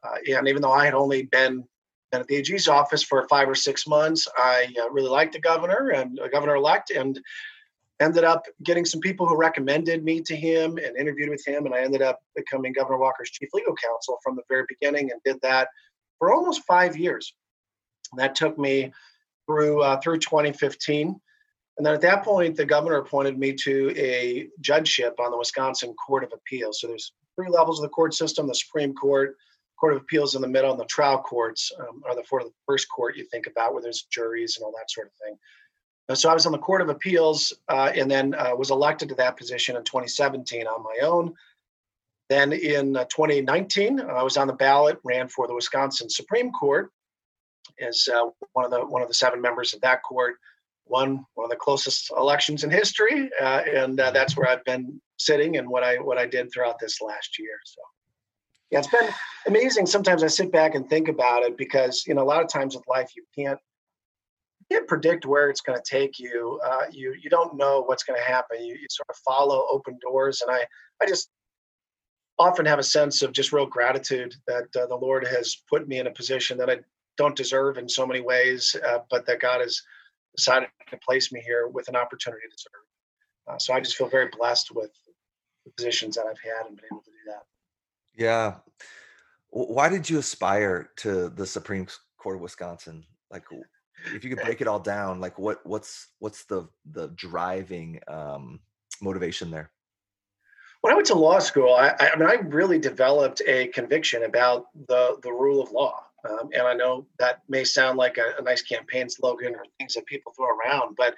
Uh, 0.06 0.36
and 0.36 0.48
even 0.48 0.62
though 0.62 0.72
I 0.72 0.84
had 0.84 0.94
only 0.94 1.24
been 1.24 1.64
been 2.12 2.20
at 2.20 2.28
the 2.28 2.36
AG's 2.36 2.68
office 2.68 3.02
for 3.02 3.26
five 3.28 3.48
or 3.48 3.54
six 3.56 3.86
months, 3.86 4.28
I 4.36 4.72
uh, 4.80 4.90
really 4.90 5.08
liked 5.08 5.32
the 5.32 5.40
governor 5.40 5.90
and 5.90 6.20
uh, 6.20 6.28
governor 6.28 6.54
elect, 6.54 6.90
and 6.90 7.18
ended 8.00 8.24
up 8.24 8.44
getting 8.62 8.84
some 8.84 9.00
people 9.00 9.26
who 9.26 9.36
recommended 9.36 10.04
me 10.04 10.20
to 10.20 10.36
him 10.36 10.78
and 10.78 10.96
interviewed 10.96 11.30
with 11.30 11.42
him 11.46 11.64
and 11.64 11.74
i 11.74 11.80
ended 11.80 12.02
up 12.02 12.20
becoming 12.34 12.70
governor 12.70 12.98
walker's 12.98 13.30
chief 13.30 13.48
legal 13.54 13.74
counsel 13.74 14.18
from 14.22 14.36
the 14.36 14.42
very 14.50 14.64
beginning 14.68 15.10
and 15.10 15.20
did 15.24 15.40
that 15.40 15.68
for 16.18 16.32
almost 16.32 16.62
five 16.66 16.96
years. 16.96 17.34
That 18.16 18.34
took 18.34 18.58
me 18.58 18.92
through 19.46 19.82
uh, 19.82 20.00
through 20.00 20.18
2015 20.18 21.20
and 21.78 21.86
then 21.86 21.94
at 21.94 22.00
that 22.02 22.24
point 22.24 22.56
the 22.56 22.64
governor 22.64 22.96
appointed 22.96 23.38
me 23.38 23.52
to 23.52 23.92
a 23.96 24.48
judgeship 24.60 25.18
on 25.20 25.30
the 25.30 25.38
wisconsin 25.38 25.94
court 25.94 26.24
of 26.24 26.32
appeals. 26.32 26.80
So 26.80 26.88
there's 26.88 27.12
three 27.34 27.48
levels 27.48 27.78
of 27.78 27.82
the 27.82 27.94
court 27.94 28.14
system 28.14 28.46
the 28.46 28.54
supreme 28.54 28.94
court 28.94 29.36
court 29.78 29.92
of 29.92 30.00
appeals 30.00 30.34
in 30.34 30.42
the 30.42 30.48
middle 30.48 30.70
and 30.70 30.80
the 30.80 30.84
trial 30.86 31.18
courts 31.18 31.70
um, 31.80 32.02
are 32.06 32.14
the, 32.14 32.22
for 32.24 32.42
the 32.42 32.52
first 32.66 32.88
court 32.88 33.16
you 33.16 33.24
think 33.24 33.46
about 33.46 33.72
where 33.72 33.82
there's 33.82 34.06
juries 34.10 34.56
and 34.56 34.64
all 34.64 34.72
that 34.72 34.90
sort 34.90 35.06
of 35.06 35.12
thing 35.24 35.36
uh, 36.08 36.14
so 36.14 36.30
I 36.30 36.34
was 36.34 36.46
on 36.46 36.52
the 36.52 36.58
Court 36.58 36.80
of 36.80 36.88
Appeals 36.88 37.52
uh, 37.68 37.90
and 37.94 38.10
then 38.10 38.34
uh, 38.34 38.54
was 38.56 38.70
elected 38.70 39.08
to 39.08 39.14
that 39.16 39.36
position 39.36 39.76
in 39.76 39.82
2017 39.82 40.66
on 40.66 40.82
my 40.82 40.98
own. 41.02 41.34
Then 42.28 42.52
in 42.52 42.96
uh, 42.96 43.04
2019, 43.04 44.00
I 44.00 44.22
was 44.22 44.36
on 44.36 44.46
the 44.46 44.52
ballot, 44.52 44.98
ran 45.04 45.28
for 45.28 45.46
the 45.46 45.54
Wisconsin 45.54 46.10
Supreme 46.10 46.52
Court 46.52 46.90
as 47.80 48.08
uh, 48.12 48.30
one 48.52 48.64
of 48.64 48.70
the 48.70 48.84
one 48.84 49.02
of 49.02 49.08
the 49.08 49.14
seven 49.14 49.40
members 49.40 49.74
of 49.74 49.80
that 49.80 50.02
court. 50.02 50.36
Won 50.88 51.26
one 51.34 51.44
of 51.44 51.50
the 51.50 51.56
closest 51.56 52.12
elections 52.16 52.62
in 52.62 52.70
history, 52.70 53.28
uh, 53.40 53.62
and 53.68 53.98
that's 53.98 54.36
where 54.36 54.48
I've 54.48 54.64
been 54.64 55.00
sitting 55.18 55.56
and 55.56 55.68
what 55.68 55.82
I 55.82 55.96
what 55.96 56.16
I 56.16 56.26
did 56.26 56.52
throughout 56.52 56.78
this 56.78 57.00
last 57.00 57.40
year. 57.40 57.58
So. 57.64 57.82
Yeah, 58.70 58.80
it's 58.80 58.88
been 58.88 59.08
amazing. 59.46 59.86
Sometimes 59.86 60.22
I 60.22 60.26
sit 60.26 60.50
back 60.50 60.74
and 60.74 60.88
think 60.88 61.08
about 61.08 61.42
it 61.44 61.56
because 61.56 62.04
you 62.06 62.14
know 62.14 62.22
a 62.22 62.24
lot 62.24 62.42
of 62.42 62.48
times 62.48 62.74
with 62.74 62.86
life 62.88 63.12
you 63.16 63.24
can't 63.34 63.60
can't 64.70 64.88
predict 64.88 65.24
where 65.24 65.48
it's 65.48 65.60
going 65.60 65.78
to 65.78 65.84
take 65.88 66.18
you. 66.18 66.60
Uh, 66.64 66.82
you 66.90 67.14
you 67.22 67.30
don't 67.30 67.56
know 67.56 67.82
what's 67.82 68.02
going 68.02 68.18
to 68.18 68.24
happen. 68.24 68.64
You, 68.64 68.74
you 68.74 68.86
sort 68.90 69.08
of 69.08 69.16
follow 69.18 69.66
open 69.70 69.98
doors, 70.02 70.42
and 70.42 70.54
I 70.54 70.64
I 71.00 71.06
just 71.06 71.30
often 72.38 72.66
have 72.66 72.78
a 72.78 72.84
sense 72.84 73.22
of 73.22 73.32
just 73.32 73.52
real 73.52 73.66
gratitude 73.66 74.34
that 74.46 74.64
uh, 74.76 74.86
the 74.86 74.96
Lord 74.96 75.26
has 75.26 75.56
put 75.70 75.88
me 75.88 75.98
in 75.98 76.06
a 76.06 76.12
position 76.12 76.58
that 76.58 76.68
I 76.68 76.78
don't 77.16 77.36
deserve 77.36 77.78
in 77.78 77.88
so 77.88 78.06
many 78.06 78.20
ways, 78.20 78.76
uh, 78.86 78.98
but 79.10 79.26
that 79.26 79.40
God 79.40 79.60
has 79.60 79.80
decided 80.36 80.68
to 80.90 80.98
place 80.98 81.32
me 81.32 81.40
here 81.40 81.68
with 81.68 81.88
an 81.88 81.96
opportunity 81.96 82.42
to 82.50 82.58
serve. 82.58 83.54
Uh, 83.54 83.58
so 83.58 83.72
I 83.72 83.80
just 83.80 83.96
feel 83.96 84.08
very 84.08 84.28
blessed 84.36 84.74
with 84.74 84.90
the 85.64 85.70
positions 85.72 86.16
that 86.16 86.26
I've 86.26 86.40
had 86.40 86.66
and 86.66 86.76
been 86.76 86.84
able 86.92 87.02
to 87.02 87.10
do 87.10 87.30
that. 87.30 87.44
Yeah. 88.16 88.56
Why 89.50 89.88
did 89.88 90.08
you 90.08 90.18
aspire 90.18 90.90
to 90.96 91.28
the 91.28 91.46
Supreme 91.46 91.86
Court 92.18 92.36
of 92.36 92.42
Wisconsin? 92.42 93.04
Like, 93.30 93.44
if 94.14 94.24
you 94.24 94.30
could 94.30 94.44
break 94.44 94.60
it 94.60 94.68
all 94.68 94.78
down, 94.78 95.20
like 95.20 95.38
what 95.38 95.64
what's 95.64 96.08
what's 96.18 96.44
the 96.44 96.68
the 96.90 97.08
driving 97.08 98.00
um, 98.08 98.60
motivation 99.00 99.50
there? 99.50 99.70
When 100.80 100.92
I 100.92 100.96
went 100.96 101.08
to 101.08 101.14
law 101.14 101.38
school, 101.38 101.74
I, 101.74 101.94
I 101.98 102.16
mean, 102.16 102.28
I 102.28 102.34
really 102.34 102.78
developed 102.78 103.42
a 103.46 103.68
conviction 103.68 104.24
about 104.24 104.66
the 104.88 105.18
the 105.22 105.32
rule 105.32 105.62
of 105.62 105.70
law. 105.72 106.02
Um, 106.28 106.50
and 106.52 106.62
I 106.62 106.74
know 106.74 107.06
that 107.18 107.42
may 107.48 107.64
sound 107.64 107.98
like 107.98 108.18
a, 108.18 108.34
a 108.38 108.42
nice 108.42 108.62
campaign 108.62 109.08
slogan 109.08 109.54
or 109.54 109.64
things 109.78 109.94
that 109.94 110.06
people 110.06 110.32
throw 110.32 110.48
around, 110.48 110.96
but 110.96 111.14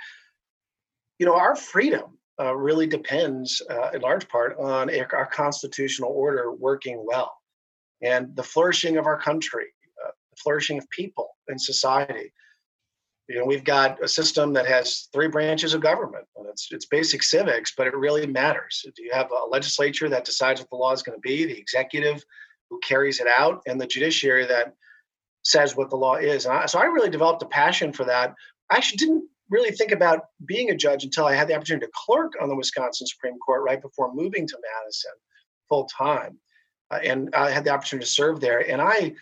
you 1.19 1.27
know, 1.27 1.35
our 1.35 1.57
freedom 1.57 2.18
uh, 2.41 2.55
really 2.55 2.87
depends 2.87 3.61
uh, 3.71 3.91
in 3.95 4.01
large 4.01 4.29
part 4.29 4.57
on 4.59 4.91
our 5.13 5.27
constitutional 5.27 6.11
order 6.11 6.53
working 6.53 7.05
well 7.07 7.33
and 8.03 8.35
the 8.37 8.43
flourishing 8.43 8.97
of 8.97 9.07
our 9.07 9.19
country, 9.21 9.67
uh, 10.05 10.11
the 10.31 10.37
flourishing 10.43 10.79
of 10.79 10.89
people 10.91 11.31
and 11.49 11.61
society. 11.61 12.33
You 13.29 13.39
know, 13.39 13.45
we've 13.45 13.65
got 13.65 14.03
a 14.03 14.09
system 14.09 14.55
that 14.55 14.67
has 14.67 15.09
three 15.13 15.29
branches 15.29 15.75
of 15.75 15.83
government. 15.83 16.25
It's 16.49 16.69
it's 16.71 16.87
basic 16.87 17.23
civics, 17.23 17.75
but 17.77 17.87
it 17.87 17.95
really 17.95 18.27
matters. 18.27 18.85
Do 18.97 19.03
you 19.03 19.11
have 19.13 19.31
a 19.31 19.49
legislature 19.49 20.09
that 20.09 20.25
decides 20.25 20.61
what 20.61 20.71
the 20.71 20.77
law 20.77 20.93
is 20.93 21.03
going 21.03 21.17
to 21.17 21.21
be, 21.21 21.45
the 21.45 21.59
executive 21.59 22.25
who 22.71 22.81
carries 22.81 23.21
it 23.21 23.27
out, 23.27 23.63
and 23.67 23.81
the 23.81 23.87
judiciary 23.87 24.47
that 24.47 24.75
says 25.43 25.77
what 25.77 25.91
the 25.91 25.97
law 25.97 26.17
is? 26.17 26.47
And 26.47 26.55
I, 26.55 26.67
so 26.67 26.79
I 26.79 26.85
really 26.85 27.11
developed 27.11 27.43
a 27.43 27.47
passion 27.47 27.93
for 27.93 28.05
that. 28.05 28.35
I 28.71 28.77
actually 28.77 28.97
didn't 28.97 29.29
really 29.51 29.71
think 29.71 29.93
about 29.93 30.27
being 30.45 30.71
a 30.71 30.77
judge 30.77 31.05
until 31.05 31.27
I 31.27 31.35
had 31.35 31.49
the 31.49 31.55
opportunity 31.55 31.87
to 31.87 31.93
clerk 31.95 32.33
on 32.41 32.49
the 32.49 32.57
Wisconsin 32.57 33.07
Supreme 33.07 33.39
Court 33.39 33.63
right 33.63 33.81
before 33.81 34.15
moving 34.15 34.47
to 34.47 34.59
Madison 34.77 35.13
full 35.69 35.87
time. 35.87 36.39
Uh, 36.91 37.01
and 37.03 37.35
I 37.35 37.51
had 37.51 37.65
the 37.65 37.71
opportunity 37.71 38.07
to 38.07 38.11
serve 38.11 38.41
there. 38.41 38.71
And 38.71 38.81
I 38.81 39.15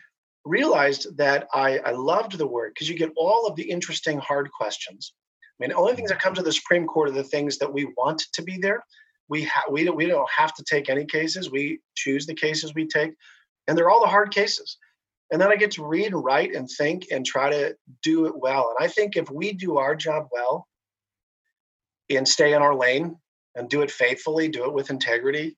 realized 0.45 1.17
that 1.17 1.49
I, 1.53 1.79
I 1.79 1.91
loved 1.91 2.39
the 2.39 2.47
word 2.47 2.73
because 2.75 2.89
you 2.89 2.97
get 2.97 3.13
all 3.17 3.47
of 3.47 3.57
the 3.57 3.69
interesting 3.69 4.19
hard 4.19 4.51
questions. 4.53 5.13
I 5.59 5.65
mean, 5.65 5.71
the 5.71 5.77
only 5.77 5.95
things 5.95 6.11
that 6.11 6.21
come 6.21 6.35
to 6.35 6.43
the 6.43 6.53
Supreme 6.53 6.87
Court 6.87 7.09
are 7.09 7.13
the 7.13 7.25
things 7.25 7.59
that 7.59 7.73
we 7.73 7.87
want 7.97 8.23
to 8.33 8.43
be 8.43 8.59
there. 8.59 8.85
We 9.29 9.45
ha- 9.45 9.65
we 9.71 9.85
don't 9.85 9.97
we 9.97 10.07
don't 10.07 10.31
have 10.31 10.55
to 10.55 10.65
take 10.65 10.89
any 10.89 11.05
cases. 11.05 11.51
We 11.51 11.81
choose 11.97 12.27
the 12.27 12.35
cases 12.35 12.75
we 12.75 12.87
take, 12.87 13.15
and 13.67 13.77
they're 13.77 13.91
all 13.91 14.01
the 14.01 14.07
hard 14.07 14.33
cases. 14.33 14.79
And 15.31 15.41
then 15.41 15.51
I 15.51 15.57
get 15.57 15.73
to 15.73 15.85
read 15.85 16.13
and 16.13 16.23
write 16.23 16.55
and 16.55 16.69
think 16.71 17.07
and 17.11 17.27
try 17.27 17.51
to 17.51 17.77
do 18.03 18.27
it 18.27 18.35
well. 18.37 18.75
And 18.77 18.87
I 18.87 18.91
think 18.91 19.17
if 19.17 19.31
we 19.31 19.53
do 19.53 19.79
our 19.79 19.97
job 19.97 20.29
well 20.31 20.69
and 22.09 22.27
stay 22.27 22.53
in 22.53 22.63
our 22.63 22.75
lane 22.75 23.17
and 23.57 23.69
do 23.69 23.83
it 23.83 23.91
faithfully, 23.91 24.49
do 24.49 24.65
it 24.67 24.73
with 24.73 24.91
integrity, 24.91 25.57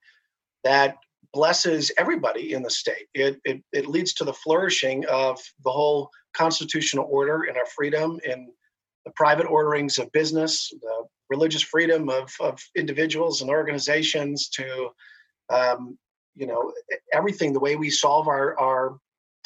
that 0.65 0.97
blesses 1.35 1.93
everybody 1.99 2.55
in 2.55 2.63
the 2.63 2.71
state. 2.71 3.07
It, 3.13 3.39
it, 3.45 3.63
it 3.73 3.87
leads 3.87 4.15
to 4.15 4.25
the 4.25 4.33
flourishing 4.33 5.05
of 5.07 5.39
the 5.65 5.71
whole 5.71 6.11
constitutional 6.33 7.07
order 7.11 7.43
and 7.43 7.57
our 7.59 7.67
freedom 7.67 8.19
and 8.27 8.49
the 9.05 9.13
private 9.17 9.47
orderings 9.47 9.99
of 9.99 10.11
business, 10.13 10.73
the 10.81 11.05
religious 11.29 11.63
freedom 11.63 12.09
of, 12.09 12.33
of 12.41 12.59
individuals 12.75 13.43
and 13.43 13.51
organizations 13.51 14.49
to, 14.49 14.89
um, 15.51 15.99
you 16.35 16.47
know, 16.47 16.73
everything, 17.13 17.53
the 17.53 17.61
way 17.61 17.77
we 17.77 17.91
solve 17.91 18.29
our, 18.29 18.59
our 18.59 18.99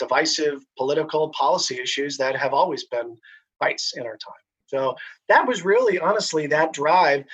divisive 0.02 0.64
political 0.76 1.30
policy 1.30 1.78
issues 1.80 2.16
that 2.16 2.36
have 2.36 2.52
always 2.52 2.84
been 2.84 3.16
fights 3.58 3.94
in 3.96 4.04
our 4.04 4.16
time. 4.16 4.44
So 4.66 4.96
that 5.28 5.46
was 5.46 5.64
really, 5.64 5.98
honestly, 5.98 6.46
that 6.48 6.72
drive 6.72 7.24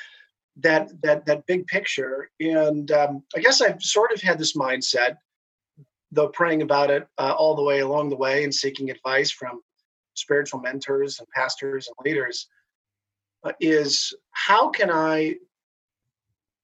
that 0.61 0.91
that 1.03 1.25
that 1.27 1.47
big 1.47 1.67
picture 1.67 2.31
and 2.41 2.91
um, 2.91 3.23
i 3.37 3.39
guess 3.39 3.61
i've 3.61 3.83
sort 3.83 4.13
of 4.13 4.21
had 4.21 4.39
this 4.39 4.57
mindset 4.57 5.17
though 6.11 6.29
praying 6.29 6.63
about 6.63 6.91
it 6.91 7.07
uh, 7.19 7.35
all 7.37 7.55
the 7.55 7.63
way 7.63 7.81
along 7.81 8.09
the 8.09 8.17
way 8.17 8.45
and 8.45 8.55
seeking 8.55 8.91
advice 8.91 9.31
from 9.31 9.61
spiritual 10.15 10.61
mentors 10.61 11.19
and 11.19 11.29
pastors 11.31 11.89
and 11.89 11.97
leaders 12.05 12.49
uh, 13.45 13.53
is 13.61 14.15
how 14.33 14.69
can 14.69 14.91
i 14.91 15.35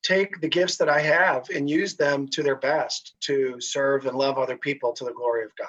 take 0.02 0.40
the 0.40 0.48
gifts 0.48 0.76
that 0.76 0.88
i 0.88 1.00
have 1.00 1.48
and 1.50 1.70
use 1.70 1.94
them 1.94 2.26
to 2.26 2.42
their 2.42 2.56
best 2.56 3.14
to 3.20 3.60
serve 3.60 4.06
and 4.06 4.16
love 4.16 4.38
other 4.38 4.56
people 4.56 4.92
to 4.92 5.04
the 5.04 5.12
glory 5.12 5.44
of 5.44 5.54
god 5.56 5.68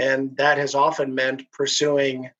and 0.00 0.34
that 0.38 0.56
has 0.56 0.74
often 0.74 1.14
meant 1.14 1.50
pursuing, 1.52 2.30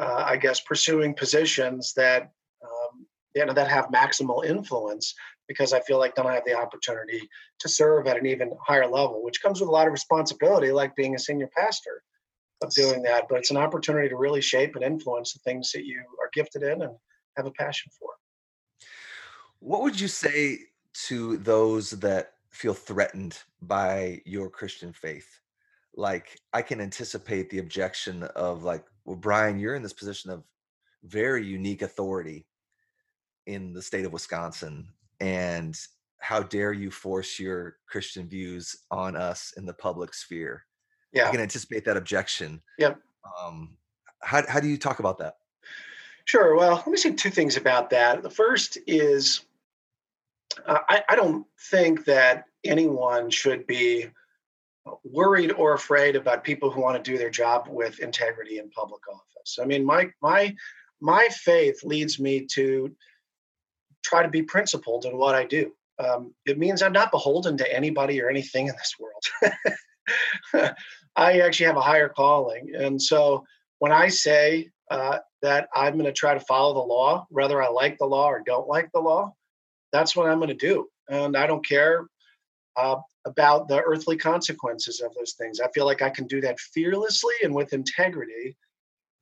uh, 0.00 0.24
I 0.26 0.36
guess, 0.38 0.60
pursuing 0.60 1.14
positions 1.14 1.92
that 1.94 2.32
um, 2.62 3.06
you 3.34 3.44
know 3.44 3.52
that 3.52 3.68
have 3.68 3.88
maximal 3.88 4.44
influence 4.44 5.14
because 5.48 5.72
I 5.72 5.80
feel 5.80 5.98
like 5.98 6.14
then 6.14 6.26
I 6.26 6.34
have 6.34 6.44
the 6.46 6.58
opportunity 6.58 7.28
to 7.60 7.68
serve 7.68 8.06
at 8.06 8.16
an 8.18 8.26
even 8.26 8.52
higher 8.66 8.86
level, 8.86 9.22
which 9.22 9.42
comes 9.42 9.60
with 9.60 9.68
a 9.68 9.72
lot 9.72 9.86
of 9.86 9.92
responsibility, 9.92 10.72
like 10.72 10.96
being 10.96 11.14
a 11.14 11.18
senior 11.18 11.48
pastor 11.56 12.02
of 12.62 12.72
doing 12.74 13.02
that. 13.02 13.24
But 13.28 13.38
it's 13.38 13.50
an 13.50 13.56
opportunity 13.56 14.08
to 14.08 14.16
really 14.16 14.40
shape 14.40 14.74
and 14.74 14.84
influence 14.84 15.32
the 15.32 15.40
things 15.40 15.72
that 15.72 15.84
you 15.84 16.00
are 16.22 16.30
gifted 16.32 16.62
in 16.62 16.82
and 16.82 16.92
have 17.36 17.46
a 17.46 17.50
passion 17.52 17.90
for. 17.98 18.10
What 19.60 19.82
would 19.82 20.00
you 20.00 20.08
say 20.08 20.58
to 21.06 21.36
those 21.38 21.90
that 21.90 22.34
feel 22.50 22.74
threatened 22.74 23.38
by 23.62 24.22
your 24.24 24.48
Christian 24.48 24.92
faith? 24.92 25.40
Like, 25.98 26.38
I 26.52 26.62
can 26.62 26.80
anticipate 26.80 27.50
the 27.50 27.58
objection 27.58 28.22
of, 28.22 28.62
like, 28.62 28.84
well, 29.04 29.16
Brian, 29.16 29.58
you're 29.58 29.74
in 29.74 29.82
this 29.82 29.92
position 29.92 30.30
of 30.30 30.44
very 31.02 31.44
unique 31.44 31.82
authority 31.82 32.46
in 33.46 33.72
the 33.72 33.82
state 33.82 34.04
of 34.04 34.12
Wisconsin. 34.12 34.86
And 35.18 35.76
how 36.20 36.44
dare 36.44 36.72
you 36.72 36.92
force 36.92 37.40
your 37.40 37.78
Christian 37.88 38.28
views 38.28 38.76
on 38.92 39.16
us 39.16 39.52
in 39.56 39.66
the 39.66 39.74
public 39.74 40.14
sphere? 40.14 40.62
Yeah. 41.12 41.26
I 41.26 41.32
can 41.32 41.40
anticipate 41.40 41.84
that 41.86 41.96
objection. 41.96 42.62
Yep. 42.78 43.00
Um, 43.42 43.76
how, 44.22 44.46
how 44.48 44.60
do 44.60 44.68
you 44.68 44.78
talk 44.78 45.00
about 45.00 45.18
that? 45.18 45.38
Sure. 46.26 46.54
Well, 46.54 46.76
let 46.76 46.86
me 46.86 46.96
say 46.96 47.12
two 47.12 47.30
things 47.30 47.56
about 47.56 47.90
that. 47.90 48.22
The 48.22 48.30
first 48.30 48.78
is 48.86 49.40
uh, 50.64 50.78
I, 50.88 51.02
I 51.08 51.16
don't 51.16 51.44
think 51.70 52.04
that 52.04 52.44
anyone 52.64 53.30
should 53.30 53.66
be 53.66 54.10
worried 55.04 55.52
or 55.52 55.74
afraid 55.74 56.16
about 56.16 56.44
people 56.44 56.70
who 56.70 56.80
want 56.80 57.02
to 57.02 57.10
do 57.10 57.18
their 57.18 57.30
job 57.30 57.68
with 57.68 58.00
integrity 58.00 58.58
in 58.58 58.70
public 58.70 59.02
office. 59.08 59.58
I 59.60 59.64
mean, 59.64 59.84
my 59.84 60.10
my 60.22 60.54
my 61.00 61.28
faith 61.30 61.84
leads 61.84 62.18
me 62.18 62.46
to 62.52 62.94
try 64.04 64.22
to 64.22 64.28
be 64.28 64.42
principled 64.42 65.04
in 65.04 65.16
what 65.16 65.34
I 65.34 65.44
do. 65.44 65.72
Um, 65.98 66.34
it 66.46 66.58
means 66.58 66.82
I'm 66.82 66.92
not 66.92 67.10
beholden 67.10 67.56
to 67.58 67.74
anybody 67.74 68.20
or 68.22 68.28
anything 68.28 68.68
in 68.68 68.74
this 68.74 68.94
world. 68.98 70.74
I 71.16 71.40
actually 71.40 71.66
have 71.66 71.76
a 71.76 71.80
higher 71.80 72.08
calling, 72.08 72.72
and 72.74 73.00
so 73.00 73.44
when 73.78 73.92
I 73.92 74.08
say 74.08 74.70
uh, 74.90 75.18
that 75.42 75.68
I'm 75.74 75.94
going 75.94 76.06
to 76.06 76.12
try 76.12 76.34
to 76.34 76.40
follow 76.40 76.74
the 76.74 76.80
law, 76.80 77.26
whether 77.30 77.62
I 77.62 77.68
like 77.68 77.98
the 77.98 78.06
law 78.06 78.28
or 78.28 78.42
don't 78.44 78.68
like 78.68 78.90
the 78.92 79.00
law, 79.00 79.34
that's 79.92 80.16
what 80.16 80.28
I'm 80.28 80.38
going 80.38 80.48
to 80.48 80.54
do. 80.54 80.88
And 81.08 81.36
I 81.36 81.46
don't 81.46 81.66
care 81.66 82.06
uh, 82.78 82.96
about 83.26 83.68
the 83.68 83.82
earthly 83.82 84.16
consequences 84.16 85.00
of 85.00 85.12
those 85.14 85.32
things. 85.32 85.60
I 85.60 85.68
feel 85.74 85.84
like 85.84 86.00
I 86.00 86.10
can 86.10 86.26
do 86.26 86.40
that 86.40 86.60
fearlessly 86.60 87.34
and 87.42 87.54
with 87.54 87.72
integrity 87.72 88.56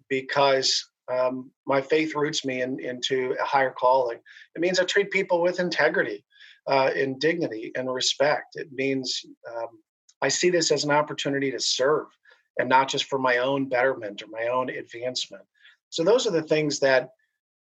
because 0.09 0.89
um, 1.13 1.51
my 1.67 1.81
faith 1.81 2.15
roots 2.15 2.45
me 2.45 2.63
in, 2.63 2.79
into 2.81 3.35
a 3.41 3.45
higher 3.45 3.71
calling. 3.71 4.19
It 4.55 4.61
means 4.61 4.79
I 4.79 4.85
treat 4.85 5.11
people 5.11 5.41
with 5.41 5.59
integrity, 5.59 6.25
uh, 6.67 6.91
and 6.95 7.19
dignity, 7.21 7.73
and 7.77 7.93
respect. 7.93 8.57
It 8.57 8.73
means 8.73 9.25
um, 9.57 9.69
I 10.21 10.29
see 10.29 10.51
this 10.51 10.71
as 10.71 10.85
an 10.85 10.91
opportunity 10.91 11.51
to 11.51 11.61
serve 11.61 12.07
and 12.59 12.69
not 12.69 12.89
just 12.89 13.05
for 13.05 13.19
my 13.19 13.39
own 13.39 13.69
betterment 13.69 14.23
or 14.23 14.27
my 14.29 14.49
own 14.49 14.71
advancement. 14.71 15.45
So 15.91 16.03
those 16.03 16.27
are 16.27 16.33
the 16.33 16.43
things 16.43 16.81
that 16.81 17.11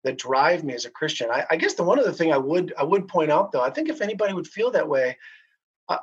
that 0.04 0.18
drive 0.18 0.66
me 0.66 0.74
as 0.74 0.84
a 0.84 0.92
Christian. 0.92 1.30
I, 1.32 1.46
I, 1.50 1.56
guess 1.56 1.76
the 1.76 1.84
one 1.84 1.98
other 1.98 2.12
thing 2.12 2.34
I 2.34 2.38
would 2.38 2.74
I 2.78 2.84
would 2.84 3.08
point 3.08 3.32
out 3.32 3.54
though, 3.54 3.62
I 3.62 3.70
think 3.70 3.88
if 3.88 4.02
anybody 4.02 4.34
would 4.34 4.48
feel 4.48 4.70
that 4.72 4.88
way, 4.88 5.18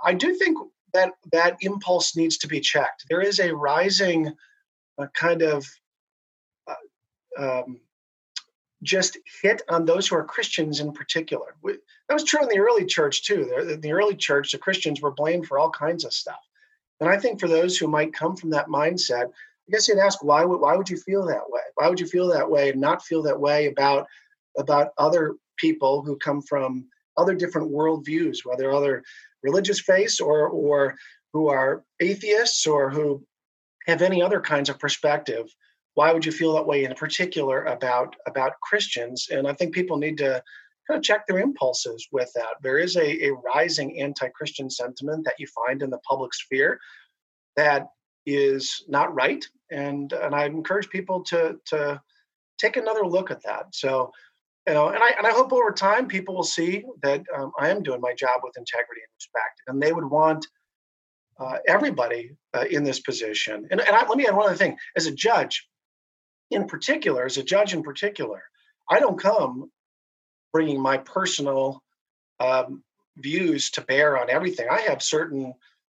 I 0.04 0.14
do 0.14 0.34
think 0.34 0.58
that 0.92 1.12
that 1.32 1.56
impulse 1.60 2.16
needs 2.16 2.38
to 2.38 2.48
be 2.48 2.60
checked. 2.60 3.06
There 3.08 3.20
is 3.20 3.38
a 3.38 3.54
rising 3.54 4.32
uh, 4.98 5.06
kind 5.14 5.42
of 5.42 5.66
uh, 6.66 7.42
um, 7.42 7.80
just 8.82 9.18
hit 9.42 9.62
on 9.68 9.84
those 9.84 10.08
who 10.08 10.16
are 10.16 10.24
Christians 10.24 10.80
in 10.80 10.92
particular. 10.92 11.54
We, 11.62 11.74
that 12.08 12.14
was 12.14 12.24
true 12.24 12.42
in 12.42 12.48
the 12.48 12.58
early 12.58 12.86
church 12.86 13.24
too. 13.24 13.64
The, 13.66 13.76
the 13.76 13.92
early 13.92 14.16
church, 14.16 14.52
the 14.52 14.58
Christians 14.58 15.00
were 15.00 15.12
blamed 15.12 15.46
for 15.46 15.58
all 15.58 15.70
kinds 15.70 16.04
of 16.04 16.12
stuff. 16.12 16.40
And 17.00 17.08
I 17.08 17.18
think 17.18 17.40
for 17.40 17.48
those 17.48 17.78
who 17.78 17.88
might 17.88 18.12
come 18.12 18.36
from 18.36 18.50
that 18.50 18.68
mindset, 18.68 19.26
I 19.26 19.70
guess 19.70 19.88
you'd 19.88 19.98
ask 19.98 20.22
why 20.24 20.44
would 20.44 20.60
why 20.60 20.76
would 20.76 20.90
you 20.90 20.96
feel 20.96 21.24
that 21.26 21.48
way? 21.48 21.60
Why 21.74 21.88
would 21.88 22.00
you 22.00 22.06
feel 22.06 22.28
that 22.28 22.50
way 22.50 22.70
and 22.70 22.80
not 22.80 23.04
feel 23.04 23.22
that 23.22 23.38
way 23.38 23.66
about 23.66 24.06
about 24.58 24.88
other 24.98 25.36
people 25.56 26.02
who 26.02 26.16
come 26.16 26.42
from 26.42 26.86
other 27.16 27.34
different 27.34 27.70
worldviews, 27.70 28.44
whether 28.44 28.72
other 28.72 29.04
religious 29.42 29.80
faiths 29.80 30.20
or 30.20 30.48
or 30.48 30.96
who 31.32 31.48
are 31.48 31.84
atheists 32.00 32.66
or 32.66 32.90
who 32.90 33.24
have 33.86 34.02
any 34.02 34.22
other 34.22 34.40
kinds 34.40 34.68
of 34.68 34.78
perspective? 34.78 35.46
Why 35.94 36.12
would 36.12 36.24
you 36.24 36.32
feel 36.32 36.54
that 36.54 36.66
way 36.66 36.84
in 36.84 36.94
particular 36.94 37.64
about 37.64 38.16
about 38.26 38.60
Christians? 38.62 39.28
And 39.30 39.46
I 39.46 39.54
think 39.54 39.74
people 39.74 39.96
need 39.96 40.18
to 40.18 40.42
kind 40.88 40.98
of 40.98 41.02
check 41.02 41.26
their 41.26 41.38
impulses 41.38 42.08
with 42.10 42.30
that. 42.34 42.54
There 42.62 42.78
is 42.78 42.96
a, 42.96 43.26
a 43.26 43.32
rising 43.32 44.00
anti-Christian 44.00 44.70
sentiment 44.70 45.24
that 45.24 45.38
you 45.38 45.46
find 45.46 45.82
in 45.82 45.90
the 45.90 45.98
public 45.98 46.34
sphere 46.34 46.80
that 47.56 47.88
is 48.26 48.84
not 48.88 49.14
right 49.14 49.44
and 49.70 50.12
and 50.12 50.34
I 50.34 50.44
encourage 50.46 50.88
people 50.90 51.22
to 51.24 51.56
to 51.66 52.00
take 52.58 52.76
another 52.76 53.06
look 53.06 53.30
at 53.30 53.42
that. 53.44 53.74
So, 53.74 54.12
you 54.66 54.74
know, 54.74 54.88
and 54.88 55.02
I 55.02 55.10
and 55.16 55.26
I 55.26 55.30
hope 55.30 55.52
over 55.52 55.72
time 55.72 56.06
people 56.06 56.34
will 56.34 56.42
see 56.42 56.84
that 57.02 57.22
um, 57.36 57.52
I 57.58 57.70
am 57.70 57.82
doing 57.82 58.00
my 58.00 58.14
job 58.14 58.40
with 58.42 58.56
integrity 58.56 59.00
and 59.00 59.14
respect, 59.16 59.62
and 59.66 59.82
they 59.82 59.92
would 59.92 60.04
want 60.04 60.46
uh, 61.38 61.58
everybody 61.66 62.32
uh, 62.54 62.66
in 62.70 62.84
this 62.84 63.00
position. 63.00 63.66
And, 63.70 63.80
and 63.80 63.96
I, 63.96 64.06
let 64.06 64.18
me 64.18 64.26
add 64.26 64.36
one 64.36 64.46
other 64.46 64.56
thing: 64.56 64.76
as 64.96 65.06
a 65.06 65.14
judge, 65.14 65.66
in 66.50 66.66
particular, 66.66 67.24
as 67.24 67.38
a 67.38 67.42
judge 67.42 67.72
in 67.72 67.82
particular, 67.82 68.42
I 68.88 69.00
don't 69.00 69.18
come 69.18 69.70
bringing 70.52 70.80
my 70.80 70.98
personal 70.98 71.82
um, 72.38 72.82
views 73.16 73.70
to 73.70 73.80
bear 73.80 74.18
on 74.18 74.30
everything. 74.30 74.66
I 74.70 74.80
have 74.82 75.02
certain 75.02 75.54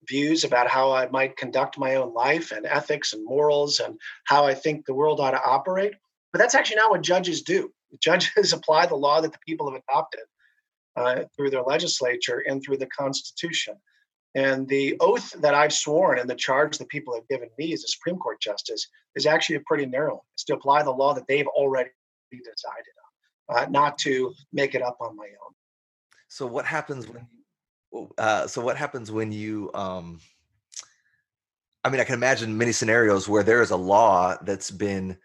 views 0.08 0.44
about 0.44 0.68
how 0.68 0.92
I 0.92 1.08
might 1.08 1.38
conduct 1.38 1.78
my 1.78 1.96
own 1.96 2.14
life 2.14 2.52
and 2.52 2.66
ethics 2.66 3.14
and 3.14 3.26
morals 3.26 3.80
and 3.80 4.00
how 4.26 4.46
I 4.46 4.54
think 4.54 4.86
the 4.86 4.94
world 4.94 5.20
ought 5.20 5.32
to 5.32 5.44
operate. 5.44 5.94
But 6.32 6.40
that's 6.40 6.56
actually 6.56 6.78
not 6.78 6.92
what 6.92 7.02
judges 7.02 7.42
do. 7.44 7.72
Judges 8.00 8.54
apply 8.54 8.86
the 8.86 8.96
law 8.96 9.22
that 9.22 9.32
the 9.32 9.40
people 9.46 9.72
have 9.72 9.82
adopted 9.88 10.22
uh, 10.96 11.24
through 11.36 11.50
their 11.50 11.64
legislature 11.64 12.44
and 12.48 12.62
through 12.64 12.78
the 12.78 12.88
Constitution. 12.88 13.76
And 14.34 14.68
the 14.68 14.96
oath 15.02 15.32
that 15.42 15.54
I've 15.54 15.74
sworn 15.74 16.20
and 16.20 16.30
the 16.30 16.36
charge 16.36 16.78
that 16.78 16.88
people 16.88 17.14
have 17.16 17.28
given 17.28 17.50
me 17.58 17.74
as 17.74 17.84
a 17.84 17.88
Supreme 17.88 18.18
Court 18.18 18.40
justice 18.42 18.88
is 19.16 19.26
actually 19.26 19.58
a 19.58 19.62
pretty 19.62 19.86
narrow. 19.86 20.24
It's 20.34 20.46
to 20.46 20.54
apply 20.54 20.84
the 20.84 20.92
law 20.92 21.14
that 21.14 21.28
they've 21.28 21.48
already 21.48 21.90
decided 22.32 22.94
on, 23.50 23.58
uh, 23.58 23.66
not 23.70 23.98
to 24.00 24.34
make 24.54 24.74
it 24.74 24.82
up 24.82 24.98
on 25.02 25.18
my 25.18 25.26
own. 25.26 25.54
So, 26.30 26.46
what 26.46 26.66
happens 26.66 27.10
when 27.10 27.28
uh, 28.18 28.48
so 28.48 28.62
what 28.62 28.78
happens 28.78 29.12
when 29.12 29.32
you 29.32 29.70
um 29.74 30.20
i 31.84 31.90
mean 31.90 32.00
i 32.00 32.04
can 32.04 32.16
imagine 32.16 32.58
many 32.58 32.72
scenarios 32.72 33.28
where 33.28 33.44
there 33.44 33.62
is 33.62 33.72
a 33.72 33.76
law 33.76 34.38
that's 34.44 34.72
been 34.72 35.18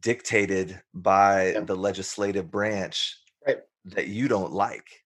dictated 0.00 0.80
by 0.94 1.56
the 1.66 1.74
legislative 1.74 2.50
branch 2.50 3.16
right. 3.46 3.58
that 3.84 4.08
you 4.08 4.28
don't 4.28 4.52
like 4.52 5.04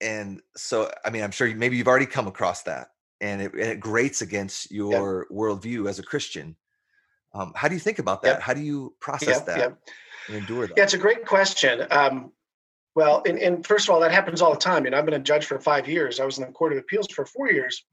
and 0.00 0.40
so 0.56 0.90
i 1.04 1.10
mean 1.10 1.22
i'm 1.22 1.30
sure 1.30 1.54
maybe 1.54 1.76
you've 1.76 1.88
already 1.88 2.06
come 2.06 2.26
across 2.26 2.62
that 2.62 2.88
and 3.20 3.42
it, 3.42 3.52
and 3.52 3.62
it 3.62 3.80
grates 3.80 4.22
against 4.22 4.70
your 4.70 5.26
worldview 5.30 5.88
as 5.88 5.98
a 5.98 6.02
christian 6.02 6.56
um, 7.34 7.52
how 7.54 7.68
do 7.68 7.74
you 7.74 7.80
think 7.80 7.98
about 7.98 8.22
that 8.22 8.36
yep. 8.36 8.40
how 8.40 8.54
do 8.54 8.60
you 8.60 8.94
process 9.00 9.42
that 9.42 9.76
and 10.26 10.36
endure 10.36 10.66
that 10.66 10.76
yeah 10.76 10.82
it's 10.82 10.94
a 10.94 10.98
great 10.98 11.24
question 11.24 11.86
um, 11.90 12.32
well, 12.98 13.22
and, 13.26 13.38
and 13.38 13.64
first 13.64 13.88
of 13.88 13.94
all, 13.94 14.00
that 14.00 14.10
happens 14.10 14.42
all 14.42 14.50
the 14.50 14.58
time. 14.58 14.84
You 14.84 14.90
know, 14.90 14.98
I've 14.98 15.04
been 15.04 15.14
a 15.14 15.20
judge 15.20 15.46
for 15.46 15.60
five 15.60 15.86
years. 15.86 16.18
I 16.18 16.24
was 16.24 16.36
in 16.36 16.44
the 16.44 16.50
Court 16.50 16.72
of 16.72 16.78
Appeals 16.78 17.06
for 17.12 17.24
four 17.24 17.48
years. 17.48 17.84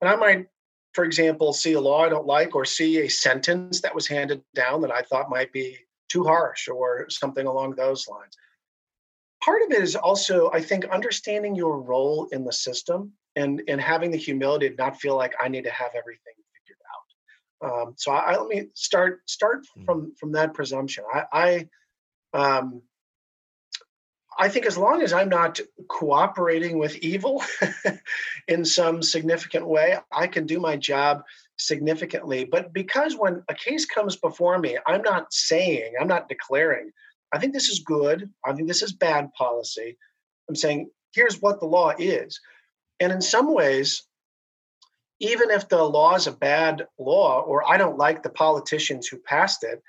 And 0.00 0.08
I 0.08 0.16
might, 0.16 0.46
for 0.92 1.04
example, 1.04 1.52
see 1.52 1.74
a 1.74 1.80
law 1.80 2.04
I 2.04 2.08
don't 2.08 2.26
like 2.26 2.54
or 2.54 2.64
see 2.64 2.98
a 3.00 3.08
sentence 3.08 3.80
that 3.82 3.94
was 3.94 4.06
handed 4.06 4.42
down 4.54 4.80
that 4.82 4.90
I 4.90 5.02
thought 5.02 5.30
might 5.30 5.52
be 5.52 5.76
too 6.08 6.24
harsh 6.24 6.68
or 6.68 7.08
something 7.10 7.46
along 7.46 7.74
those 7.74 8.08
lines. 8.08 8.36
Part 9.42 9.62
of 9.62 9.70
it 9.70 9.82
is 9.82 9.94
also, 9.94 10.50
I 10.52 10.60
think, 10.60 10.86
understanding 10.86 11.54
your 11.54 11.80
role 11.80 12.28
in 12.32 12.44
the 12.44 12.52
system 12.52 13.12
and, 13.36 13.62
and 13.68 13.80
having 13.80 14.10
the 14.10 14.16
humility 14.16 14.68
to 14.68 14.76
not 14.76 15.00
feel 15.00 15.16
like 15.16 15.34
I 15.40 15.48
need 15.48 15.64
to 15.64 15.70
have 15.70 15.90
everything 15.96 16.34
figured 16.54 17.72
out. 17.72 17.88
Um, 17.88 17.94
so 17.96 18.10
I, 18.10 18.32
I, 18.32 18.38
let 18.38 18.48
me 18.48 18.68
start 18.74 19.20
start 19.26 19.66
hmm. 19.74 19.84
from 19.84 20.14
from 20.18 20.32
that 20.32 20.54
presumption. 20.54 21.04
I, 21.12 21.24
I 21.32 21.68
um, 22.38 22.82
I 24.38 24.48
think 24.48 24.66
as 24.66 24.78
long 24.78 25.02
as 25.02 25.12
I'm 25.12 25.28
not 25.28 25.58
cooperating 25.88 26.78
with 26.78 26.96
evil 26.98 27.42
in 28.48 28.64
some 28.64 29.02
significant 29.02 29.66
way, 29.66 29.98
I 30.12 30.28
can 30.28 30.46
do 30.46 30.60
my 30.60 30.76
job 30.76 31.24
significantly. 31.56 32.44
But 32.44 32.72
because 32.72 33.16
when 33.16 33.42
a 33.48 33.54
case 33.54 33.84
comes 33.84 34.14
before 34.14 34.58
me, 34.60 34.78
I'm 34.86 35.02
not 35.02 35.32
saying, 35.32 35.94
I'm 36.00 36.06
not 36.06 36.28
declaring, 36.28 36.92
I 37.32 37.38
think 37.38 37.52
this 37.52 37.68
is 37.68 37.80
good, 37.80 38.30
I 38.46 38.52
think 38.52 38.68
this 38.68 38.82
is 38.82 38.92
bad 38.92 39.32
policy. 39.34 39.98
I'm 40.48 40.54
saying, 40.54 40.90
here's 41.12 41.42
what 41.42 41.58
the 41.58 41.66
law 41.66 41.92
is. 41.98 42.40
And 43.00 43.10
in 43.10 43.20
some 43.20 43.52
ways, 43.52 44.04
even 45.20 45.50
if 45.50 45.68
the 45.68 45.82
law 45.82 46.14
is 46.14 46.28
a 46.28 46.32
bad 46.32 46.86
law 46.96 47.40
or 47.40 47.68
I 47.68 47.76
don't 47.76 47.98
like 47.98 48.22
the 48.22 48.30
politicians 48.30 49.08
who 49.08 49.18
passed 49.18 49.64
it, 49.64 49.82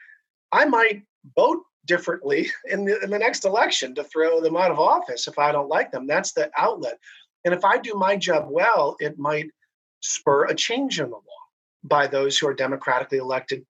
I 0.52 0.66
might 0.66 1.04
vote 1.36 1.62
differently 1.90 2.50
in 2.66 2.86
the, 2.86 3.02
in 3.04 3.10
the 3.10 3.20
next 3.20 3.44
election 3.44 3.94
to 3.96 4.06
throw 4.06 4.40
them 4.40 4.56
out 4.56 4.72
of 4.72 4.80
office 4.80 5.28
if 5.28 5.38
I 5.38 5.52
don't 5.52 5.68
like 5.68 5.92
them. 5.92 6.08
That's 6.08 6.32
the 6.32 6.50
outlet. 6.58 6.98
And 7.44 7.54
if 7.54 7.66
I 7.66 7.78
do 7.78 7.94
my 7.96 8.16
job 8.16 8.46
well, 8.50 8.96
it 9.00 9.20
might 9.20 9.50
spur 10.00 10.46
a 10.46 10.56
change 10.56 11.00
in 11.00 11.10
the 11.10 11.16
law 11.16 11.24
by 11.84 12.08
those 12.08 12.38
who 12.38 12.48
are 12.48 12.54
democratically 12.54 13.18
elected 13.18 13.66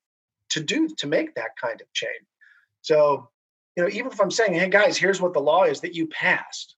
to 0.49 0.61
do 0.61 0.87
to 0.97 1.07
make 1.07 1.33
that 1.35 1.55
kind 1.61 1.79
of 1.81 1.91
change. 1.93 2.25
So, 2.81 3.29
you 3.75 3.83
know, 3.83 3.89
even 3.89 4.11
if 4.11 4.19
I'm 4.19 4.31
saying, 4.31 4.53
"Hey 4.53 4.69
guys, 4.69 4.97
here's 4.97 5.21
what 5.21 5.33
the 5.33 5.39
law 5.39 5.63
is 5.63 5.81
that 5.81 5.95
you 5.95 6.07
passed," 6.07 6.75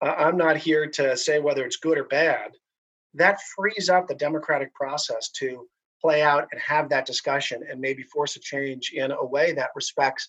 uh, 0.00 0.14
I'm 0.16 0.38
not 0.38 0.56
here 0.56 0.86
to 0.86 1.16
say 1.16 1.38
whether 1.38 1.64
it's 1.64 1.76
good 1.76 1.98
or 1.98 2.04
bad. 2.04 2.52
That 3.14 3.42
frees 3.54 3.90
up 3.90 4.06
the 4.06 4.14
democratic 4.14 4.74
process 4.74 5.28
to 5.40 5.68
play 6.00 6.22
out 6.22 6.48
and 6.50 6.60
have 6.60 6.88
that 6.88 7.04
discussion 7.04 7.62
and 7.68 7.80
maybe 7.80 8.02
force 8.04 8.36
a 8.36 8.40
change 8.40 8.92
in 8.92 9.10
a 9.10 9.24
way 9.24 9.52
that 9.52 9.70
respects 9.74 10.28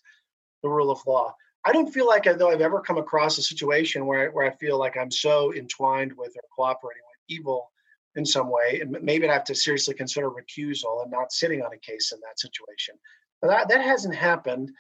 the 0.61 0.69
rule 0.69 0.91
of 0.91 1.05
law. 1.05 1.33
I 1.63 1.71
don't 1.71 1.93
feel 1.93 2.07
like 2.07 2.23
though 2.23 2.49
I've 2.49 2.61
ever 2.61 2.81
come 2.81 2.97
across 2.97 3.37
a 3.37 3.43
situation 3.43 4.05
where, 4.05 4.31
where 4.31 4.45
I 4.45 4.55
feel 4.55 4.79
like 4.79 4.97
I'm 4.97 5.11
so 5.11 5.53
entwined 5.53 6.13
with 6.17 6.35
or 6.35 6.41
cooperating 6.55 7.03
with 7.07 7.37
evil 7.37 7.71
in 8.15 8.25
some 8.25 8.49
way, 8.49 8.79
and 8.81 8.97
maybe 9.01 9.27
I'd 9.27 9.33
have 9.33 9.43
to 9.45 9.55
seriously 9.55 9.93
consider 9.93 10.29
recusal 10.29 11.03
and 11.03 11.11
not 11.11 11.31
sitting 11.31 11.61
on 11.61 11.73
a 11.73 11.77
case 11.77 12.11
in 12.11 12.19
that 12.21 12.39
situation. 12.39 12.95
But 13.41 13.49
that, 13.49 13.69
that 13.69 13.81
hasn't 13.81 14.15
happened, 14.15 14.71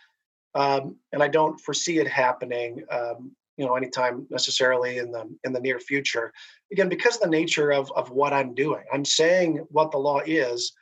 um, 0.53 0.97
and 1.13 1.23
I 1.23 1.27
don't 1.27 1.59
foresee 1.59 1.99
it 1.99 2.07
happening. 2.07 2.83
Um, 2.91 3.31
you 3.57 3.65
know, 3.65 3.75
anytime 3.75 4.25
necessarily 4.29 4.97
in 4.97 5.11
the 5.11 5.29
in 5.43 5.53
the 5.53 5.59
near 5.59 5.79
future. 5.79 6.33
Again, 6.71 6.89
because 6.89 7.15
of 7.15 7.21
the 7.21 7.29
nature 7.29 7.71
of 7.71 7.91
of 7.91 8.09
what 8.09 8.33
I'm 8.33 8.53
doing, 8.55 8.83
I'm 8.91 9.05
saying 9.05 9.65
what 9.69 9.91
the 9.91 9.97
law 9.97 10.19
is, 10.25 10.73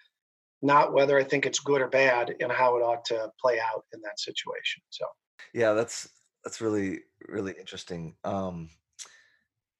not 0.61 0.93
whether 0.93 1.17
I 1.17 1.23
think 1.23 1.45
it's 1.45 1.59
good 1.59 1.81
or 1.81 1.87
bad, 1.87 2.35
and 2.39 2.51
how 2.51 2.77
it 2.77 2.81
ought 2.81 3.05
to 3.05 3.31
play 3.41 3.59
out 3.59 3.85
in 3.93 4.01
that 4.01 4.19
situation. 4.19 4.81
So, 4.89 5.05
yeah, 5.53 5.73
that's 5.73 6.09
that's 6.43 6.61
really 6.61 6.99
really 7.27 7.53
interesting. 7.59 8.15
Um, 8.23 8.69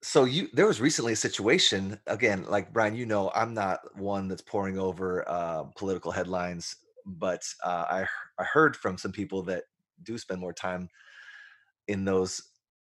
so 0.02 0.24
you 0.24 0.48
there 0.54 0.68
was 0.68 0.80
recently 0.80 1.14
a 1.14 1.18
situation 1.18 2.00
again 2.08 2.46
like 2.48 2.72
brian 2.72 2.96
you 2.96 3.06
know 3.06 3.32
i'm 3.36 3.54
not 3.54 3.80
one 3.98 4.28
that's 4.28 4.42
poring 4.42 4.78
over 4.78 5.28
uh, 5.28 5.64
political 5.76 6.12
headlines 6.12 6.78
but 7.06 7.44
uh, 7.66 7.86
I, 7.90 8.06
I 8.38 8.44
heard 8.44 8.76
from 8.76 8.98
some 8.98 9.12
people 9.12 9.42
that 9.44 9.64
do 10.04 10.18
spend 10.18 10.40
more 10.40 10.54
time 10.54 10.90
in 11.88 12.06
those 12.06 12.42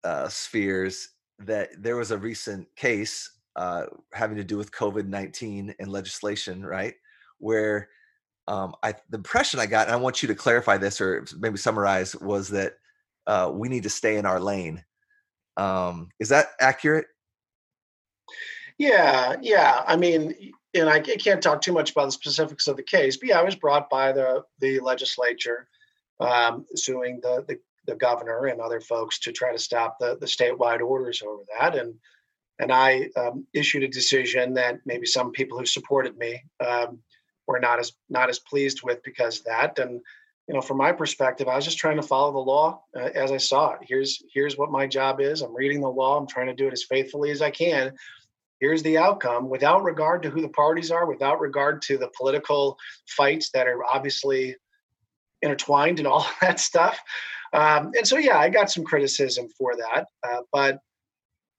uh, 0.05 0.28
spheres 0.28 1.09
that 1.40 1.70
there 1.76 1.96
was 1.96 2.12
a 2.12 2.18
recent 2.18 2.68
case 2.76 3.28
uh, 3.57 3.87
having 4.14 4.37
to 4.37 4.44
do 4.44 4.57
with 4.57 4.72
covid-19 4.72 5.74
and 5.78 5.88
legislation 5.88 6.64
right 6.64 6.94
where 7.42 7.88
um, 8.48 8.74
I, 8.83 8.94
the 9.11 9.18
impression 9.18 9.61
i 9.61 9.66
got 9.66 9.87
and 9.87 9.94
i 9.94 9.98
want 9.98 10.22
you 10.22 10.28
to 10.28 10.35
clarify 10.35 10.78
this 10.78 11.00
or 11.00 11.24
maybe 11.38 11.59
summarize 11.59 12.16
was 12.16 12.48
that 12.48 12.74
uh, 13.26 13.50
we 13.52 13.68
need 13.68 13.85
to 13.85 13.90
stay 13.90 14.16
in 14.16 14.26
our 14.26 14.40
lane 14.40 14.83
um, 15.57 16.09
is 16.18 16.28
that 16.31 16.48
accurate? 16.61 17.07
Yeah, 18.78 19.37
yeah. 19.40 19.83
I 19.87 19.96
mean, 19.96 20.52
and 20.74 20.88
I 20.88 21.00
can't 21.00 21.42
talk 21.42 21.61
too 21.61 21.72
much 21.72 21.90
about 21.90 22.07
the 22.07 22.12
specifics 22.12 22.66
of 22.66 22.76
the 22.76 22.83
case, 22.83 23.16
but 23.16 23.28
yeah, 23.28 23.38
I 23.38 23.44
was 23.44 23.57
brought 23.57 23.90
by 23.90 24.12
the 24.12 24.44
the 24.61 24.81
legislature 24.81 25.68
um, 26.20 26.64
suing 26.74 27.20
the, 27.22 27.44
the, 27.46 27.59
the 27.87 27.96
governor 27.96 28.46
and 28.46 28.61
other 28.61 28.81
folks 28.81 29.18
to 29.20 29.33
try 29.33 29.52
to 29.52 29.59
stop 29.59 29.98
the 30.00 30.16
the 30.18 30.26
statewide 30.26 30.81
orders 30.81 31.22
over 31.22 31.42
that, 31.59 31.76
and 31.76 31.94
and 32.59 32.72
I 32.72 33.11
um, 33.16 33.46
issued 33.52 33.83
a 33.83 33.88
decision 33.88 34.55
that 34.55 34.81
maybe 34.87 35.07
some 35.07 35.33
people 35.33 35.59
who 35.59 35.66
supported 35.66 36.16
me 36.16 36.42
um, 36.64 36.98
were 37.53 37.61
not 37.61 37.79
as 37.79 37.93
not 38.09 38.29
as 38.29 38.41
pleased 38.41 38.83
with 38.83 39.03
because 39.05 39.43
that, 39.43 39.79
and 39.79 40.01
you 40.49 40.55
know, 40.55 40.61
from 40.61 40.79
my 40.79 40.91
perspective, 40.91 41.47
I 41.47 41.55
was 41.55 41.65
just 41.65 41.79
trying 41.79 41.97
to 41.97 42.03
follow 42.03 42.33
the 42.33 42.38
law 42.38 42.83
uh, 42.97 43.11
as 43.15 43.31
I 43.31 43.37
saw 43.37 43.75
it. 43.75 43.81
Here's 43.83 44.23
here's 44.35 44.59
what 44.59 44.73
my 44.73 44.87
job 44.87 45.21
is. 45.21 45.43
I'm 45.43 45.55
reading 45.55 45.81
the 45.81 45.88
law. 45.88 46.19
I'm 46.19 46.27
trying 46.27 46.49
to 46.49 46.55
do 46.55 46.67
it 46.67 46.73
as 46.73 46.83
faithfully 46.85 47.31
as 47.31 47.43
I 47.43 47.51
can. 47.51 47.93
Here's 48.61 48.83
the 48.83 48.99
outcome, 48.99 49.49
without 49.49 49.83
regard 49.83 50.23
to 50.23 50.31
who 50.31 50.41
the 50.41 50.49
parties 50.49 50.91
are, 50.91 51.07
without 51.07 51.41
regard 51.41 51.83
to 51.83 51.99
the 51.99 52.11
political 52.17 52.79
fights 53.09 53.51
that 53.51 53.67
are 53.67 53.85
obviously 53.85 54.57
intertwined 55.43 55.99
and 55.99 56.07
all 56.07 56.27
that 56.41 56.61
stuff. 56.61 56.99
Um, 57.53 57.91
and 57.97 58.07
so, 58.07 58.17
yeah, 58.19 58.38
I 58.38 58.49
got 58.49 58.71
some 58.71 58.85
criticism 58.85 59.49
for 59.59 59.75
that. 59.77 60.07
Uh, 60.23 60.43
but 60.53 60.79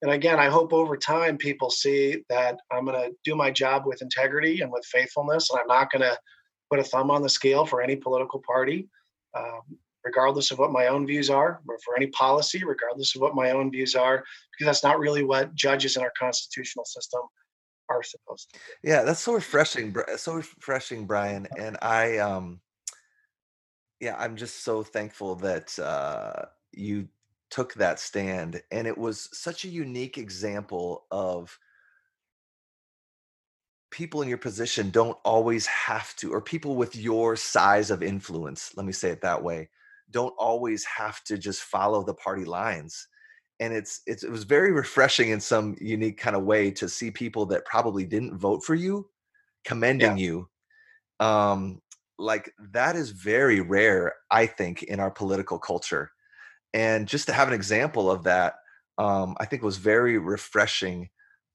and 0.04 0.12
again, 0.12 0.38
I 0.38 0.50
hope 0.50 0.74
over 0.74 0.98
time 0.98 1.38
people 1.38 1.70
see 1.70 2.26
that 2.28 2.60
I'm 2.70 2.84
going 2.84 3.02
to 3.02 3.16
do 3.24 3.36
my 3.36 3.50
job 3.50 3.84
with 3.86 4.02
integrity 4.02 4.60
and 4.60 4.70
with 4.70 4.86
faithfulness, 4.86 5.50
and 5.50 5.62
I'm 5.62 5.68
not 5.68 5.90
going 5.90 6.02
to 6.02 6.18
put 6.70 6.80
a 6.80 6.84
thumb 6.84 7.10
on 7.10 7.22
the 7.22 7.30
scale 7.30 7.66
for 7.66 7.82
any 7.82 7.96
political 7.96 8.44
party, 8.46 8.90
um, 9.34 9.62
regardless 10.04 10.52
of 10.52 10.60
what 10.60 10.74
my 10.74 10.88
own 10.88 11.08
views 11.08 11.30
are, 11.30 11.62
or 11.70 11.80
for 11.86 11.96
any 11.96 12.08
policy, 12.08 12.66
regardless 12.66 13.16
of 13.16 13.22
what 13.22 13.34
my 13.34 13.52
own 13.52 13.72
views 13.72 13.96
are, 13.96 14.26
because 14.52 14.66
that's 14.66 14.84
not 14.84 15.00
really 15.00 15.24
what 15.24 15.56
judges 15.56 15.96
in 15.96 16.04
our 16.04 16.12
constitutional 16.20 16.84
system 16.84 17.22
are 17.88 18.04
supposed 18.04 18.52
to. 18.52 18.60
Yeah, 18.84 19.04
that's 19.04 19.22
so 19.22 19.34
refreshing, 19.34 19.96
so 20.18 20.34
refreshing, 20.34 21.06
Brian. 21.06 21.48
And 21.58 21.78
I, 21.82 22.18
um, 22.18 22.60
yeah, 24.02 24.18
I'm 24.20 24.36
just 24.36 24.66
so 24.66 24.84
thankful 24.84 25.36
that 25.36 25.80
uh, 25.80 26.48
you 26.74 27.08
took 27.54 27.74
that 27.76 28.00
stand, 28.00 28.62
and 28.72 28.88
it 28.88 28.98
was 28.98 29.30
such 29.32 29.64
a 29.64 29.70
unique 29.70 30.18
example 30.18 31.06
of 31.12 31.58
people 33.92 34.24
in 34.24 34.28
your 34.28 34.40
position 34.40 34.90
don't 34.90 35.18
always 35.24 35.68
have 35.68 36.16
to, 36.16 36.34
or 36.34 36.42
people 36.42 36.76
with 36.76 36.96
your 36.96 37.36
size 37.36 37.92
of 37.92 38.02
influence, 38.02 38.72
let 38.76 38.88
me 38.88 38.92
say 38.92 39.10
it 39.10 39.22
that 39.22 39.44
way, 39.44 39.70
don't 40.10 40.34
always 40.40 40.84
have 40.84 41.24
to 41.26 41.38
just 41.38 41.62
follow 41.62 42.04
the 42.04 42.16
party 42.16 42.44
lines. 42.44 43.08
And 43.60 43.72
it's, 43.72 44.02
it's 44.08 44.24
it 44.24 44.32
was 44.32 44.46
very 44.46 44.72
refreshing 44.72 45.30
in 45.30 45.40
some 45.40 45.76
unique 45.80 46.18
kind 46.18 46.36
of 46.36 46.44
way 46.44 46.72
to 46.72 46.90
see 46.90 47.12
people 47.12 47.46
that 47.48 47.66
probably 47.66 48.04
didn't 48.04 48.38
vote 48.38 48.64
for 48.64 48.74
you 48.74 49.08
commending 49.64 50.18
yeah. 50.18 50.26
you. 50.26 50.50
Um, 51.20 51.82
like 52.18 52.52
that 52.72 52.96
is 52.96 53.12
very 53.12 53.62
rare, 53.62 54.14
I 54.32 54.48
think, 54.48 54.84
in 54.84 55.00
our 55.00 55.12
political 55.12 55.60
culture. 55.60 56.13
And 56.74 57.08
just 57.08 57.28
to 57.28 57.34
have 57.34 57.48
an 57.48 57.54
example 57.54 58.10
of 58.10 58.24
that, 58.24 58.56
um, 58.98 59.36
I 59.40 59.46
think 59.46 59.62
was 59.62 59.78
very 59.78 60.18
refreshing 60.18 61.10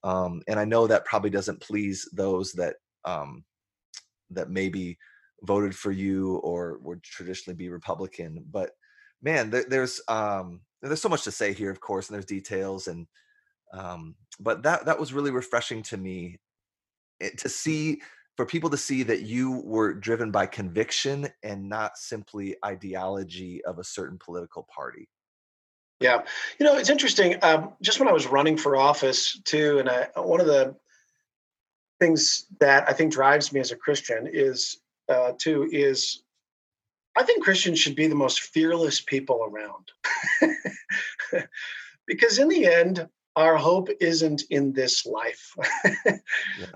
um, 0.04 0.42
and 0.46 0.60
I 0.60 0.64
know 0.64 0.86
that 0.86 1.04
probably 1.04 1.30
doesn't 1.30 1.60
please 1.60 2.08
those 2.12 2.52
that 2.52 2.76
um, 3.04 3.44
that 4.30 4.50
maybe 4.50 4.98
voted 5.42 5.74
for 5.74 5.92
you 5.92 6.36
or 6.36 6.78
would 6.82 7.02
traditionally 7.02 7.56
be 7.56 7.68
Republican. 7.68 8.44
But 8.50 8.70
man, 9.22 9.50
there, 9.50 9.64
there's 9.68 10.00
um, 10.08 10.60
there's 10.82 11.02
so 11.02 11.08
much 11.08 11.24
to 11.24 11.32
say 11.32 11.52
here, 11.52 11.70
of 11.70 11.80
course, 11.80 12.08
and 12.08 12.14
there's 12.14 12.26
details 12.26 12.86
and 12.86 13.06
um, 13.74 14.14
but 14.40 14.62
that 14.62 14.86
that 14.86 14.98
was 14.98 15.12
really 15.12 15.30
refreshing 15.30 15.82
to 15.84 15.96
me 15.96 16.38
it, 17.20 17.32
eh, 17.32 17.36
to 17.38 17.48
see 17.48 18.00
for 18.38 18.46
people 18.46 18.70
to 18.70 18.76
see 18.76 19.02
that 19.02 19.22
you 19.22 19.62
were 19.64 19.92
driven 19.92 20.30
by 20.30 20.46
conviction 20.46 21.28
and 21.42 21.68
not 21.68 21.98
simply 21.98 22.54
ideology 22.64 23.64
of 23.64 23.80
a 23.80 23.84
certain 23.84 24.16
political 24.16 24.64
party. 24.72 25.08
Yeah, 25.98 26.22
you 26.60 26.64
know 26.64 26.76
it's 26.76 26.88
interesting. 26.88 27.34
Um, 27.42 27.72
just 27.82 27.98
when 27.98 28.08
I 28.08 28.12
was 28.12 28.28
running 28.28 28.56
for 28.56 28.76
office 28.76 29.40
too, 29.44 29.80
and 29.80 29.88
I, 29.88 30.06
one 30.14 30.40
of 30.40 30.46
the 30.46 30.76
things 31.98 32.46
that 32.60 32.88
I 32.88 32.92
think 32.92 33.12
drives 33.12 33.52
me 33.52 33.58
as 33.58 33.72
a 33.72 33.76
Christian 33.76 34.28
is 34.32 34.82
uh, 35.08 35.32
too 35.36 35.68
is 35.72 36.22
I 37.16 37.24
think 37.24 37.42
Christians 37.42 37.80
should 37.80 37.96
be 37.96 38.06
the 38.06 38.14
most 38.14 38.42
fearless 38.42 39.00
people 39.00 39.48
around, 39.50 39.90
because 42.06 42.38
in 42.38 42.46
the 42.46 42.68
end, 42.68 43.08
our 43.34 43.56
hope 43.56 43.88
isn't 44.00 44.44
in 44.50 44.72
this 44.72 45.04
life. 45.04 45.52
yeah. 46.06 46.20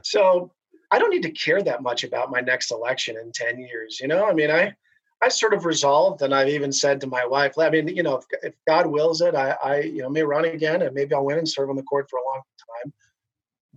So 0.02 0.50
I 0.92 0.98
don't 0.98 1.10
need 1.10 1.22
to 1.22 1.30
care 1.30 1.62
that 1.62 1.82
much 1.82 2.04
about 2.04 2.30
my 2.30 2.40
next 2.40 2.70
election 2.70 3.16
in 3.16 3.32
ten 3.32 3.58
years. 3.58 3.98
You 3.98 4.08
know, 4.08 4.26
I 4.26 4.34
mean, 4.34 4.50
I 4.50 4.74
I 5.22 5.28
sort 5.28 5.54
of 5.54 5.64
resolved, 5.64 6.20
and 6.22 6.34
I've 6.34 6.48
even 6.48 6.72
said 6.72 7.00
to 7.00 7.06
my 7.06 7.24
wife, 7.24 7.56
I 7.58 7.70
mean, 7.70 7.88
you 7.88 8.02
know, 8.02 8.16
if, 8.16 8.24
if 8.42 8.54
God 8.66 8.86
wills 8.86 9.20
it, 9.20 9.34
I, 9.34 9.56
I, 9.64 9.80
you 9.80 10.02
know, 10.02 10.10
may 10.10 10.22
run 10.22 10.44
again, 10.44 10.82
and 10.82 10.94
maybe 10.94 11.14
I'll 11.14 11.24
win 11.24 11.38
and 11.38 11.48
serve 11.48 11.70
on 11.70 11.76
the 11.76 11.82
court 11.84 12.10
for 12.10 12.18
a 12.18 12.24
long 12.24 12.42
time. 12.82 12.92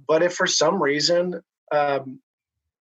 But 0.07 0.23
if 0.23 0.33
for 0.33 0.47
some 0.47 0.81
reason 0.83 1.41
um, 1.71 2.19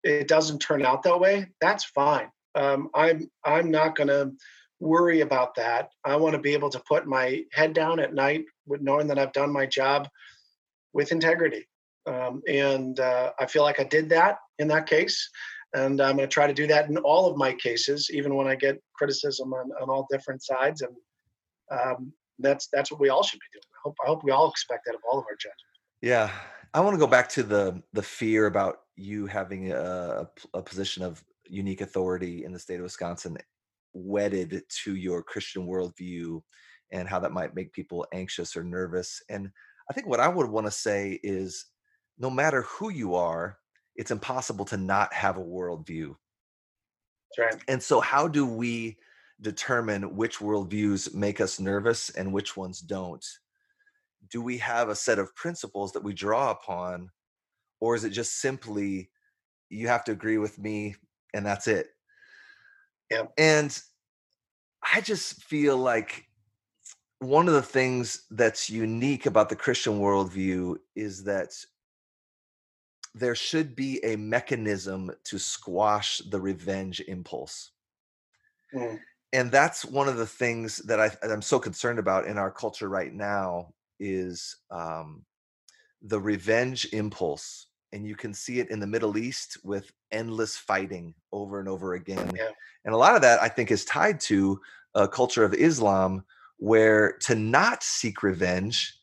it 0.03 0.27
doesn't 0.27 0.59
turn 0.59 0.85
out 0.85 1.03
that 1.03 1.19
way, 1.19 1.47
that's 1.61 1.85
fine. 1.85 2.29
Um, 2.55 2.89
I'm 2.93 3.29
I'm 3.45 3.71
not 3.71 3.95
going 3.95 4.09
to 4.09 4.33
worry 4.79 5.21
about 5.21 5.55
that. 5.55 5.91
I 6.03 6.17
want 6.17 6.33
to 6.35 6.41
be 6.41 6.53
able 6.53 6.69
to 6.71 6.79
put 6.79 7.07
my 7.07 7.43
head 7.53 7.73
down 7.73 7.99
at 7.99 8.13
night 8.13 8.45
with 8.65 8.81
knowing 8.81 9.07
that 9.07 9.19
I've 9.19 9.33
done 9.33 9.51
my 9.51 9.65
job 9.65 10.09
with 10.93 11.11
integrity. 11.11 11.67
Um, 12.07 12.41
and 12.47 12.99
uh, 12.99 13.33
I 13.39 13.45
feel 13.45 13.63
like 13.63 13.79
I 13.79 13.83
did 13.83 14.09
that 14.09 14.37
in 14.59 14.67
that 14.69 14.87
case 14.87 15.29
and 15.75 16.01
I'm 16.01 16.15
going 16.15 16.27
to 16.27 16.33
try 16.33 16.47
to 16.47 16.53
do 16.53 16.67
that 16.67 16.89
in 16.89 16.97
all 16.97 17.29
of 17.29 17.37
my 17.37 17.53
cases, 17.53 18.09
even 18.11 18.35
when 18.35 18.47
I 18.47 18.55
get 18.55 18.81
criticism 18.93 19.53
on, 19.53 19.71
on 19.81 19.89
all 19.89 20.07
different 20.09 20.43
sides. 20.43 20.81
And 20.81 20.95
um, 21.71 22.13
that's 22.39 22.67
that's 22.71 22.91
what 22.91 22.99
we 22.99 23.09
all 23.09 23.23
should 23.23 23.39
be 23.39 23.45
doing. 23.53 23.63
I 23.75 23.79
hope 23.83 23.95
I 24.03 24.07
hope 24.07 24.23
we 24.23 24.31
all 24.31 24.49
expect 24.49 24.85
that 24.85 24.95
of 24.95 25.01
all 25.09 25.19
of 25.19 25.25
our 25.25 25.35
judges. 25.35 25.55
Yeah, 26.01 26.31
I 26.73 26.79
want 26.79 26.93
to 26.93 26.99
go 26.99 27.07
back 27.07 27.29
to 27.29 27.43
the 27.43 27.81
the 27.93 28.01
fear 28.01 28.45
about 28.45 28.77
you 28.95 29.25
having 29.27 29.71
a, 29.71 30.27
a 30.53 30.61
position 30.61 31.03
of 31.03 31.23
unique 31.45 31.81
authority 31.81 32.45
in 32.45 32.51
the 32.53 32.59
state 32.59 32.77
of 32.77 32.83
Wisconsin 32.83 33.37
wedded 33.93 34.61
to 34.83 34.95
your 34.95 35.23
Christian 35.23 35.67
worldview 35.67 36.41
and 36.91 37.07
how 37.07 37.19
that 37.19 37.31
might 37.31 37.55
make 37.55 37.73
people 37.73 38.05
anxious 38.13 38.55
or 38.55 38.63
nervous. 38.63 39.21
And 39.29 39.49
I 39.89 39.93
think 39.93 40.07
what 40.07 40.19
I 40.19 40.27
would 40.27 40.49
want 40.49 40.67
to 40.67 40.71
say 40.71 41.19
is 41.23 41.65
no 42.17 42.29
matter 42.29 42.63
who 42.63 42.89
you 42.89 43.15
are, 43.15 43.57
it's 43.95 44.11
impossible 44.11 44.65
to 44.65 44.77
not 44.77 45.13
have 45.13 45.37
a 45.37 45.43
worldview. 45.43 46.15
That's 47.37 47.55
right. 47.55 47.63
And 47.67 47.81
so, 47.81 47.99
how 47.99 48.27
do 48.27 48.45
we 48.45 48.97
determine 49.41 50.15
which 50.15 50.39
worldviews 50.39 51.13
make 51.13 51.41
us 51.41 51.59
nervous 51.59 52.09
and 52.11 52.33
which 52.33 52.57
ones 52.57 52.79
don't? 52.79 53.25
Do 54.29 54.41
we 54.41 54.57
have 54.57 54.89
a 54.89 54.95
set 54.95 55.19
of 55.19 55.35
principles 55.35 55.93
that 55.93 56.03
we 56.03 56.13
draw 56.13 56.51
upon, 56.51 57.09
or 57.79 57.95
is 57.95 58.03
it 58.03 58.09
just 58.09 58.39
simply 58.39 59.09
you 59.69 59.87
have 59.87 60.03
to 60.05 60.11
agree 60.11 60.37
with 60.37 60.57
me 60.57 60.95
and 61.33 61.45
that's 61.45 61.67
it? 61.67 61.89
Yeah. 63.11 63.23
And 63.37 63.79
I 64.93 65.01
just 65.01 65.43
feel 65.43 65.77
like 65.77 66.25
one 67.19 67.47
of 67.47 67.53
the 67.53 67.61
things 67.61 68.23
that's 68.29 68.69
unique 68.69 69.25
about 69.25 69.49
the 69.49 69.55
Christian 69.55 69.99
worldview 69.99 70.77
is 70.95 71.23
that 71.23 71.53
there 73.19 73.35
should 73.35 73.75
be 73.75 74.03
a 74.03 74.15
mechanism 74.15 75.11
to 75.23 75.37
squash 75.37 76.19
the 76.29 76.39
revenge 76.39 77.01
impulse. 77.07 77.71
Mm. 78.73 78.99
And 79.33 79.51
that's 79.51 79.83
one 79.83 80.07
of 80.07 80.17
the 80.17 80.25
things 80.25 80.77
that 80.79 80.99
I, 80.99 81.11
am 81.23 81.41
so 81.41 81.59
concerned 81.59 81.99
about 81.99 82.27
in 82.27 82.37
our 82.37 82.51
culture 82.51 82.89
right 82.89 83.13
now 83.13 83.73
is 83.99 84.57
um, 84.71 85.25
the 86.01 86.19
revenge 86.19 86.87
impulse. 86.93 87.67
And 87.93 88.05
you 88.05 88.15
can 88.15 88.33
see 88.33 88.59
it 88.59 88.69
in 88.69 88.79
the 88.79 88.87
Middle 88.87 89.17
East 89.17 89.57
with 89.63 89.91
endless 90.11 90.57
fighting 90.57 91.13
over 91.31 91.59
and 91.59 91.67
over 91.67 91.93
again. 91.93 92.31
Yeah. 92.35 92.49
And 92.85 92.93
a 92.93 92.97
lot 92.97 93.15
of 93.15 93.21
that, 93.21 93.41
I 93.41 93.47
think, 93.47 93.71
is 93.71 93.85
tied 93.85 94.19
to 94.21 94.59
a 94.95 95.07
culture 95.07 95.43
of 95.43 95.53
Islam 95.53 96.23
where 96.57 97.17
to 97.21 97.35
not 97.35 97.83
seek 97.83 98.23
revenge 98.23 98.97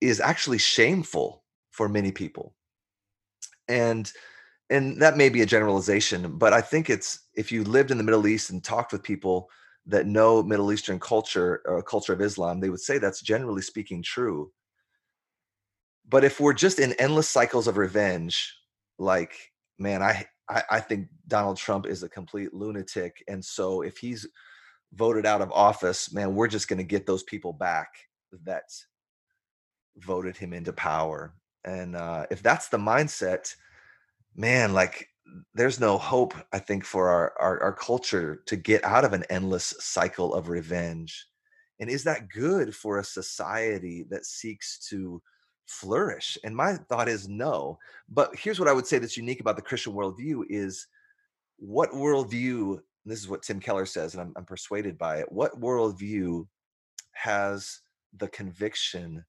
is 0.00 0.20
actually 0.20 0.58
shameful 0.58 1.42
for 1.70 1.88
many 1.88 2.12
people 2.12 2.54
and 3.68 4.12
and 4.70 5.00
that 5.00 5.16
may 5.16 5.28
be 5.28 5.42
a 5.42 5.46
generalization 5.46 6.38
but 6.38 6.52
i 6.52 6.60
think 6.60 6.88
it's 6.90 7.26
if 7.34 7.52
you 7.52 7.64
lived 7.64 7.90
in 7.90 7.98
the 7.98 8.04
middle 8.04 8.26
east 8.26 8.50
and 8.50 8.62
talked 8.64 8.92
with 8.92 9.02
people 9.02 9.48
that 9.86 10.06
know 10.06 10.42
middle 10.42 10.72
eastern 10.72 10.98
culture 10.98 11.62
or 11.66 11.82
culture 11.82 12.12
of 12.12 12.20
islam 12.20 12.60
they 12.60 12.70
would 12.70 12.80
say 12.80 12.98
that's 12.98 13.20
generally 13.20 13.62
speaking 13.62 14.02
true. 14.02 14.50
But 16.06 16.22
if 16.22 16.38
we're 16.38 16.52
just 16.52 16.78
in 16.78 16.92
endless 16.94 17.28
cycles 17.28 17.66
of 17.66 17.78
revenge 17.78 18.54
like 18.98 19.34
man 19.78 20.02
i 20.02 20.26
i, 20.48 20.62
I 20.70 20.80
think 20.80 21.08
donald 21.26 21.56
trump 21.56 21.86
is 21.86 22.02
a 22.02 22.08
complete 22.08 22.52
lunatic 22.52 23.24
and 23.28 23.44
so 23.44 23.82
if 23.82 23.98
he's 23.98 24.26
voted 24.92 25.26
out 25.26 25.42
of 25.42 25.50
office 25.52 26.12
man 26.12 26.34
we're 26.34 26.48
just 26.48 26.68
going 26.68 26.78
to 26.78 26.84
get 26.84 27.06
those 27.06 27.24
people 27.24 27.52
back 27.52 27.88
that 28.44 28.64
voted 29.96 30.36
him 30.36 30.52
into 30.52 30.72
power 30.72 31.34
and 31.64 31.96
uh, 31.96 32.26
if 32.30 32.42
that's 32.42 32.68
the 32.68 32.78
mindset 32.78 33.54
man 34.36 34.72
like 34.72 35.08
there's 35.54 35.80
no 35.80 35.98
hope 35.98 36.34
i 36.52 36.58
think 36.58 36.84
for 36.84 37.08
our, 37.08 37.32
our, 37.40 37.62
our 37.62 37.72
culture 37.72 38.42
to 38.46 38.56
get 38.56 38.84
out 38.84 39.04
of 39.04 39.12
an 39.12 39.24
endless 39.30 39.74
cycle 39.80 40.34
of 40.34 40.48
revenge. 40.48 41.26
And 41.80 41.90
is 41.90 42.04
that 42.04 42.28
good 42.28 42.74
for 42.74 42.98
a 42.98 43.04
society 43.04 44.06
that 44.10 44.24
seeks 44.24 44.78
to 44.90 45.20
flourish? 45.66 46.38
And 46.44 46.54
my 46.54 46.74
thought 46.74 47.08
is 47.08 47.28
no. 47.28 47.78
But 48.08 48.36
here's 48.36 48.60
what 48.60 48.68
i 48.68 48.72
would 48.72 48.86
say 48.86 48.98
that's 48.98 49.16
unique 49.16 49.40
about 49.40 49.56
the 49.56 49.62
christian 49.62 49.92
worldview 49.92 50.42
is 50.48 50.86
what 51.56 51.90
worldview 51.92 52.78
this 53.06 53.20
is 53.20 53.28
what 53.28 53.42
tim 53.42 53.60
keller 53.60 53.86
says 53.86 54.14
and 54.14 54.22
I'm, 54.22 54.32
I'm 54.36 54.44
persuaded 54.44 54.98
by 54.98 55.18
it 55.18 55.30
what 55.30 55.60
worldview 55.60 56.46
has 57.12 57.80
the 58.16 58.28
conviction 58.28 59.24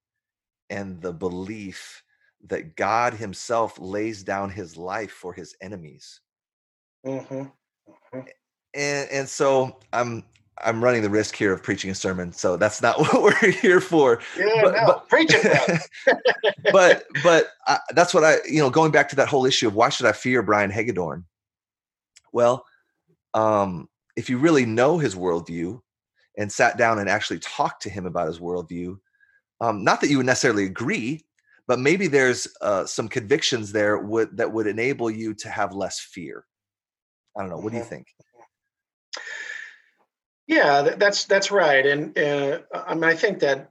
and 0.70 1.02
the 1.02 1.14
belief 1.14 2.04
that 2.48 2.76
God 2.76 3.14
Himself 3.14 3.80
lays 3.80 4.24
down 4.24 4.50
His 4.50 4.78
life 4.78 5.12
for 5.12 5.34
His 5.34 5.56
enemies. 5.62 6.22
Mm-hmm. 7.06 7.36
Mm-hmm. 7.36 8.20
And 8.74 9.10
and 9.10 9.30
so 9.30 9.78
I'm 9.94 10.24
I'm 10.64 10.84
running 10.84 11.02
the 11.02 11.10
risk 11.10 11.36
here 11.36 11.52
of 11.52 11.62
preaching 11.62 11.90
a 11.90 11.96
sermon, 11.96 12.32
so 12.32 12.58
that's 12.58 12.82
not 12.82 13.00
what 13.00 13.22
we're 13.22 13.52
here 13.52 13.82
for. 13.82 14.22
Yeah, 14.38 14.62
but, 14.64 14.74
no, 14.74 14.86
but 14.86 15.10
preach 15.10 15.32
it. 15.34 15.82
but 16.72 17.06
but 17.24 17.50
I, 17.68 17.80
that's 17.94 18.14
what 18.14 18.24
I 18.24 18.38
you 18.50 18.60
know 18.60 18.70
going 18.70 18.92
back 18.92 19.10
to 19.10 19.16
that 19.18 19.28
whole 19.28 19.46
issue 19.46 19.68
of 19.68 19.76
why 19.76 19.90
should 19.90 20.06
I 20.06 20.12
fear 20.12 20.42
Brian 20.42 20.72
Hagedorn? 20.72 21.26
Well, 22.32 22.66
um, 23.34 23.90
if 24.16 24.30
you 24.30 24.38
really 24.38 24.66
know 24.66 24.98
his 24.98 25.16
worldview 25.16 25.82
and 26.38 26.52
sat 26.52 26.78
down 26.78 27.00
and 27.00 27.10
actually 27.10 27.40
talked 27.40 27.82
to 27.84 27.90
him 27.90 28.06
about 28.06 28.28
his 28.28 28.40
worldview, 28.40 28.98
um, 29.62 29.84
not 29.84 30.02
that 30.02 30.10
you 30.10 30.18
would 30.18 30.26
necessarily 30.26 30.66
agree, 30.66 31.24
but 31.68 31.80
maybe 31.80 32.08
there's 32.08 32.48
uh, 32.62 32.86
some 32.86 33.08
convictions 33.08 33.72
there 33.72 33.98
would 33.98 34.38
that 34.38 34.52
would 34.52 34.68
enable 34.68 35.10
you 35.10 35.34
to 35.34 35.50
have 35.50 35.74
less 35.74 36.00
fear 36.00 36.46
i 37.38 37.42
don't 37.42 37.50
know 37.50 37.58
what 37.58 37.72
do 37.72 37.78
you 37.78 37.84
mm-hmm. 37.84 37.90
think 37.90 38.08
yeah 40.48 40.82
that's 40.82 41.26
that's 41.26 41.52
right 41.52 41.86
and 41.86 42.18
uh, 42.18 42.60
i 42.74 42.94
mean 42.94 43.04
i 43.04 43.16
think 43.16 43.40
that 43.40 43.70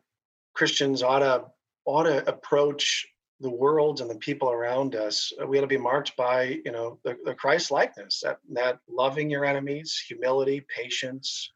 christians 0.54 1.02
ought 1.02 1.20
to 1.20 1.44
ought 1.86 2.04
to 2.04 2.26
approach 2.28 3.06
the 3.40 3.50
world 3.50 4.00
and 4.00 4.08
the 4.08 4.16
people 4.16 4.50
around 4.50 4.94
us 4.94 5.32
uh, 5.40 5.46
we 5.46 5.58
ought 5.58 5.62
to 5.62 5.66
be 5.66 5.76
marked 5.76 6.16
by 6.16 6.58
you 6.64 6.72
know 6.72 6.98
the, 7.04 7.16
the 7.24 7.34
christ 7.34 7.70
likeness 7.70 8.20
that 8.22 8.38
that 8.50 8.78
loving 8.88 9.28
your 9.28 9.44
enemies 9.44 10.02
humility 10.08 10.64
patience 10.74 11.50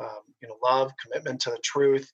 um, 0.00 0.20
you 0.42 0.48
know 0.48 0.56
love 0.62 0.92
commitment 1.02 1.40
to 1.40 1.50
the 1.50 1.58
truth 1.58 2.10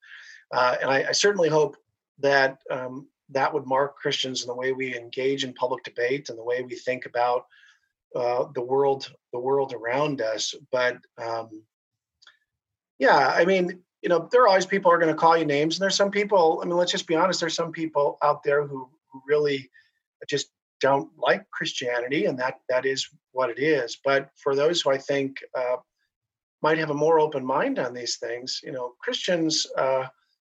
uh, 0.52 0.76
and 0.80 0.90
I, 0.90 1.08
I, 1.08 1.12
certainly 1.12 1.48
hope 1.48 1.76
that 2.18 2.58
um, 2.70 3.06
that 3.32 3.52
would 3.52 3.66
mark 3.66 3.96
Christians 3.96 4.42
in 4.42 4.48
the 4.48 4.54
way 4.54 4.72
we 4.72 4.96
engage 4.96 5.44
in 5.44 5.52
public 5.52 5.84
debate 5.84 6.28
and 6.28 6.38
the 6.38 6.44
way 6.44 6.62
we 6.62 6.74
think 6.74 7.06
about 7.06 7.46
uh, 8.14 8.46
the 8.54 8.62
world, 8.62 9.12
the 9.32 9.38
world 9.38 9.72
around 9.72 10.20
us. 10.20 10.54
But 10.72 10.98
um, 11.22 11.62
yeah, 12.98 13.28
I 13.28 13.44
mean, 13.44 13.80
you 14.02 14.08
know, 14.08 14.28
there 14.30 14.42
are 14.42 14.48
always 14.48 14.66
people 14.66 14.90
are 14.90 14.98
going 14.98 15.12
to 15.12 15.18
call 15.18 15.36
you 15.36 15.44
names, 15.44 15.76
and 15.76 15.82
there's 15.82 15.96
some 15.96 16.10
people. 16.10 16.60
I 16.62 16.66
mean, 16.66 16.76
let's 16.76 16.92
just 16.92 17.06
be 17.06 17.16
honest. 17.16 17.40
There's 17.40 17.54
some 17.54 17.72
people 17.72 18.18
out 18.22 18.42
there 18.42 18.66
who, 18.66 18.88
who 19.12 19.22
really 19.26 19.70
just 20.28 20.48
don't 20.80 21.10
like 21.18 21.48
Christianity, 21.50 22.24
and 22.24 22.38
that 22.38 22.54
that 22.68 22.86
is 22.86 23.08
what 23.32 23.50
it 23.50 23.58
is. 23.58 23.98
But 24.04 24.30
for 24.42 24.56
those 24.56 24.80
who 24.80 24.90
I 24.90 24.98
think 24.98 25.36
uh, 25.56 25.76
might 26.62 26.78
have 26.78 26.90
a 26.90 26.94
more 26.94 27.20
open 27.20 27.44
mind 27.44 27.78
on 27.78 27.94
these 27.94 28.16
things, 28.16 28.60
you 28.62 28.72
know, 28.72 28.94
Christians. 29.02 29.66
Uh, 29.76 30.06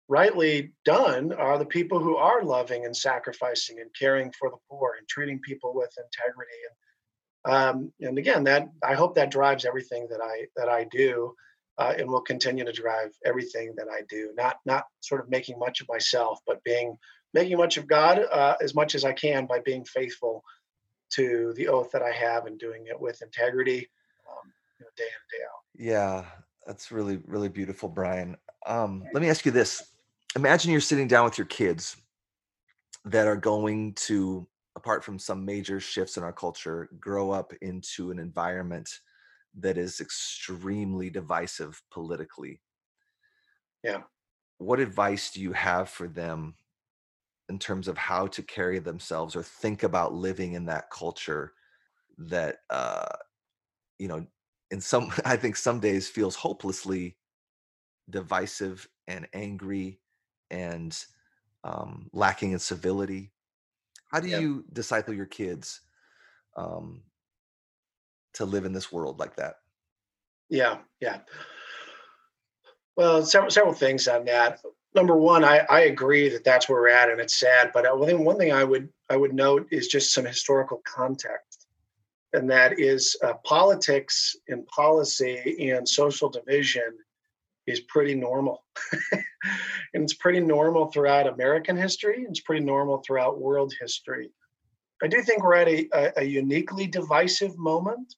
rightly 0.08 0.72
done 0.84 1.32
are 1.32 1.58
the 1.58 1.64
people 1.64 1.98
who 1.98 2.16
are 2.16 2.42
loving 2.42 2.84
and 2.84 2.96
sacrificing 2.96 3.80
and 3.80 3.90
caring 3.98 4.32
for 4.38 4.50
the 4.50 4.56
poor 4.70 4.94
and 4.98 5.08
treating 5.08 5.38
people 5.40 5.74
with 5.74 5.92
integrity. 5.98 6.58
And 6.68 6.76
um, 7.46 7.92
and 8.00 8.16
again 8.18 8.44
that 8.44 8.68
i 8.82 8.94
hope 8.94 9.14
that 9.14 9.30
drives 9.30 9.66
everything 9.66 10.06
that 10.08 10.20
i 10.22 10.46
that 10.56 10.68
i 10.68 10.84
do 10.90 11.34
uh, 11.76 11.92
and 11.98 12.08
will 12.08 12.22
continue 12.22 12.64
to 12.64 12.72
drive 12.72 13.10
everything 13.24 13.74
that 13.76 13.88
i 13.90 14.00
do. 14.08 14.32
Not 14.36 14.56
not 14.64 14.84
sort 15.00 15.20
of 15.20 15.28
making 15.28 15.58
much 15.58 15.80
of 15.80 15.88
myself 15.88 16.40
but 16.46 16.62
being 16.64 16.96
making 17.34 17.58
much 17.58 17.76
of 17.76 17.86
god 17.86 18.24
uh, 18.30 18.56
as 18.62 18.74
much 18.74 18.94
as 18.94 19.04
i 19.04 19.12
can 19.12 19.46
by 19.46 19.60
being 19.60 19.84
faithful 19.84 20.42
to 21.10 21.52
the 21.56 21.68
oath 21.68 21.90
that 21.92 22.02
i 22.02 22.12
have 22.12 22.46
and 22.46 22.58
doing 22.58 22.86
it 22.86 22.98
with 22.98 23.20
integrity 23.20 23.88
um, 24.30 24.52
you 24.78 24.86
know, 24.86 24.90
day 24.96 25.04
in 25.04 25.38
day 25.38 25.44
out. 25.44 26.24
Yeah 26.24 26.24
that's 26.66 26.90
really 26.90 27.18
really 27.26 27.48
beautiful 27.48 27.88
brian. 27.88 28.36
Um, 28.66 29.04
let 29.12 29.22
me 29.22 29.28
ask 29.28 29.44
you 29.44 29.52
this 29.52 29.82
imagine 30.36 30.70
you're 30.70 30.80
sitting 30.80 31.08
down 31.08 31.24
with 31.24 31.38
your 31.38 31.46
kids 31.46 31.96
that 33.04 33.26
are 33.26 33.36
going 33.36 33.92
to 33.94 34.46
apart 34.76 35.04
from 35.04 35.18
some 35.18 35.44
major 35.44 35.78
shifts 35.78 36.16
in 36.16 36.22
our 36.22 36.32
culture 36.32 36.88
grow 36.98 37.30
up 37.30 37.52
into 37.60 38.10
an 38.10 38.18
environment 38.18 39.00
that 39.56 39.78
is 39.78 40.00
extremely 40.00 41.08
divisive 41.10 41.80
politically. 41.92 42.60
Yeah. 43.84 44.02
What 44.58 44.80
advice 44.80 45.30
do 45.30 45.40
you 45.40 45.52
have 45.52 45.88
for 45.88 46.08
them 46.08 46.54
in 47.48 47.58
terms 47.58 47.88
of 47.88 47.96
how 47.96 48.26
to 48.28 48.42
carry 48.42 48.78
themselves 48.78 49.36
or 49.36 49.42
think 49.42 49.82
about 49.82 50.14
living 50.14 50.54
in 50.54 50.64
that 50.66 50.90
culture 50.90 51.52
that 52.16 52.58
uh 52.70 53.06
you 53.98 54.08
know 54.08 54.24
in 54.70 54.80
some 54.80 55.12
i 55.24 55.36
think 55.36 55.56
some 55.56 55.80
days 55.80 56.08
feels 56.08 56.36
hopelessly 56.36 57.16
divisive 58.08 58.88
and 59.08 59.26
angry 59.34 60.00
and 60.54 60.96
um, 61.64 62.08
lacking 62.12 62.52
in 62.52 62.58
civility. 62.58 63.32
How 64.10 64.20
do 64.20 64.28
yep. 64.28 64.40
you 64.40 64.64
disciple 64.72 65.12
your 65.12 65.26
kids 65.26 65.80
um, 66.56 67.02
to 68.34 68.44
live 68.44 68.64
in 68.64 68.72
this 68.72 68.92
world 68.92 69.18
like 69.18 69.36
that? 69.36 69.56
Yeah, 70.48 70.78
yeah. 71.00 71.20
Well, 72.96 73.24
several 73.24 73.50
several 73.50 73.74
things 73.74 74.06
on 74.06 74.24
that. 74.26 74.60
Number 74.94 75.16
one, 75.16 75.42
I, 75.44 75.66
I 75.68 75.80
agree 75.80 76.28
that 76.28 76.44
that's 76.44 76.68
where 76.68 76.80
we're 76.80 76.88
at, 76.88 77.10
and 77.10 77.20
it's 77.20 77.40
sad. 77.40 77.72
But 77.74 77.86
I 77.86 78.06
think 78.06 78.20
one 78.20 78.38
thing 78.38 78.52
I 78.52 78.62
would 78.62 78.88
I 79.10 79.16
would 79.16 79.34
note 79.34 79.66
is 79.72 79.88
just 79.88 80.14
some 80.14 80.24
historical 80.24 80.80
context. 80.86 81.66
And 82.34 82.50
that 82.50 82.78
is 82.78 83.16
uh, 83.22 83.34
politics 83.44 84.36
and 84.48 84.66
policy 84.66 85.70
and 85.70 85.88
social 85.88 86.28
division 86.28 86.98
is 87.66 87.80
pretty 87.80 88.14
normal. 88.14 88.64
and 89.12 90.02
it's 90.02 90.14
pretty 90.14 90.40
normal 90.40 90.86
throughout 90.86 91.26
American 91.26 91.76
history. 91.76 92.26
It's 92.28 92.40
pretty 92.40 92.64
normal 92.64 92.98
throughout 92.98 93.40
world 93.40 93.72
history. 93.80 94.30
I 95.02 95.06
do 95.06 95.22
think 95.22 95.42
we're 95.42 95.54
at 95.54 95.68
a, 95.68 95.88
a, 95.92 96.12
a 96.18 96.24
uniquely 96.24 96.86
divisive 96.86 97.56
moment, 97.58 98.14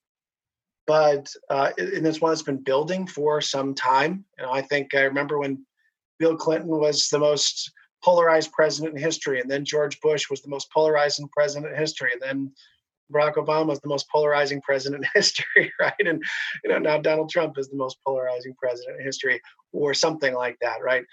but 0.86 1.28
uh, 1.51 1.70
and 1.78 2.07
it's 2.07 2.20
one 2.20 2.30
that's 2.30 2.42
been 2.42 2.62
building 2.62 3.07
for 3.07 3.40
some 3.40 3.74
time. 3.74 4.24
You 4.38 4.44
know, 4.44 4.53
I 4.53 4.62
think 4.62 4.94
I 4.94 5.03
remember 5.03 5.38
when 5.38 5.64
Bill 6.18 6.36
Clinton 6.36 6.70
was 6.70 7.09
the 7.09 7.18
most 7.18 7.72
polarized 8.05 8.53
president 8.53 8.94
in 8.97 9.03
history, 9.03 9.40
and 9.40 9.51
then 9.51 9.64
George 9.64 10.01
Bush 10.01 10.30
was 10.30 10.42
the 10.42 10.49
most 10.49 10.70
polarizing 10.70 11.28
president 11.28 11.72
in 11.72 11.78
history, 11.78 12.12
and 12.12 12.22
then 12.22 12.53
Barack 13.12 13.34
Obama 13.34 13.72
is 13.72 13.80
the 13.80 13.88
most 13.88 14.09
polarizing 14.11 14.61
president 14.62 15.04
in 15.04 15.11
history, 15.14 15.72
right? 15.80 15.94
And 15.98 16.22
you 16.64 16.70
know 16.70 16.78
now 16.78 16.98
Donald 16.98 17.30
Trump 17.30 17.59
is 17.59 17.68
the 17.68 17.76
most 17.76 17.98
polarizing 18.04 18.54
president 18.59 18.98
in 18.98 19.04
history, 19.04 19.40
or 19.72 19.94
something 19.94 20.34
like 20.34 20.57
that, 20.61 20.82
right? 20.82 21.04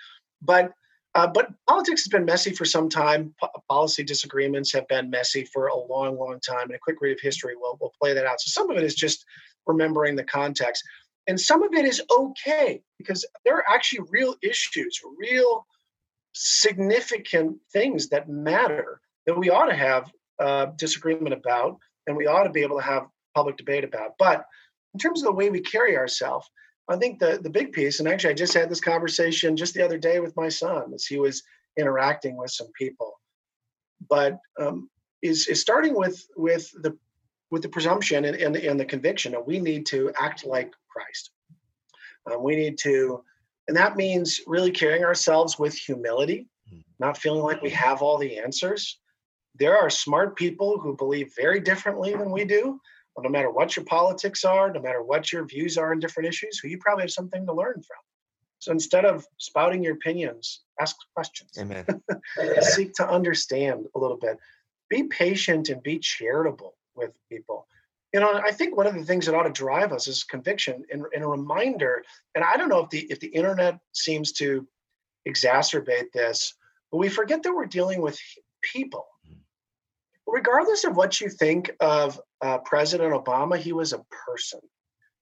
But 0.42 0.72
uh, 1.16 1.28
but 1.28 1.50
politics 1.68 2.04
has 2.04 2.10
been 2.10 2.26
messy 2.26 2.52
for 2.52 2.66
some 2.66 2.90
time. 2.90 3.36
P- 3.40 3.48
policy 3.70 4.04
disagreements 4.04 4.74
have 4.74 4.88
been 4.88 5.12
messy 5.12 5.46
for 5.46 5.68
a 5.68 5.78
long, 5.78 6.18
long 6.18 6.40
time. 6.40 6.64
And 6.64 6.76
a 6.76 6.80
quick 6.80 6.98
read 7.02 7.12
of 7.12 7.20
history 7.22 7.56
will 7.56 7.78
will 7.80 7.94
play 8.02 8.14
that 8.14 8.26
out. 8.26 8.42
So 8.42 8.50
some 8.50 8.72
of 8.72 8.78
it 8.78 8.84
is 8.84 8.96
just 8.96 9.24
remembering 9.68 10.16
the 10.16 10.24
context, 10.24 10.84
and 11.28 11.40
some 11.40 11.64
of 11.64 11.74
it 11.74 11.86
is 11.86 12.02
okay 12.12 12.82
because 12.98 13.26
there 13.46 13.56
are 13.56 13.70
actually 13.70 14.08
real 14.10 14.36
issues, 14.42 15.00
real 15.18 15.66
significant 16.34 17.58
things 17.72 18.10
that 18.10 18.28
matter 18.28 19.00
that 19.26 19.38
we 19.38 19.50
ought 19.50 19.68
to 19.68 19.76
have 19.76 20.12
uh, 20.44 20.66
disagreement 20.78 21.34
about, 21.34 21.78
and 22.08 22.18
we 22.18 22.28
ought 22.28 22.44
to 22.44 22.50
be 22.50 22.62
able 22.62 22.78
to 22.78 22.84
have 22.84 23.08
public 23.34 23.58
debate 23.58 23.84
about. 23.84 24.12
But 24.20 24.46
in 24.94 25.00
terms 25.00 25.22
of 25.22 25.26
the 25.26 25.32
way 25.32 25.50
we 25.50 25.62
carry 25.62 25.98
ourselves, 25.98 26.50
I 26.88 26.98
think 26.98 27.20
the 27.20 27.40
the 27.42 27.50
big 27.50 27.72
piece, 27.72 28.00
and 28.00 28.10
actually 28.10 28.32
I 28.32 28.36
just 28.36 28.54
had 28.54 28.70
this 28.70 28.82
conversation 28.82 29.56
just 29.56 29.74
the 29.74 29.86
other 29.86 29.98
day 29.98 30.20
with 30.20 30.36
my 30.36 30.50
son 30.50 30.92
as 30.94 31.06
he 31.06 31.18
was 31.18 31.44
interacting 31.78 32.38
with 32.38 32.52
some 32.52 32.68
people, 32.78 33.14
but 34.10 34.38
um, 34.60 34.90
is 35.22 35.48
is 35.48 35.62
starting 35.62 35.96
with 35.96 36.22
with 36.36 36.70
the 36.82 36.98
with 37.52 37.62
the 37.62 37.70
presumption 37.70 38.26
and, 38.26 38.36
and, 38.36 38.56
and 38.56 38.80
the 38.80 38.86
conviction 38.86 39.32
that 39.32 39.48
we 39.48 39.60
need 39.60 39.86
to 39.86 40.12
act 40.20 40.44
like 40.44 40.74
Christ. 40.90 41.30
Um, 42.26 42.42
we 42.42 42.56
need 42.56 42.80
to, 42.80 43.24
and 43.68 43.78
that 43.78 43.96
means 43.96 44.42
really 44.48 44.72
carrying 44.72 45.04
ourselves 45.04 45.60
with 45.60 45.76
humility, 45.76 46.50
hmm. 46.68 46.80
not 46.98 47.16
feeling 47.16 47.44
like 47.44 47.62
we 47.62 47.70
have 47.70 48.02
all 48.02 48.18
the 48.18 48.40
answers. 48.40 48.98
There 49.56 49.78
are 49.78 49.90
smart 49.90 50.36
people 50.36 50.80
who 50.80 50.96
believe 50.96 51.34
very 51.36 51.60
differently 51.60 52.12
than 52.12 52.32
we 52.32 52.46
do, 52.46 52.80
no 53.22 53.30
matter 53.30 53.52
what 53.52 53.76
your 53.76 53.86
politics 53.86 54.44
are, 54.44 54.72
no 54.72 54.82
matter 54.82 55.04
what 55.04 55.32
your 55.32 55.46
views 55.46 55.78
are 55.78 55.92
on 55.92 56.00
different 56.00 56.30
issues, 56.30 56.58
who 56.58 56.68
you 56.68 56.80
probably 56.80 57.04
have 57.04 57.12
something 57.12 57.46
to 57.46 57.54
learn 57.54 57.76
from. 57.76 57.98
So 58.60 58.72
instead 58.72 59.06
of 59.06 59.28
spouting 59.38 59.84
your 59.84 59.94
opinions, 59.94 60.62
ask 60.80 60.96
questions. 61.14 61.52
Amen. 61.60 61.86
Seek 62.62 62.94
to 62.94 63.08
understand 63.08 63.86
a 63.94 64.00
little 64.00 64.18
bit. 64.18 64.38
Be 64.90 65.04
patient 65.04 65.70
and 65.70 65.84
be 65.84 66.00
charitable 66.00 66.76
with 66.96 67.12
people. 67.30 67.68
You 68.14 68.20
know, 68.20 68.34
I 68.34 68.52
think 68.52 68.78
one 68.78 68.88
of 68.88 68.94
the 68.94 69.04
things 69.04 69.26
that 69.26 69.36
ought 69.36 69.44
to 69.44 69.52
drive 69.52 69.92
us 69.92 70.08
is 70.08 70.24
conviction 70.24 70.84
and, 70.92 71.04
and 71.14 71.24
a 71.24 71.28
reminder. 71.28 72.04
And 72.36 72.44
I 72.44 72.58
don't 72.58 72.70
know 72.70 72.84
if 72.84 72.90
the 72.90 73.00
if 73.10 73.20
the 73.20 73.28
internet 73.28 73.80
seems 73.92 74.32
to 74.34 74.68
exacerbate 75.28 76.12
this, 76.14 76.54
but 76.92 77.00
we 77.00 77.10
forget 77.10 77.44
that 77.44 77.54
we're 77.54 77.66
dealing 77.66 78.02
with 78.02 78.20
people 78.62 79.06
regardless 80.34 80.84
of 80.84 80.96
what 80.96 81.22
you 81.22 81.30
think 81.30 81.72
of 81.80 82.20
uh, 82.42 82.58
President 82.58 83.14
Obama, 83.14 83.56
he 83.56 83.72
was 83.72 83.94
a 83.94 84.04
person 84.26 84.60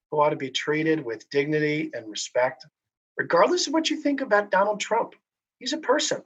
who 0.10 0.22
ought 0.22 0.30
to 0.30 0.38
be 0.38 0.50
treated 0.50 1.04
with 1.04 1.30
dignity 1.30 1.92
and 1.94 2.10
respect. 2.10 2.66
Regardless 3.18 3.68
of 3.68 3.74
what 3.74 3.90
you 3.90 3.98
think 3.98 4.22
about 4.22 4.52
Donald 4.52 4.80
Trump, 4.80 5.14
he's 5.60 5.74
a 5.74 5.78
person. 5.78 6.22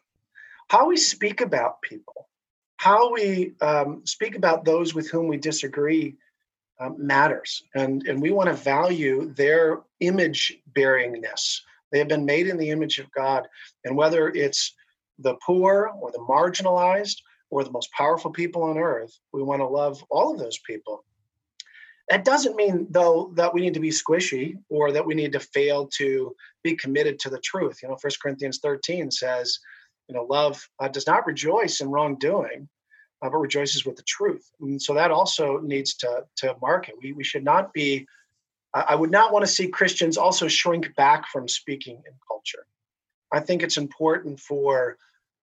How 0.69 0.87
we 0.87 0.97
speak 0.97 1.41
about 1.41 1.81
people, 1.81 2.29
how 2.77 3.11
we 3.11 3.53
um, 3.59 4.03
speak 4.05 4.35
about 4.35 4.65
those 4.65 4.93
with 4.93 5.09
whom 5.09 5.27
we 5.27 5.37
disagree 5.37 6.15
um, 6.79 6.95
matters. 6.99 7.63
And, 7.73 8.05
and 8.07 8.21
we 8.21 8.29
want 8.29 8.49
to 8.49 8.55
value 8.55 9.33
their 9.33 9.81
image 9.99 10.59
bearingness. 10.73 11.61
They 11.91 11.97
have 11.97 12.07
been 12.07 12.25
made 12.25 12.47
in 12.47 12.57
the 12.57 12.69
image 12.69 12.99
of 12.99 13.11
God. 13.13 13.47
And 13.83 13.97
whether 13.97 14.29
it's 14.29 14.75
the 15.17 15.37
poor 15.43 15.91
or 15.99 16.11
the 16.11 16.19
marginalized 16.19 17.17
or 17.49 17.63
the 17.63 17.71
most 17.71 17.91
powerful 17.91 18.31
people 18.31 18.63
on 18.63 18.77
earth. 18.77 19.17
We 19.31 19.43
want 19.43 19.61
to 19.61 19.67
love 19.67 20.03
all 20.09 20.33
of 20.33 20.39
those 20.39 20.59
people. 20.59 21.03
That 22.09 22.25
doesn't 22.25 22.55
mean, 22.55 22.87
though, 22.91 23.31
that 23.35 23.53
we 23.53 23.61
need 23.61 23.73
to 23.73 23.79
be 23.79 23.89
squishy 23.89 24.57
or 24.69 24.91
that 24.91 25.05
we 25.05 25.15
need 25.15 25.31
to 25.33 25.39
fail 25.39 25.87
to 25.97 26.35
be 26.63 26.75
committed 26.75 27.19
to 27.19 27.29
the 27.29 27.39
truth. 27.39 27.79
You 27.81 27.89
know, 27.89 27.95
First 27.95 28.21
Corinthians 28.21 28.59
13 28.61 29.09
says, 29.09 29.59
you 30.07 30.13
know, 30.13 30.23
love 30.23 30.67
uh, 30.79 30.87
does 30.87 31.07
not 31.07 31.25
rejoice 31.25 31.81
in 31.81 31.89
wrongdoing, 31.89 32.69
uh, 33.23 33.29
but 33.29 33.37
rejoices 33.37 33.85
with 33.85 33.95
the 33.95 34.03
truth. 34.03 34.47
And 34.61 34.79
so 34.79 34.93
that 34.93 35.11
also 35.11 35.59
needs 35.59 35.95
to 35.95 36.25
to 36.37 36.55
mark 36.61 36.89
it. 36.89 36.95
We 37.01 37.13
we 37.13 37.23
should 37.23 37.43
not 37.43 37.73
be. 37.73 38.07
I 38.73 38.93
would 38.93 39.09
not 39.09 39.31
want 39.31 39.45
to 39.45 39.51
see 39.51 39.69
Christians 39.69 40.17
also 40.17 40.49
shrink 40.49 40.93
back 40.97 41.29
from 41.29 41.47
speaking 41.47 41.95
in 41.95 42.13
culture. 42.27 42.67
I 43.31 43.39
think 43.39 43.63
it's 43.63 43.77
important 43.77 44.37
for 44.37 44.97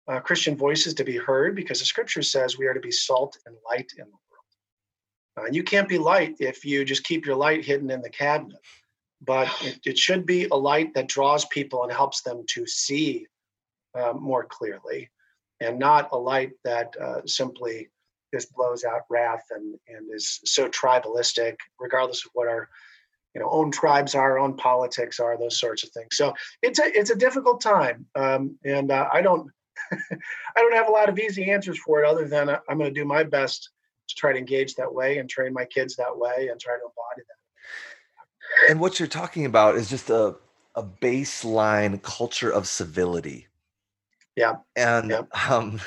uh, 0.09 0.19
Christian 0.19 0.57
voices 0.57 0.93
to 0.95 1.03
be 1.03 1.17
heard 1.17 1.55
because 1.55 1.79
the 1.79 1.85
scripture 1.85 2.23
says 2.23 2.57
we 2.57 2.65
are 2.65 2.73
to 2.73 2.79
be 2.79 2.91
salt 2.91 3.37
and 3.45 3.55
light 3.69 3.91
in 3.97 4.05
the 4.05 4.11
world. 4.11 5.47
Uh, 5.49 5.51
you 5.51 5.63
can't 5.63 5.87
be 5.87 5.97
light 5.97 6.35
if 6.39 6.65
you 6.65 6.83
just 6.83 7.03
keep 7.03 7.25
your 7.25 7.35
light 7.35 7.63
hidden 7.63 7.91
in 7.91 8.01
the 8.01 8.09
cabinet, 8.09 8.59
but 9.21 9.47
it, 9.61 9.79
it 9.85 9.97
should 9.97 10.25
be 10.25 10.45
a 10.45 10.55
light 10.55 10.93
that 10.95 11.07
draws 11.07 11.45
people 11.45 11.83
and 11.83 11.91
helps 11.91 12.23
them 12.23 12.43
to 12.47 12.65
see 12.65 13.27
uh, 13.93 14.13
more 14.13 14.45
clearly, 14.45 15.09
and 15.59 15.77
not 15.77 16.09
a 16.11 16.17
light 16.17 16.51
that 16.63 16.93
uh, 16.99 17.21
simply 17.25 17.89
just 18.33 18.53
blows 18.53 18.83
out 18.83 19.01
wrath 19.09 19.45
and, 19.51 19.75
and 19.87 20.13
is 20.13 20.39
so 20.45 20.69
tribalistic, 20.69 21.55
regardless 21.79 22.25
of 22.25 22.31
what 22.33 22.47
our 22.47 22.69
you 23.35 23.41
know 23.41 23.49
own 23.49 23.69
tribes 23.69 24.15
are, 24.15 24.39
own 24.39 24.55
politics 24.57 25.19
are, 25.19 25.37
those 25.37 25.59
sorts 25.59 25.83
of 25.83 25.89
things. 25.91 26.17
So 26.17 26.33
it's 26.63 26.79
a 26.79 26.85
it's 26.97 27.11
a 27.11 27.15
difficult 27.15 27.61
time, 27.61 28.07
um, 28.15 28.57
and 28.65 28.91
uh, 28.91 29.07
I 29.13 29.21
don't 29.21 29.51
I 30.11 30.59
don't 30.59 30.73
have 30.73 30.87
a 30.87 30.91
lot 30.91 31.09
of 31.09 31.17
easy 31.19 31.49
answers 31.51 31.77
for 31.79 32.03
it 32.03 32.07
other 32.07 32.27
than 32.27 32.49
I'm 32.49 32.77
going 32.77 32.93
to 32.93 32.99
do 32.99 33.05
my 33.05 33.23
best 33.23 33.69
to 34.07 34.15
try 34.15 34.33
to 34.33 34.39
engage 34.39 34.75
that 34.75 34.93
way 34.93 35.17
and 35.17 35.29
train 35.29 35.53
my 35.53 35.65
kids 35.65 35.95
that 35.95 36.17
way 36.17 36.49
and 36.51 36.59
try 36.59 36.73
to 36.73 36.81
embody 36.81 37.27
that. 37.27 38.71
And 38.71 38.79
what 38.79 38.99
you're 38.99 39.07
talking 39.07 39.45
about 39.45 39.75
is 39.75 39.89
just 39.89 40.09
a, 40.09 40.35
a 40.75 40.83
baseline 40.83 42.01
culture 42.01 42.51
of 42.51 42.67
civility. 42.67 43.47
Yeah. 44.35 44.55
And 44.75 45.11
yeah. 45.11 45.21
Um, 45.49 45.79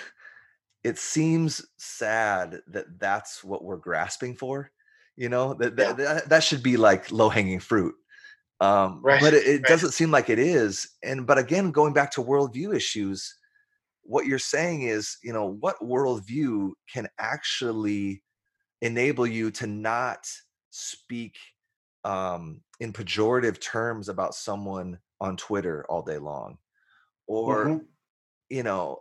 it 0.85 0.99
seems 0.99 1.65
sad 1.77 2.61
that 2.69 2.99
that's 2.99 3.45
what 3.45 3.65
we're 3.65 3.77
grasping 3.77 4.37
for. 4.37 4.71
You 5.17 5.29
know, 5.29 5.55
that, 5.55 5.75
yeah. 5.79 5.93
that, 5.93 6.29
that 6.29 6.45
should 6.45 6.63
be 6.63 6.77
like 6.77 7.13
low 7.13 7.29
hanging 7.29 7.61
fruit. 7.61 7.95
Um, 8.61 9.01
right. 9.03 9.21
But 9.21 9.35
it, 9.35 9.47
it 9.47 9.53
right. 9.63 9.65
doesn't 9.65 9.93
seem 9.93 10.11
like 10.11 10.31
it 10.31 10.39
is. 10.39 10.89
And, 11.03 11.27
but 11.27 11.39
again, 11.39 11.71
going 11.71 11.93
back 11.93 12.13
to 12.13 12.23
worldview 12.23 12.75
issues, 12.75 13.37
what 14.03 14.27
you're 14.27 14.39
saying 14.39 14.83
is, 14.83 15.17
you 15.23 15.33
know, 15.33 15.47
what 15.47 15.81
worldview 15.81 16.73
can 16.93 17.09
actually 17.19 18.23
enable 18.81 19.27
you 19.27 19.51
to 19.53 19.67
not 19.67 20.27
speak 20.71 21.37
um, 22.05 22.61
in 22.81 22.93
pejorative 22.93 23.61
terms 23.61 24.09
about 24.09 24.35
someone 24.35 24.99
on 25.21 25.37
Twitter 25.37 25.87
all 25.89 26.03
day 26.03 26.19
long, 26.19 26.59
or 27.27 27.67
mm-hmm. 27.67 27.79
you 28.51 28.63
know, 28.65 28.99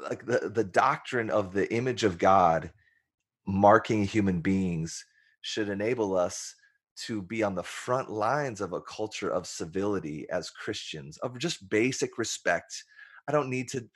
like 0.00 0.24
the 0.24 0.50
the 0.54 0.64
doctrine 0.64 1.30
of 1.30 1.52
the 1.52 1.72
image 1.74 2.04
of 2.04 2.18
God 2.18 2.70
marking 3.46 4.04
human 4.04 4.40
beings 4.40 5.04
should 5.40 5.68
enable 5.68 6.16
us 6.16 6.54
to 7.06 7.22
be 7.22 7.42
on 7.42 7.54
the 7.54 7.62
front 7.62 8.10
lines 8.10 8.60
of 8.60 8.72
a 8.72 8.80
culture 8.82 9.30
of 9.30 9.46
civility 9.46 10.26
as 10.30 10.50
Christians, 10.50 11.16
of 11.18 11.38
just 11.38 11.68
basic 11.68 12.18
respect 12.18 12.84
I 13.28 13.32
don't 13.32 13.50
need 13.50 13.68
to 13.70 13.88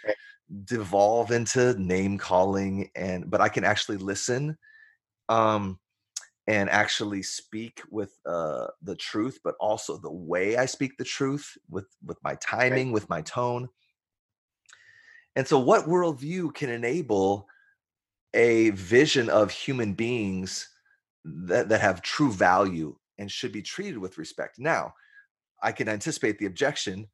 devolve 0.64 1.30
into 1.30 1.74
name 1.80 2.18
calling 2.18 2.90
and 2.94 3.30
but 3.30 3.40
I 3.40 3.48
can 3.48 3.64
actually 3.64 3.96
listen 3.96 4.58
um 5.28 5.78
and 6.46 6.68
actually 6.68 7.22
speak 7.22 7.80
with 7.90 8.12
uh 8.26 8.66
the 8.82 8.94
truth 8.94 9.38
but 9.42 9.54
also 9.58 9.96
the 9.96 10.12
way 10.12 10.56
I 10.56 10.66
speak 10.66 10.96
the 10.98 11.04
truth 11.04 11.56
with 11.70 11.86
with 12.04 12.18
my 12.22 12.34
timing 12.36 12.92
with 12.92 13.08
my 13.08 13.22
tone. 13.22 13.68
And 15.36 15.48
so 15.48 15.58
what 15.58 15.86
worldview 15.86 16.54
can 16.54 16.70
enable 16.70 17.48
a 18.34 18.70
vision 18.70 19.30
of 19.30 19.50
human 19.50 19.94
beings 19.94 20.68
that, 21.24 21.68
that 21.68 21.80
have 21.80 22.02
true 22.02 22.32
value 22.32 22.96
and 23.18 23.30
should 23.30 23.50
be 23.50 23.62
treated 23.62 23.98
with 23.98 24.18
respect? 24.18 24.58
Now 24.58 24.92
I 25.62 25.72
can 25.72 25.88
anticipate 25.88 26.38
the 26.38 26.46
objection 26.46 27.08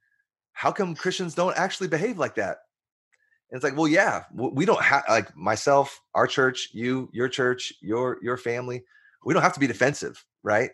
how 0.61 0.71
come 0.71 0.95
Christians 0.95 1.35
don't 1.35 1.57
actually 1.57 1.89
behave 1.89 2.19
like 2.19 2.35
that? 2.35 2.59
And 3.51 3.57
it's 3.57 3.65
like, 3.65 3.79
well, 3.79 3.89
yeah, 3.89 4.25
we 4.35 4.67
don't 4.67 4.83
have 4.83 5.05
like 5.09 5.35
myself, 5.35 5.99
our 6.15 6.27
church, 6.27 6.69
you, 6.75 7.09
your 7.15 7.31
church, 7.31 7.73
your 7.81 8.19
your 8.23 8.37
family. 8.37 8.85
We 9.25 9.33
don't 9.33 9.43
have 9.43 9.55
to 9.55 9.61
be 9.61 9.67
defensive, 9.67 10.23
right? 10.43 10.73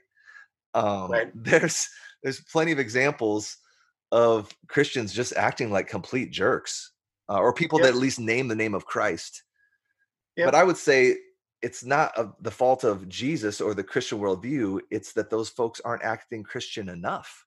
Um, 0.74 1.08
right. 1.12 1.30
There's 1.36 1.88
there's 2.24 2.40
plenty 2.40 2.72
of 2.72 2.80
examples 2.80 3.58
of 4.10 4.52
Christians 4.66 5.12
just 5.12 5.36
acting 5.36 5.70
like 5.70 5.86
complete 5.86 6.32
jerks, 6.32 6.90
uh, 7.28 7.38
or 7.38 7.52
people 7.52 7.78
that 7.78 7.90
at 7.90 7.94
least 7.94 8.18
name 8.18 8.48
the 8.48 8.56
name 8.56 8.74
of 8.74 8.86
Christ. 8.86 9.44
Yep. 10.36 10.48
But 10.48 10.54
I 10.56 10.64
would 10.64 10.78
say 10.78 11.16
it's 11.62 11.84
not 11.84 12.18
a, 12.18 12.32
the 12.40 12.50
fault 12.50 12.82
of 12.82 13.08
Jesus 13.08 13.60
or 13.60 13.72
the 13.72 13.84
Christian 13.84 14.18
worldview. 14.18 14.80
It's 14.90 15.12
that 15.12 15.30
those 15.30 15.48
folks 15.48 15.80
aren't 15.84 16.02
acting 16.02 16.42
Christian 16.42 16.88
enough. 16.88 17.46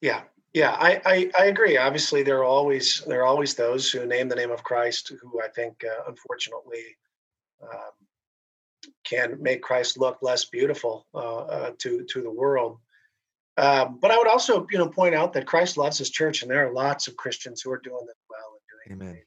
Yeah, 0.00 0.20
yeah, 0.54 0.76
I, 0.78 1.00
I, 1.04 1.30
I, 1.38 1.44
agree. 1.46 1.76
Obviously, 1.76 2.22
there 2.22 2.38
are 2.38 2.44
always 2.44 3.02
there 3.06 3.20
are 3.20 3.26
always 3.26 3.54
those 3.54 3.90
who 3.90 4.06
name 4.06 4.28
the 4.28 4.36
name 4.36 4.50
of 4.50 4.62
Christ 4.62 5.12
who 5.20 5.42
I 5.42 5.48
think, 5.48 5.84
uh, 5.84 6.08
unfortunately, 6.08 6.84
um, 7.62 7.92
can 9.04 9.42
make 9.42 9.62
Christ 9.62 9.98
look 9.98 10.18
less 10.22 10.46
beautiful 10.46 11.06
uh, 11.14 11.44
uh, 11.44 11.70
to 11.78 12.04
to 12.04 12.22
the 12.22 12.30
world. 12.30 12.78
Um, 13.56 13.98
but 14.00 14.10
I 14.10 14.18
would 14.18 14.26
also, 14.26 14.66
you 14.70 14.78
know, 14.78 14.88
point 14.88 15.14
out 15.14 15.32
that 15.34 15.46
Christ 15.46 15.76
loves 15.76 15.98
His 15.98 16.10
church, 16.10 16.42
and 16.42 16.50
there 16.50 16.66
are 16.66 16.72
lots 16.72 17.08
of 17.08 17.16
Christians 17.16 17.60
who 17.60 17.70
are 17.70 17.80
doing 17.84 18.06
this 18.06 18.16
well 18.30 18.58
and 18.88 18.98
doing 18.98 19.02
Amen. 19.02 19.16
it 19.16 19.26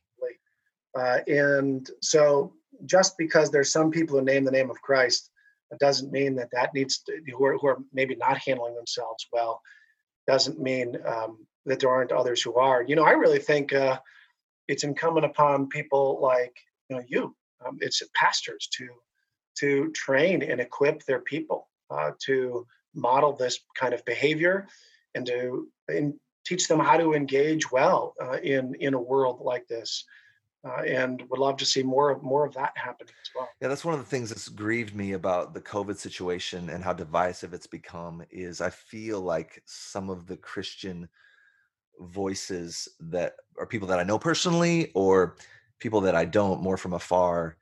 uh, 0.98 1.20
and 1.28 1.90
so, 2.02 2.54
just 2.86 3.18
because 3.18 3.52
there's 3.52 3.72
some 3.72 3.92
people 3.92 4.18
who 4.18 4.26
name 4.26 4.44
the 4.44 4.52
name 4.52 4.70
of 4.70 4.82
Christ, 4.82 5.30
it 5.72 5.80
doesn't 5.80 6.12
mean 6.12 6.36
that 6.36 6.50
that 6.52 6.74
needs 6.74 7.00
to 7.00 7.22
who 7.38 7.46
are, 7.46 7.58
who 7.58 7.68
are 7.68 7.78
maybe 7.94 8.16
not 8.16 8.40
handling 8.40 8.76
themselves 8.76 9.28
well 9.32 9.62
doesn't 10.28 10.60
mean 10.60 10.98
um, 11.06 11.46
that 11.66 11.80
there 11.80 11.90
aren't 11.90 12.12
others 12.12 12.42
who 12.42 12.56
are. 12.56 12.84
You 12.84 12.96
know, 12.96 13.04
I 13.04 13.12
really 13.12 13.40
think 13.40 13.74
uh, 13.74 14.00
it's 14.68 14.84
incumbent 14.84 15.26
upon 15.26 15.70
people 15.70 16.20
like 16.22 16.56
you 16.90 16.98
know 16.98 17.04
you, 17.08 17.36
um, 17.66 17.78
it's 17.82 18.02
pastors 18.16 18.68
to 18.74 18.88
to 19.60 19.92
train 19.92 20.44
and 20.44 20.62
equip 20.62 21.04
their 21.04 21.20
people 21.22 21.68
uh, 21.90 22.12
to 22.26 22.66
model 22.94 23.34
this 23.34 23.60
kind 23.76 23.94
of 23.94 24.04
behavior 24.06 24.68
and 25.16 25.26
to 25.26 25.68
and 25.88 26.14
teach 26.46 26.68
them 26.68 26.80
how 26.80 26.98
to 26.98 27.14
engage 27.14 27.72
well 27.72 28.14
uh, 28.22 28.38
in 28.44 28.76
in 28.76 28.94
a 28.94 29.02
world 29.02 29.40
like 29.42 29.68
this. 29.68 30.06
Uh, 30.68 30.82
and 30.82 31.24
would 31.30 31.40
love 31.40 31.56
to 31.58 31.66
see 31.66 31.82
more 31.82 32.10
of 32.10 32.24
more 32.24 32.46
of 32.46 32.54
that 32.54 32.74
happening 32.76 33.14
as 33.22 33.30
well. 33.34 33.48
Yeah, 33.62 33.70
that's 33.70 33.86
one 33.86 33.94
of 33.94 34.00
the 34.02 34.06
things 34.06 34.30
that's 34.30 34.50
grieved 34.50 34.96
me 34.96 35.14
about 35.14 35.54
the 35.54 35.62
COVID 35.62 35.98
situation 35.98 36.70
and 36.70 36.84
how 36.84 36.94
divisive 36.94 37.54
it's 37.54 37.68
become. 37.68 38.24
Is 38.32 38.60
I 38.60 38.70
feel 38.70 39.22
like 39.22 39.62
some 39.66 40.10
of 40.10 40.28
the 40.28 40.38
Christian 40.38 41.08
voices 42.00 42.88
that 43.00 43.36
are 43.58 43.66
people 43.66 43.88
that 43.88 44.00
I 44.00 44.04
know 44.04 44.20
personally 44.20 44.92
or 44.94 45.38
people 45.80 46.02
that 46.02 46.16
I 46.16 46.26
don't 46.26 46.62
more 46.62 46.78
from 46.78 46.94
afar. 46.94 47.58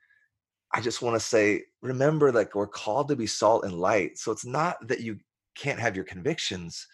I 0.72 0.80
just 0.80 1.02
want 1.02 1.14
to 1.14 1.20
say, 1.20 1.62
remember, 1.82 2.32
like 2.32 2.54
we're 2.54 2.66
called 2.66 3.08
to 3.08 3.16
be 3.16 3.26
salt 3.26 3.64
and 3.64 3.74
light. 3.74 4.18
So 4.18 4.32
it's 4.32 4.44
not 4.44 4.76
that 4.88 5.00
you 5.00 5.18
can't 5.54 5.80
have 5.80 5.96
your 5.96 6.04
convictions, 6.04 6.86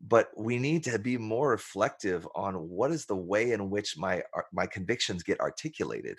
but 0.00 0.28
we 0.36 0.58
need 0.58 0.84
to 0.84 0.98
be 0.98 1.18
more 1.18 1.50
reflective 1.50 2.26
on 2.34 2.54
what 2.54 2.90
is 2.90 3.06
the 3.06 3.16
way 3.16 3.52
in 3.52 3.70
which 3.70 3.96
my 3.96 4.22
my 4.52 4.66
convictions 4.66 5.22
get 5.22 5.40
articulated 5.40 6.18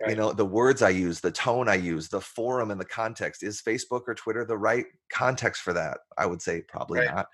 right. 0.00 0.10
you 0.10 0.16
know 0.16 0.32
the 0.32 0.44
words 0.44 0.82
i 0.82 0.88
use 0.88 1.20
the 1.20 1.30
tone 1.30 1.68
i 1.68 1.74
use 1.74 2.08
the 2.08 2.20
forum 2.20 2.70
and 2.70 2.80
the 2.80 2.84
context 2.84 3.42
is 3.42 3.60
facebook 3.60 4.02
or 4.06 4.14
twitter 4.14 4.44
the 4.44 4.56
right 4.56 4.86
context 5.12 5.62
for 5.62 5.72
that 5.72 5.98
i 6.16 6.24
would 6.24 6.40
say 6.40 6.62
probably 6.68 7.00
right. 7.00 7.14
not 7.14 7.26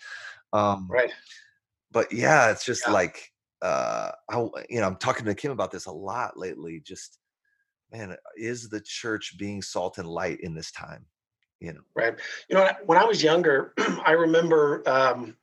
um 0.53 0.89
right 0.91 1.13
but 1.93 2.11
yeah 2.13 2.51
it's 2.51 2.65
just 2.65 2.85
yeah. 2.87 2.93
like 2.93 3.31
uh 3.63 4.11
I, 4.31 4.39
you 4.71 4.81
know 4.81 4.87
i'm 4.87 4.97
talking 4.97 5.27
to 5.27 5.35
kim 5.35 5.53
about 5.53 5.71
this 5.71 5.87
a 5.87 5.93
lot 5.93 6.39
lately 6.39 6.81
just 6.85 7.19
man 7.93 8.17
is 8.37 8.69
the 8.69 8.81
church 8.81 9.37
being 9.39 9.61
salt 9.61 9.99
and 9.99 10.09
light 10.09 10.41
in 10.41 10.55
this 10.55 10.73
time 10.73 11.05
you 11.61 11.73
know. 11.73 11.81
Right. 11.95 12.15
You 12.49 12.57
know 12.57 12.69
when 12.87 12.99
i 12.99 13.05
was 13.05 13.23
younger 13.23 13.73
i 14.05 14.13
remember 14.13 14.83
um 14.87 15.37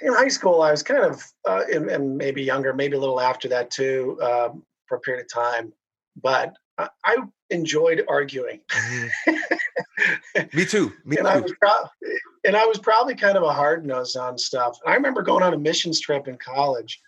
in 0.00 0.12
high 0.12 0.28
school 0.28 0.62
i 0.62 0.70
was 0.70 0.82
kind 0.82 1.04
of 1.04 1.22
uh, 1.48 1.62
and, 1.72 1.90
and, 1.90 2.16
maybe 2.16 2.42
younger 2.42 2.72
maybe 2.72 2.96
a 2.96 3.00
little 3.00 3.20
after 3.20 3.48
that 3.48 3.70
too 3.70 4.18
um, 4.22 4.62
for 4.86 4.96
a 4.96 5.00
period 5.00 5.24
of 5.24 5.32
time 5.32 5.72
but 6.20 6.54
i, 6.78 6.88
I 7.04 7.16
enjoyed 7.50 8.04
arguing. 8.08 8.60
Mm-hmm. 8.70 10.46
me 10.56 10.64
too 10.64 10.92
me 11.04 11.16
and 11.16 11.26
too. 11.26 11.32
I 11.32 11.38
was 11.38 11.52
pro- 11.60 12.10
and 12.44 12.56
i 12.56 12.64
was 12.66 12.78
probably 12.78 13.14
kind 13.14 13.36
of 13.36 13.42
a 13.42 13.52
hard 13.52 13.86
nose 13.86 14.16
on 14.16 14.38
stuff. 14.38 14.78
I 14.86 14.94
remember 14.94 15.22
going 15.22 15.42
on 15.42 15.54
a 15.54 15.58
missions 15.58 16.00
trip 16.00 16.28
in 16.28 16.36
college 16.36 17.00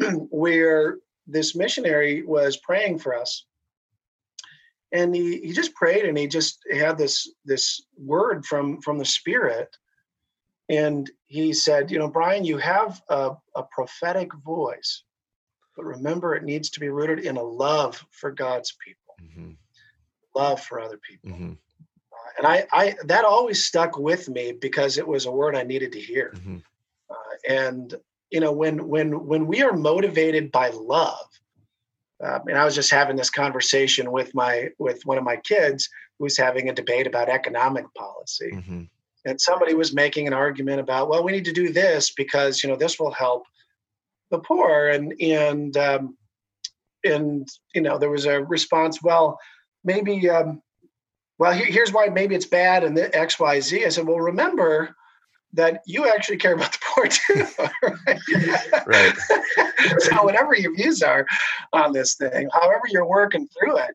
where 0.30 0.98
this 1.26 1.54
missionary 1.54 2.22
was 2.22 2.56
praying 2.56 2.98
for 2.98 3.14
us 3.14 3.46
and 4.94 5.14
he, 5.14 5.40
he 5.40 5.52
just 5.52 5.74
prayed 5.74 6.04
and 6.06 6.16
he 6.16 6.26
just 6.26 6.60
had 6.72 6.96
this 6.96 7.30
this 7.44 7.82
word 7.98 8.46
from 8.46 8.80
from 8.80 8.96
the 8.96 9.04
spirit 9.04 9.76
and 10.70 11.10
he 11.26 11.52
said 11.52 11.90
you 11.90 11.98
know 11.98 12.08
brian 12.08 12.44
you 12.44 12.56
have 12.56 13.02
a, 13.10 13.32
a 13.56 13.62
prophetic 13.64 14.32
voice 14.44 15.02
but 15.76 15.84
remember 15.84 16.34
it 16.34 16.44
needs 16.44 16.70
to 16.70 16.80
be 16.80 16.88
rooted 16.88 17.18
in 17.18 17.36
a 17.36 17.42
love 17.42 18.02
for 18.12 18.30
god's 18.30 18.74
people 18.82 19.14
mm-hmm. 19.20 19.50
love 20.34 20.62
for 20.62 20.80
other 20.80 20.98
people 20.98 21.30
mm-hmm. 21.30 21.52
uh, 21.52 22.30
and 22.38 22.46
I, 22.46 22.66
I 22.72 22.96
that 23.04 23.24
always 23.24 23.64
stuck 23.64 23.98
with 23.98 24.28
me 24.28 24.52
because 24.52 24.96
it 24.96 25.06
was 25.06 25.26
a 25.26 25.32
word 25.32 25.56
i 25.56 25.64
needed 25.64 25.92
to 25.92 26.00
hear 26.00 26.32
mm-hmm. 26.36 26.58
uh, 27.10 27.36
and 27.48 27.94
you 28.30 28.40
know 28.40 28.52
when 28.52 28.86
when 28.88 29.26
when 29.26 29.46
we 29.46 29.62
are 29.62 29.76
motivated 29.76 30.52
by 30.52 30.70
love 30.70 31.26
uh, 32.24 32.38
and 32.48 32.56
I 32.56 32.64
was 32.64 32.74
just 32.74 32.90
having 32.90 33.16
this 33.16 33.30
conversation 33.30 34.10
with 34.10 34.34
my 34.34 34.70
with 34.78 35.04
one 35.04 35.18
of 35.18 35.24
my 35.24 35.36
kids 35.36 35.88
who 36.18 36.24
was 36.24 36.36
having 36.36 36.68
a 36.68 36.74
debate 36.74 37.06
about 37.06 37.28
economic 37.28 37.84
policy, 37.94 38.52
mm-hmm. 38.52 38.82
and 39.26 39.40
somebody 39.40 39.74
was 39.74 39.92
making 39.92 40.26
an 40.26 40.32
argument 40.32 40.80
about, 40.80 41.08
well, 41.08 41.22
we 41.22 41.32
need 41.32 41.44
to 41.44 41.52
do 41.52 41.70
this 41.70 42.12
because 42.12 42.62
you 42.62 42.70
know 42.70 42.76
this 42.76 42.98
will 42.98 43.10
help 43.10 43.44
the 44.30 44.38
poor, 44.38 44.88
and 44.88 45.14
and 45.20 45.76
um, 45.76 46.16
and 47.04 47.46
you 47.74 47.82
know 47.82 47.98
there 47.98 48.10
was 48.10 48.24
a 48.24 48.42
response, 48.42 49.02
well, 49.02 49.38
maybe. 49.84 50.28
Um, 50.30 50.62
well, 51.36 51.52
here's 51.52 51.92
why 51.92 52.06
maybe 52.06 52.36
it's 52.36 52.46
bad 52.46 52.84
and 52.84 52.96
the 52.96 53.12
X, 53.12 53.40
Y, 53.40 53.58
Z. 53.58 53.84
I 53.84 53.88
said, 53.88 54.06
well, 54.06 54.20
remember, 54.20 54.94
that 55.54 55.80
you 55.86 56.06
actually 56.08 56.36
care 56.36 56.54
about 56.54 56.72
the 56.72 56.78
poor 56.82 57.06
too. 57.06 57.46
right. 58.86 58.86
right. 58.86 60.00
so 60.00 60.22
whatever 60.22 60.54
your 60.54 60.74
views 60.74 61.02
are 61.02 61.26
on 61.72 61.92
this 61.92 62.14
thing, 62.16 62.48
however 62.52 62.82
you're 62.88 63.06
working 63.06 63.48
through 63.48 63.78
it, 63.78 63.94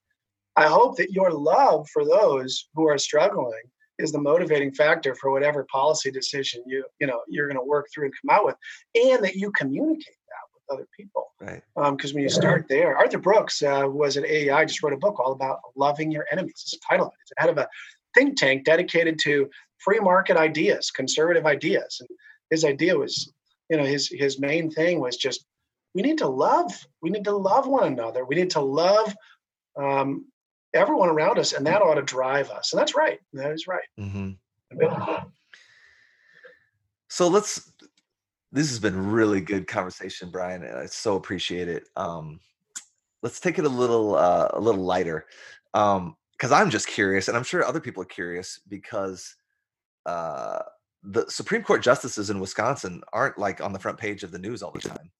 I 0.55 0.67
hope 0.67 0.97
that 0.97 1.11
your 1.11 1.31
love 1.31 1.87
for 1.89 2.03
those 2.03 2.67
who 2.73 2.87
are 2.87 2.97
struggling 2.97 3.61
is 3.97 4.11
the 4.11 4.19
motivating 4.19 4.71
factor 4.71 5.13
for 5.13 5.31
whatever 5.31 5.65
policy 5.71 6.09
decision 6.09 6.63
you 6.65 6.85
you 6.99 7.07
know 7.07 7.21
you're 7.27 7.47
going 7.47 7.59
to 7.59 7.65
work 7.65 7.87
through 7.93 8.05
and 8.05 8.13
come 8.21 8.35
out 8.35 8.45
with, 8.45 8.55
and 8.95 9.23
that 9.23 9.35
you 9.35 9.51
communicate 9.51 10.05
that 10.05 10.45
with 10.53 10.63
other 10.77 10.87
people. 10.97 11.27
Right. 11.41 11.61
Because 11.75 12.11
um, 12.11 12.15
when 12.15 12.23
you 12.23 12.29
start 12.29 12.65
there, 12.69 12.97
Arthur 12.97 13.19
Brooks 13.19 13.61
uh, 13.61 13.83
was 13.85 14.17
at 14.17 14.25
AEI, 14.25 14.65
just 14.65 14.81
wrote 14.81 14.93
a 14.93 14.97
book 14.97 15.19
all 15.19 15.33
about 15.33 15.59
loving 15.75 16.11
your 16.11 16.25
enemies. 16.31 16.53
It's 16.55 16.71
the 16.71 16.79
title 16.89 17.07
of 17.07 17.13
it. 17.13 17.19
It's 17.21 17.31
head 17.37 17.49
of 17.49 17.57
a 17.57 17.67
think 18.15 18.37
tank 18.37 18.65
dedicated 18.65 19.19
to 19.23 19.49
free 19.79 19.99
market 19.99 20.37
ideas, 20.37 20.91
conservative 20.91 21.45
ideas. 21.45 21.97
And 21.99 22.09
his 22.49 22.63
idea 22.63 22.97
was, 22.97 23.33
you 23.69 23.77
know, 23.77 23.85
his 23.85 24.07
his 24.09 24.39
main 24.39 24.69
thing 24.69 24.99
was 24.99 25.17
just 25.17 25.45
we 25.95 26.01
need 26.01 26.17
to 26.19 26.27
love. 26.27 26.71
We 27.01 27.09
need 27.09 27.25
to 27.25 27.35
love 27.35 27.67
one 27.67 27.85
another. 27.85 28.25
We 28.25 28.35
need 28.35 28.51
to 28.51 28.61
love 28.61 29.15
um, 29.75 30.25
everyone 30.73 31.09
around 31.09 31.39
us, 31.39 31.53
and 31.53 31.65
that 31.65 31.81
ought 31.81 31.95
to 31.95 32.01
drive 32.01 32.49
us. 32.51 32.73
And 32.73 32.79
that's 32.79 32.95
right. 32.95 33.19
That 33.33 33.51
is 33.51 33.67
right. 33.67 33.89
Mm-hmm. 33.99 34.31
So 37.07 37.27
let's. 37.27 37.71
This 38.51 38.69
has 38.69 38.79
been 38.79 39.11
really 39.11 39.41
good 39.41 39.67
conversation, 39.67 40.31
Brian. 40.31 40.63
I 40.63 40.87
so 40.87 41.15
appreciate 41.15 41.67
it. 41.67 41.87
Um, 41.95 42.39
let's 43.21 43.39
take 43.39 43.59
it 43.59 43.65
a 43.65 43.69
little 43.69 44.15
uh, 44.15 44.49
a 44.53 44.59
little 44.59 44.83
lighter, 44.83 45.27
because 45.71 45.97
um, 45.97 46.15
I'm 46.53 46.69
just 46.71 46.87
curious, 46.87 47.27
and 47.27 47.37
I'm 47.37 47.43
sure 47.43 47.63
other 47.63 47.79
people 47.79 48.01
are 48.01 48.07
curious 48.07 48.59
because 48.67 49.35
uh, 50.05 50.59
the 51.03 51.25
Supreme 51.29 51.63
Court 51.63 51.81
justices 51.81 52.29
in 52.29 52.39
Wisconsin 52.39 53.01
aren't 53.13 53.37
like 53.37 53.61
on 53.61 53.73
the 53.73 53.79
front 53.79 53.97
page 53.97 54.23
of 54.23 54.31
the 54.31 54.39
news 54.39 54.61
all 54.61 54.71
the 54.71 54.79
time. 54.79 55.11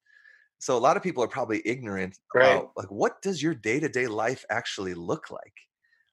So 0.60 0.78
a 0.78 0.80
lot 0.80 0.98
of 0.98 1.04
people 1.04 1.24
are 1.24 1.28
probably 1.28 1.62
ignorant 1.66 2.18
right. 2.36 2.58
about 2.58 2.72
like 2.76 2.92
what 2.92 3.22
does 3.22 3.42
your 3.42 3.56
day 3.56 3.80
to 3.80 3.88
day 3.88 4.08
life 4.08 4.46
actually 4.50 4.94
look 4.94 5.32
like? 5.32 5.54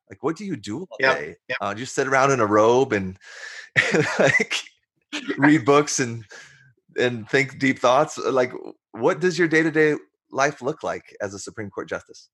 Like 0.09 0.23
what 0.23 0.37
do 0.37 0.45
you 0.45 0.57
do 0.57 0.83
all 0.83 0.97
yep. 1.01 1.19
day? 1.19 1.37
Yep. 1.49 1.59
Uh, 1.61 1.75
just 1.75 1.95
sit 1.95 2.07
around 2.07 2.31
in 2.31 2.41
a 2.41 2.47
robe 2.47 2.93
and, 2.93 3.19
and 3.93 4.07
like 4.19 4.55
read 5.37 5.65
books 5.65 5.99
and 5.99 6.25
and 6.97 7.29
think 7.29 7.59
deep 7.59 7.81
thoughts. 7.81 8.19
Like 8.19 8.53
what 8.93 9.21
does 9.21 9.37
your 9.39 9.49
day 9.49 9.65
to 9.65 9.71
day 9.71 9.97
life 10.31 10.63
look 10.63 10.85
like 10.85 11.17
as 11.21 11.35
a 11.35 11.41
Supreme 11.41 11.71
Court 11.71 11.89
justice? 11.89 12.29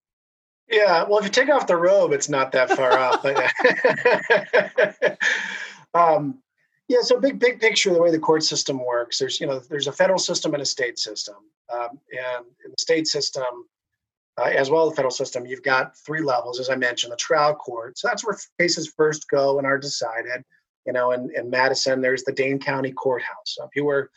Yeah, 0.69 1.05
well, 1.05 1.19
if 1.19 1.25
you 1.25 1.31
take 1.31 1.51
off 1.51 1.67
the 1.67 1.77
robe, 1.77 2.13
it's 2.13 2.29
not 2.29 2.53
that 2.53 2.71
far 2.71 2.99
off. 2.99 3.23
um, 5.95 6.43
Yeah, 6.89 7.03
so 7.03 7.19
big 7.21 7.39
big 7.39 7.61
picture, 7.61 7.93
the 7.93 8.03
way 8.03 8.11
the 8.11 8.19
court 8.19 8.43
system 8.43 8.85
works, 8.85 9.19
there's 9.19 9.41
you 9.41 9.47
know 9.47 9.59
there's 9.59 9.87
a 9.87 9.93
federal 9.93 10.19
system 10.19 10.53
and 10.55 10.63
a 10.63 10.67
state 10.67 10.99
system, 10.99 11.37
um, 11.73 11.99
and 12.11 12.45
in 12.65 12.71
the 12.71 12.81
state 12.81 13.07
system, 13.07 13.67
uh, 14.39 14.45
as 14.45 14.71
well 14.71 14.85
as 14.85 14.91
the 14.91 14.97
federal 14.97 15.11
system, 15.11 15.47
you've 15.47 15.63
got 15.63 15.97
three 15.97 16.21
levels, 16.21 16.59
as 16.61 16.69
I 16.69 16.77
mentioned, 16.77 17.13
the 17.13 17.17
trial 17.17 17.55
court. 17.55 17.99
So 17.99 18.09
that's 18.09 18.25
where 18.25 18.37
cases 18.59 18.93
first 18.97 19.29
go 19.29 19.59
and 19.59 19.67
are 19.67 19.79
decided. 19.79 20.45
You 20.87 20.93
know, 20.93 21.13
in, 21.13 21.31
in 21.35 21.49
Madison, 21.49 22.01
there's 22.01 22.25
the 22.25 22.33
Dane 22.33 22.59
County 22.59 22.93
Courthouse. 22.93 23.55
So 23.55 23.65
if 23.65 23.71
you 23.77 23.85
were 23.85 24.11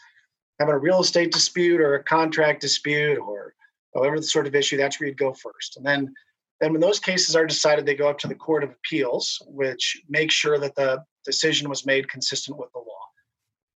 having 0.59 0.73
a 0.73 0.79
real 0.79 1.01
estate 1.01 1.31
dispute 1.31 1.79
or 1.79 1.95
a 1.95 2.03
contract 2.03 2.61
dispute 2.61 3.19
or 3.19 3.53
whatever 3.91 4.17
the 4.17 4.23
sort 4.23 4.47
of 4.47 4.55
issue, 4.55 4.77
that's 4.77 4.99
where 4.99 5.07
you'd 5.07 5.17
go 5.17 5.33
first. 5.33 5.77
And 5.77 5.85
then 5.85 6.13
then 6.61 6.71
when 6.71 6.81
those 6.81 6.99
cases 6.99 7.35
are 7.35 7.45
decided, 7.45 7.85
they 7.85 7.95
go 7.95 8.09
up 8.09 8.17
to 8.19 8.27
the 8.27 8.35
Court 8.35 8.63
of 8.63 8.71
Appeals, 8.71 9.41
which 9.47 10.01
makes 10.09 10.33
sure 10.33 10.57
that 10.57 10.75
the 10.75 11.03
decision 11.25 11.69
was 11.69 11.85
made 11.85 12.09
consistent 12.09 12.57
with 12.57 12.71
the 12.71 12.79
law. 12.79 13.05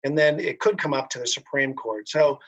And 0.04 0.16
then 0.16 0.38
it 0.38 0.60
could 0.60 0.78
come 0.78 0.94
up 0.94 1.10
to 1.10 1.18
the 1.18 1.26
Supreme 1.26 1.74
Court. 1.74 2.08
So, 2.08 2.38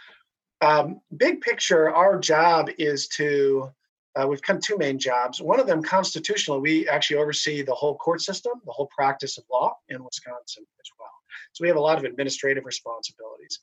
um, 0.61 1.01
big 1.17 1.41
picture, 1.41 1.91
our 1.91 2.19
job 2.19 2.69
is 2.79 3.09
to, 3.09 3.71
uh, 4.15 4.27
we've 4.29 4.43
come 4.43 4.61
two 4.61 4.77
main 4.77 4.99
jobs. 4.99 5.41
One 5.41 5.59
of 5.59 5.67
them, 5.67 5.83
constitutionally, 5.83 6.61
we 6.61 6.89
actually 6.89 7.17
oversee 7.17 7.63
the 7.63 7.75
whole 7.75 7.97
court 7.97 8.21
system, 8.21 8.53
the 8.67 8.73
whole 8.73 8.89
practice 8.95 9.39
of 9.39 9.45
law 9.51 9.77
in 9.89 10.05
Wisconsin 10.05 10.65
as 10.81 10.91
well. 10.99 11.11
So, 11.53 11.63
we 11.63 11.69
have 11.69 11.77
a 11.77 11.81
lot 11.81 11.99
of 11.99 12.05
administrative 12.05 12.65
responsibilities. 12.65 13.59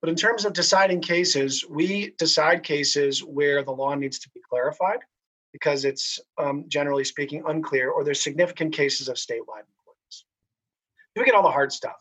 But 0.00 0.10
in 0.10 0.16
terms 0.16 0.44
of 0.44 0.52
deciding 0.52 1.00
cases, 1.00 1.64
we 1.68 2.12
decide 2.18 2.62
cases 2.62 3.24
where 3.24 3.64
the 3.64 3.72
law 3.72 3.94
needs 3.94 4.18
to 4.20 4.30
be 4.30 4.40
clarified 4.48 5.00
because 5.52 5.84
it's 5.86 6.20
um, 6.38 6.64
generally 6.68 7.04
speaking 7.04 7.42
unclear 7.46 7.90
or 7.90 8.04
there's 8.04 8.22
significant 8.22 8.74
cases 8.74 9.08
of 9.08 9.16
statewide. 9.16 9.64
We 11.16 11.24
get 11.24 11.34
all 11.34 11.42
the 11.42 11.50
hard 11.50 11.72
stuff, 11.72 11.96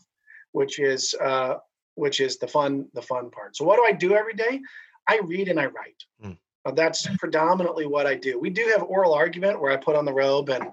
which 0.51 0.79
is 0.79 1.15
uh, 1.21 1.55
which 1.95 2.19
is 2.19 2.37
the 2.37 2.47
fun 2.47 2.87
the 2.93 3.01
fun 3.01 3.29
part. 3.31 3.55
So 3.55 3.65
what 3.65 3.77
do 3.77 3.85
I 3.85 3.91
do 3.91 4.13
every 4.13 4.33
day? 4.33 4.61
I 5.07 5.19
read 5.23 5.49
and 5.49 5.59
I 5.59 5.65
write. 5.65 6.03
Mm. 6.23 6.37
Uh, 6.65 6.71
that's 6.71 7.07
predominantly 7.17 7.85
what 7.85 8.07
I 8.07 8.15
do. 8.15 8.39
We 8.39 8.49
do 8.49 8.65
have 8.73 8.83
oral 8.83 9.13
argument 9.13 9.61
where 9.61 9.71
I 9.71 9.77
put 9.77 9.95
on 9.95 10.05
the 10.05 10.13
robe 10.13 10.49
and 10.49 10.65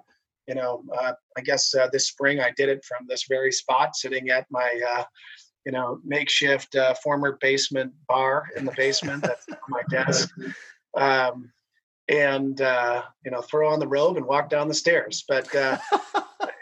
you 0.48 0.54
know 0.54 0.82
uh, 0.96 1.12
I 1.36 1.40
guess 1.42 1.74
uh, 1.74 1.88
this 1.92 2.08
spring 2.08 2.40
I 2.40 2.50
did 2.56 2.68
it 2.68 2.84
from 2.84 3.06
this 3.08 3.24
very 3.28 3.52
spot, 3.52 3.94
sitting 3.94 4.30
at 4.30 4.46
my 4.50 4.80
uh, 4.96 5.04
you 5.64 5.72
know 5.72 6.00
makeshift 6.04 6.74
uh, 6.74 6.94
former 6.94 7.38
basement 7.40 7.92
bar 8.08 8.44
in 8.56 8.64
the 8.64 8.72
basement 8.76 9.22
that's 9.22 9.46
my 9.68 9.82
desk. 9.90 10.30
Um, 10.94 11.50
and 12.08 12.60
uh, 12.60 13.02
you 13.24 13.30
know 13.30 13.42
throw 13.42 13.72
on 13.72 13.78
the 13.78 13.88
robe 13.88 14.16
and 14.16 14.26
walk 14.26 14.48
down 14.48 14.68
the 14.68 14.74
stairs. 14.74 15.24
But 15.28 15.54
uh, 15.54 15.78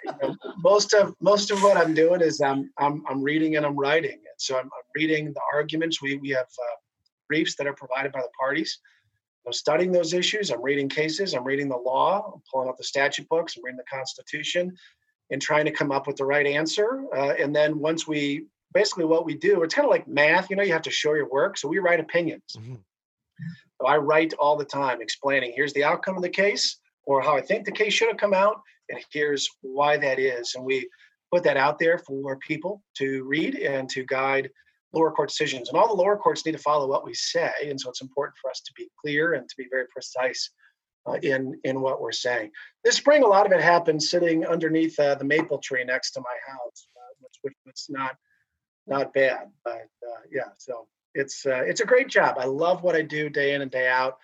you 0.04 0.12
know, 0.22 0.36
most 0.58 0.92
of 0.92 1.14
most 1.20 1.50
of 1.50 1.62
what 1.62 1.76
I'm 1.76 1.94
doing 1.94 2.20
is 2.20 2.40
I'm 2.40 2.70
I'm, 2.78 3.02
I'm 3.08 3.22
reading 3.22 3.56
and 3.56 3.64
I'm 3.64 3.76
writing. 3.76 4.12
And 4.12 4.38
so 4.38 4.56
I'm, 4.56 4.66
I'm 4.66 4.88
reading 4.94 5.32
the 5.32 5.40
arguments. 5.52 6.02
We 6.02 6.16
we 6.16 6.30
have 6.30 6.46
uh, 6.46 6.76
briefs 7.28 7.56
that 7.56 7.66
are 7.66 7.74
provided 7.74 8.12
by 8.12 8.20
the 8.20 8.30
parties. 8.38 8.78
I'm 9.46 9.52
studying 9.54 9.90
those 9.90 10.12
issues. 10.12 10.50
I'm 10.50 10.62
reading 10.62 10.88
cases. 10.88 11.32
I'm 11.32 11.44
reading 11.44 11.68
the 11.68 11.76
law. 11.76 12.32
I'm 12.34 12.42
pulling 12.52 12.68
out 12.68 12.76
the 12.76 12.84
statute 12.84 13.28
books. 13.28 13.56
I'm 13.56 13.64
reading 13.64 13.78
the 13.78 13.96
Constitution, 13.96 14.76
and 15.30 15.40
trying 15.40 15.64
to 15.64 15.70
come 15.70 15.90
up 15.90 16.06
with 16.06 16.16
the 16.16 16.26
right 16.26 16.46
answer. 16.46 17.04
Uh, 17.16 17.34
and 17.38 17.56
then 17.56 17.78
once 17.78 18.06
we 18.06 18.46
basically 18.74 19.04
what 19.04 19.24
we 19.24 19.34
do, 19.34 19.62
it's 19.62 19.74
kind 19.74 19.86
of 19.86 19.90
like 19.90 20.06
math. 20.06 20.50
You 20.50 20.56
know, 20.56 20.62
you 20.62 20.72
have 20.72 20.82
to 20.82 20.90
show 20.90 21.14
your 21.14 21.28
work. 21.28 21.56
So 21.56 21.68
we 21.68 21.78
write 21.78 22.00
opinions. 22.00 22.56
Mm-hmm. 22.58 22.74
I 23.86 23.96
write 23.96 24.34
all 24.34 24.56
the 24.56 24.64
time 24.64 25.00
explaining 25.00 25.52
here's 25.54 25.72
the 25.72 25.84
outcome 25.84 26.16
of 26.16 26.22
the 26.22 26.28
case 26.28 26.78
or 27.04 27.20
how 27.20 27.36
I 27.36 27.40
think 27.40 27.64
the 27.64 27.72
case 27.72 27.92
should 27.92 28.08
have 28.08 28.16
come 28.16 28.34
out, 28.34 28.60
and 28.88 29.00
here's 29.12 29.48
why 29.62 29.96
that 29.96 30.18
is. 30.18 30.54
And 30.54 30.64
we 30.64 30.88
put 31.32 31.42
that 31.44 31.56
out 31.56 31.78
there 31.78 31.98
for 31.98 32.36
people 32.38 32.82
to 32.98 33.24
read 33.24 33.54
and 33.56 33.88
to 33.90 34.04
guide 34.04 34.50
lower 34.92 35.12
court 35.12 35.28
decisions. 35.28 35.68
And 35.68 35.78
all 35.78 35.88
the 35.88 36.02
lower 36.02 36.16
courts 36.16 36.44
need 36.44 36.52
to 36.52 36.58
follow 36.58 36.88
what 36.88 37.04
we 37.04 37.14
say. 37.14 37.52
And 37.66 37.80
so 37.80 37.90
it's 37.90 38.02
important 38.02 38.36
for 38.40 38.50
us 38.50 38.60
to 38.60 38.72
be 38.76 38.88
clear 39.00 39.34
and 39.34 39.48
to 39.48 39.54
be 39.56 39.66
very 39.70 39.86
precise 39.92 40.50
uh, 41.06 41.14
in, 41.22 41.58
in 41.64 41.80
what 41.80 42.00
we're 42.00 42.12
saying. 42.12 42.50
This 42.84 42.96
spring, 42.96 43.22
a 43.22 43.26
lot 43.26 43.46
of 43.46 43.52
it 43.52 43.60
happened 43.60 44.02
sitting 44.02 44.44
underneath 44.44 44.98
uh, 44.98 45.14
the 45.14 45.24
maple 45.24 45.58
tree 45.58 45.84
next 45.84 46.10
to 46.12 46.20
my 46.20 46.52
house, 46.52 46.88
uh, 46.96 47.14
which, 47.20 47.34
which 47.42 47.54
was 47.64 47.86
not, 47.88 48.16
not 48.86 49.14
bad. 49.14 49.50
But 49.64 49.88
uh, 50.06 50.22
yeah, 50.30 50.50
so 50.58 50.88
it's 51.14 51.46
uh, 51.46 51.62
it's 51.66 51.80
a 51.80 51.86
great 51.86 52.08
job. 52.08 52.36
I 52.38 52.44
love 52.44 52.82
what 52.82 52.94
I 52.96 53.02
do 53.02 53.28
day 53.28 53.54
in 53.54 53.62
and 53.62 53.70
day 53.70 53.88
out. 53.88 54.18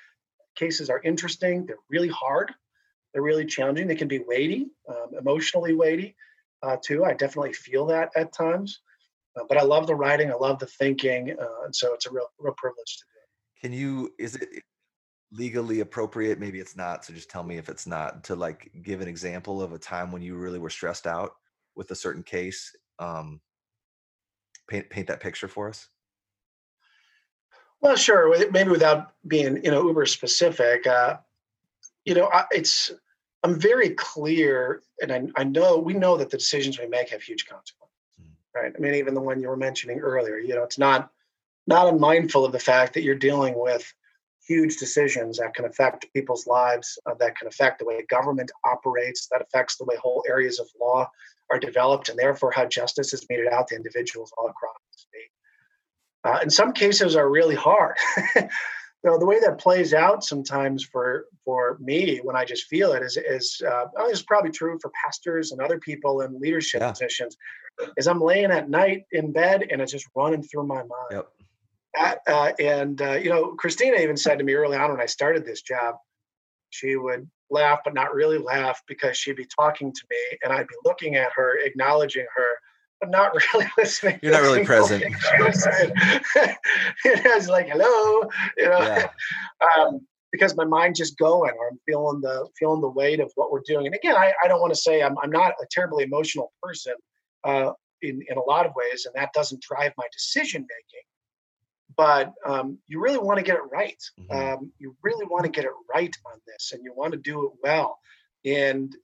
Cases 0.55 0.89
are 0.91 1.01
interesting. 1.03 1.67
They're 1.67 1.77
really 1.91 2.09
hard. 2.09 2.53
They're 3.13 3.23
really 3.23 3.47
challenging. 3.47 3.87
They 3.89 3.95
can 3.95 4.09
be 4.09 4.21
weighty, 4.21 4.67
um, 4.89 5.19
emotionally 5.19 5.75
weighty, 5.75 6.17
uh, 6.63 6.77
too. 6.83 7.05
I 7.05 7.15
definitely 7.15 7.53
feel 7.55 7.87
that 7.87 8.11
at 8.17 8.33
times. 8.33 8.81
Uh, 9.37 9.45
but 9.49 9.59
I 9.59 9.63
love 9.63 9.87
the 9.87 9.95
writing. 9.95 10.31
I 10.31 10.35
love 10.35 10.59
the 10.59 10.67
thinking, 10.67 11.37
uh, 11.39 11.65
and 11.65 11.75
so 11.75 11.95
it's 11.95 12.07
a 12.07 12.11
real 12.11 12.29
real 12.39 12.55
privilege 12.57 12.99
to 12.99 13.05
do. 13.05 13.69
Can 13.69 13.73
you? 13.73 14.11
Is 14.19 14.37
it 14.37 14.49
legally 15.33 15.81
appropriate? 15.81 16.39
Maybe 16.39 16.61
it's 16.61 16.77
not. 16.77 17.05
So 17.05 17.13
just 17.13 17.31
tell 17.31 17.43
me 17.43 17.59
if 17.59 17.69
it's 17.69 17.87
not. 17.87 18.25
To 18.25 18.37
like 18.37 18.71
give 18.83 19.01
an 19.01 19.09
example 19.09 19.61
of 19.61 19.73
a 19.73 19.79
time 19.79 20.13
when 20.13 20.23
you 20.23 20.37
really 20.37 20.59
were 20.59 20.71
stressed 20.71 21.07
out 21.07 21.33
with 21.75 21.91
a 21.91 21.97
certain 21.97 22.23
case. 22.23 22.75
Um, 22.99 23.41
paint 24.69 24.89
paint 24.89 25.09
that 25.09 25.21
picture 25.21 25.49
for 25.49 25.69
us. 25.69 25.89
Well, 27.87 27.95
sure. 27.95 28.51
Maybe 28.51 28.71
without 28.71 29.13
being, 29.29 29.65
you 29.65 29.71
know, 29.71 29.87
uber 29.87 30.07
specific. 30.07 30.89
Uh, 30.89 31.19
you 32.05 32.15
know, 32.15 32.29
it's 32.51 32.91
I'm 33.45 33.61
very 33.61 33.91
clear, 33.91 34.83
and 35.01 35.13
I, 35.13 35.29
I 35.37 35.45
know 35.45 35.79
we 35.79 35.95
know 35.95 36.17
that 36.17 36.31
the 36.31 36.37
decisions 36.37 36.81
we 36.81 36.89
make 36.89 37.11
have 37.11 37.23
huge 37.23 37.47
consequences, 37.47 37.95
mm. 38.21 38.27
right? 38.61 38.73
I 38.77 38.79
mean, 38.81 38.97
even 38.97 39.15
the 39.15 39.21
one 39.21 39.41
you 39.41 39.47
were 39.47 39.57
mentioning 39.57 40.01
earlier. 40.01 40.37
You 40.37 40.57
know, 40.57 40.65
it's 40.65 40.81
not 40.81 41.11
not 41.69 41.87
unmindful 41.87 42.45
of 42.45 42.51
the 42.51 42.59
fact 42.59 42.93
that 42.95 43.05
you're 43.05 43.15
dealing 43.15 43.57
with 43.57 43.95
huge 44.45 44.79
decisions 44.79 45.39
that 45.39 45.55
can 45.55 45.65
affect 45.65 46.13
people's 46.13 46.49
lives, 46.49 46.99
uh, 47.07 47.15
that 47.21 47.39
can 47.39 47.47
affect 47.47 47.79
the 47.79 47.85
way 47.85 48.05
government 48.11 48.51
operates, 48.65 49.29
that 49.29 49.43
affects 49.43 49.77
the 49.77 49.85
way 49.85 49.95
whole 50.03 50.25
areas 50.29 50.59
of 50.59 50.67
law 50.81 51.09
are 51.51 51.61
developed, 51.61 52.09
and 52.09 52.19
therefore 52.19 52.51
how 52.51 52.67
justice 52.67 53.15
is 53.15 53.25
meted 53.31 53.47
out 53.47 53.69
to 53.69 53.77
individuals 53.77 54.33
all 54.37 54.49
across 54.49 54.75
the 54.91 54.99
state 54.99 55.31
uh, 56.27 56.41
in 56.43 56.51
some 56.51 56.73
cases 56.73 57.17
are 57.17 57.31
really 57.31 57.55
hard. 57.55 57.97
know, 59.07 59.19
the 59.19 59.27
way 59.27 59.41
that 59.41 59.59
plays 59.59 59.95
out 59.95 60.25
sometimes 60.25 60.85
for 60.85 61.27
for 61.45 61.79
me 61.81 62.19
when 62.19 62.37
I 62.37 62.45
just 62.45 62.65
feel 62.65 62.93
it 62.93 63.03
is 63.03 63.17
is 63.17 63.63
uh, 63.67 63.85
oh, 63.97 64.13
probably 64.27 64.51
true 64.51 64.79
for 64.83 64.91
pastors 65.05 65.53
and 65.53 65.61
other 65.61 65.79
people 65.79 66.21
in 66.23 66.39
leadership 66.41 66.81
yeah. 66.81 66.91
positions. 66.91 67.37
Is 67.97 68.09
I'm 68.09 68.21
laying 68.21 68.51
at 68.51 68.69
night 68.69 69.05
in 69.13 69.33
bed 69.33 69.65
and 69.71 69.81
it's 69.81 69.93
just 69.93 70.09
running 70.15 70.43
through 70.43 70.67
my 70.67 70.83
mind. 70.83 70.89
Yep. 71.11 71.29
Uh, 72.27 72.53
and 72.59 73.01
uh, 73.01 73.13
you 73.13 73.31
know, 73.31 73.55
Christina 73.55 73.97
even 73.99 74.17
said 74.17 74.39
to 74.39 74.45
me 74.45 74.55
early 74.55 74.77
on 74.77 74.91
when 74.91 75.01
I 75.01 75.07
started 75.07 75.45
this 75.45 75.63
job, 75.63 75.97
she 76.71 76.97
would 76.97 77.29
laugh 77.49 77.81
but 77.85 77.95
not 77.95 78.15
really 78.15 78.39
laugh 78.39 78.83
because 78.89 79.17
she'd 79.17 79.37
be 79.37 79.47
talking 79.47 79.93
to 79.93 80.03
me 80.11 80.39
and 80.43 80.53
I'd 80.53 80.67
be 80.67 80.75
looking 80.85 81.15
at 81.15 81.33
her, 81.37 81.59
acknowledging 81.59 82.27
her, 82.35 82.49
but 83.01 83.11
not 83.11 83.33
really 83.35 83.67
listening. 83.79 84.19
You're 84.23 84.33
not 84.33 84.43
really 84.43 84.65
present. 84.65 85.03
it 87.05 87.35
was 87.35 87.49
like, 87.49 87.69
hello, 87.69 88.29
you 88.57 88.69
know, 88.69 88.79
yeah. 88.79 89.09
um, 89.79 90.01
because 90.33 90.57
my 90.57 90.65
mind's 90.65 90.99
just 90.99 91.19
going, 91.19 91.53
or 91.59 91.69
I'm 91.71 91.79
feeling 91.87 92.21
the 92.21 92.49
feeling 92.59 92.81
the 92.81 92.91
weight 92.91 93.21
of 93.21 93.33
what 93.37 93.51
we're 93.51 93.63
doing. 93.67 93.87
And 93.87 93.95
again, 93.95 94.17
I, 94.17 94.33
I 94.43 94.49
don't 94.49 94.61
want 94.61 94.73
to 94.75 94.81
say 94.81 95.03
I'm 95.03 95.17
I'm 95.23 95.31
not 95.31 95.53
a 95.61 95.67
terribly 95.71 96.05
emotional 96.05 96.53
person 96.63 96.95
uh, 97.45 97.73
in 98.03 98.23
in 98.29 98.37
a 98.37 98.43
lot 98.43 98.67
of 98.67 98.73
ways, 98.75 99.07
and 99.07 99.15
that 99.15 99.33
doesn't 99.33 99.63
drive 99.63 99.93
my 99.97 100.07
decision 100.13 100.63
making. 100.63 101.05
But 101.97 102.35
um, 102.45 102.79
you 102.87 103.01
really 103.01 103.19
want 103.19 103.39
to 103.39 103.45
get 103.45 103.57
it 103.57 103.63
right. 103.73 104.03
Mm-hmm. 104.21 104.37
Um, 104.37 104.73
you 104.79 104.95
really 105.03 105.25
want 105.25 105.45
to 105.45 105.51
get 105.51 105.65
it 105.65 105.71
right 105.95 106.15
on 106.27 106.41
this, 106.47 106.73
and 106.73 106.83
you 106.85 106.93
want 106.95 107.13
to 107.13 107.19
do 107.19 107.47
it 107.47 107.53
well. 107.63 107.99
And 108.45 108.95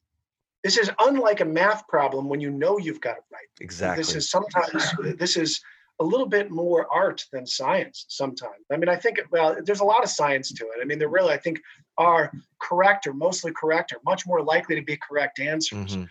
this 0.62 0.78
is 0.78 0.90
unlike 1.00 1.40
a 1.40 1.44
math 1.44 1.86
problem 1.88 2.28
when 2.28 2.40
you 2.40 2.50
know 2.50 2.78
you've 2.78 3.00
got 3.00 3.16
it 3.16 3.24
right. 3.32 3.48
Exactly. 3.60 4.02
This 4.02 4.14
is 4.14 4.30
sometimes 4.30 4.94
this 5.18 5.36
is 5.36 5.60
a 6.00 6.04
little 6.04 6.26
bit 6.26 6.50
more 6.50 6.86
art 6.92 7.24
than 7.32 7.46
science 7.46 8.06
sometimes. 8.08 8.64
I 8.72 8.76
mean, 8.76 8.88
I 8.88 8.96
think 8.96 9.20
well, 9.30 9.56
there's 9.64 9.80
a 9.80 9.84
lot 9.84 10.02
of 10.02 10.10
science 10.10 10.52
to 10.52 10.64
it. 10.64 10.80
I 10.80 10.84
mean, 10.84 10.98
there 10.98 11.08
really 11.08 11.32
I 11.32 11.36
think 11.36 11.60
are 11.98 12.32
correct 12.60 13.06
or 13.06 13.12
mostly 13.12 13.52
correct 13.52 13.92
or 13.92 13.98
much 14.04 14.26
more 14.26 14.42
likely 14.42 14.76
to 14.76 14.82
be 14.82 14.98
correct 15.08 15.40
answers. 15.40 15.96
Mm-hmm. 15.96 16.04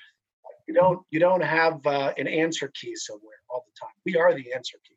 You 0.67 0.73
don't 0.73 1.01
you 1.11 1.19
don't 1.19 1.43
have 1.43 1.85
uh, 1.85 2.13
an 2.17 2.27
answer 2.27 2.71
key 2.73 2.95
somewhere 2.95 3.39
all 3.49 3.65
the 3.65 3.79
time. 3.79 3.95
We 4.05 4.15
are 4.17 4.33
the 4.33 4.53
answer 4.53 4.77
key, 4.87 4.95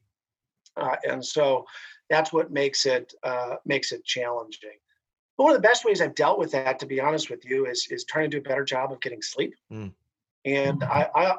uh, 0.76 0.96
and 1.08 1.24
so 1.24 1.64
that's 2.10 2.32
what 2.32 2.52
makes 2.52 2.86
it 2.86 3.14
uh, 3.22 3.56
makes 3.64 3.92
it 3.92 4.04
challenging. 4.04 4.78
But 5.36 5.44
one 5.44 5.54
of 5.54 5.60
the 5.60 5.68
best 5.68 5.84
ways 5.84 6.00
I've 6.00 6.14
dealt 6.14 6.38
with 6.38 6.52
that, 6.52 6.78
to 6.78 6.86
be 6.86 7.00
honest 7.00 7.30
with 7.30 7.44
you, 7.44 7.66
is 7.66 7.88
is 7.90 8.04
trying 8.04 8.30
to 8.30 8.36
do 8.36 8.38
a 8.38 8.48
better 8.48 8.64
job 8.64 8.92
of 8.92 9.00
getting 9.00 9.22
sleep. 9.22 9.54
Mm. 9.72 9.92
And 10.44 10.84
I, 10.84 11.08
I, 11.14 11.36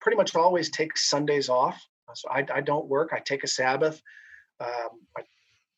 pretty 0.00 0.16
much 0.16 0.34
always 0.34 0.70
take 0.70 0.96
Sundays 0.96 1.48
off. 1.48 1.80
So 2.14 2.28
I, 2.30 2.44
I 2.52 2.60
don't 2.60 2.86
work. 2.86 3.10
I 3.12 3.20
take 3.20 3.44
a 3.44 3.48
Sabbath. 3.48 4.00
Um, 4.60 5.00
I 5.16 5.22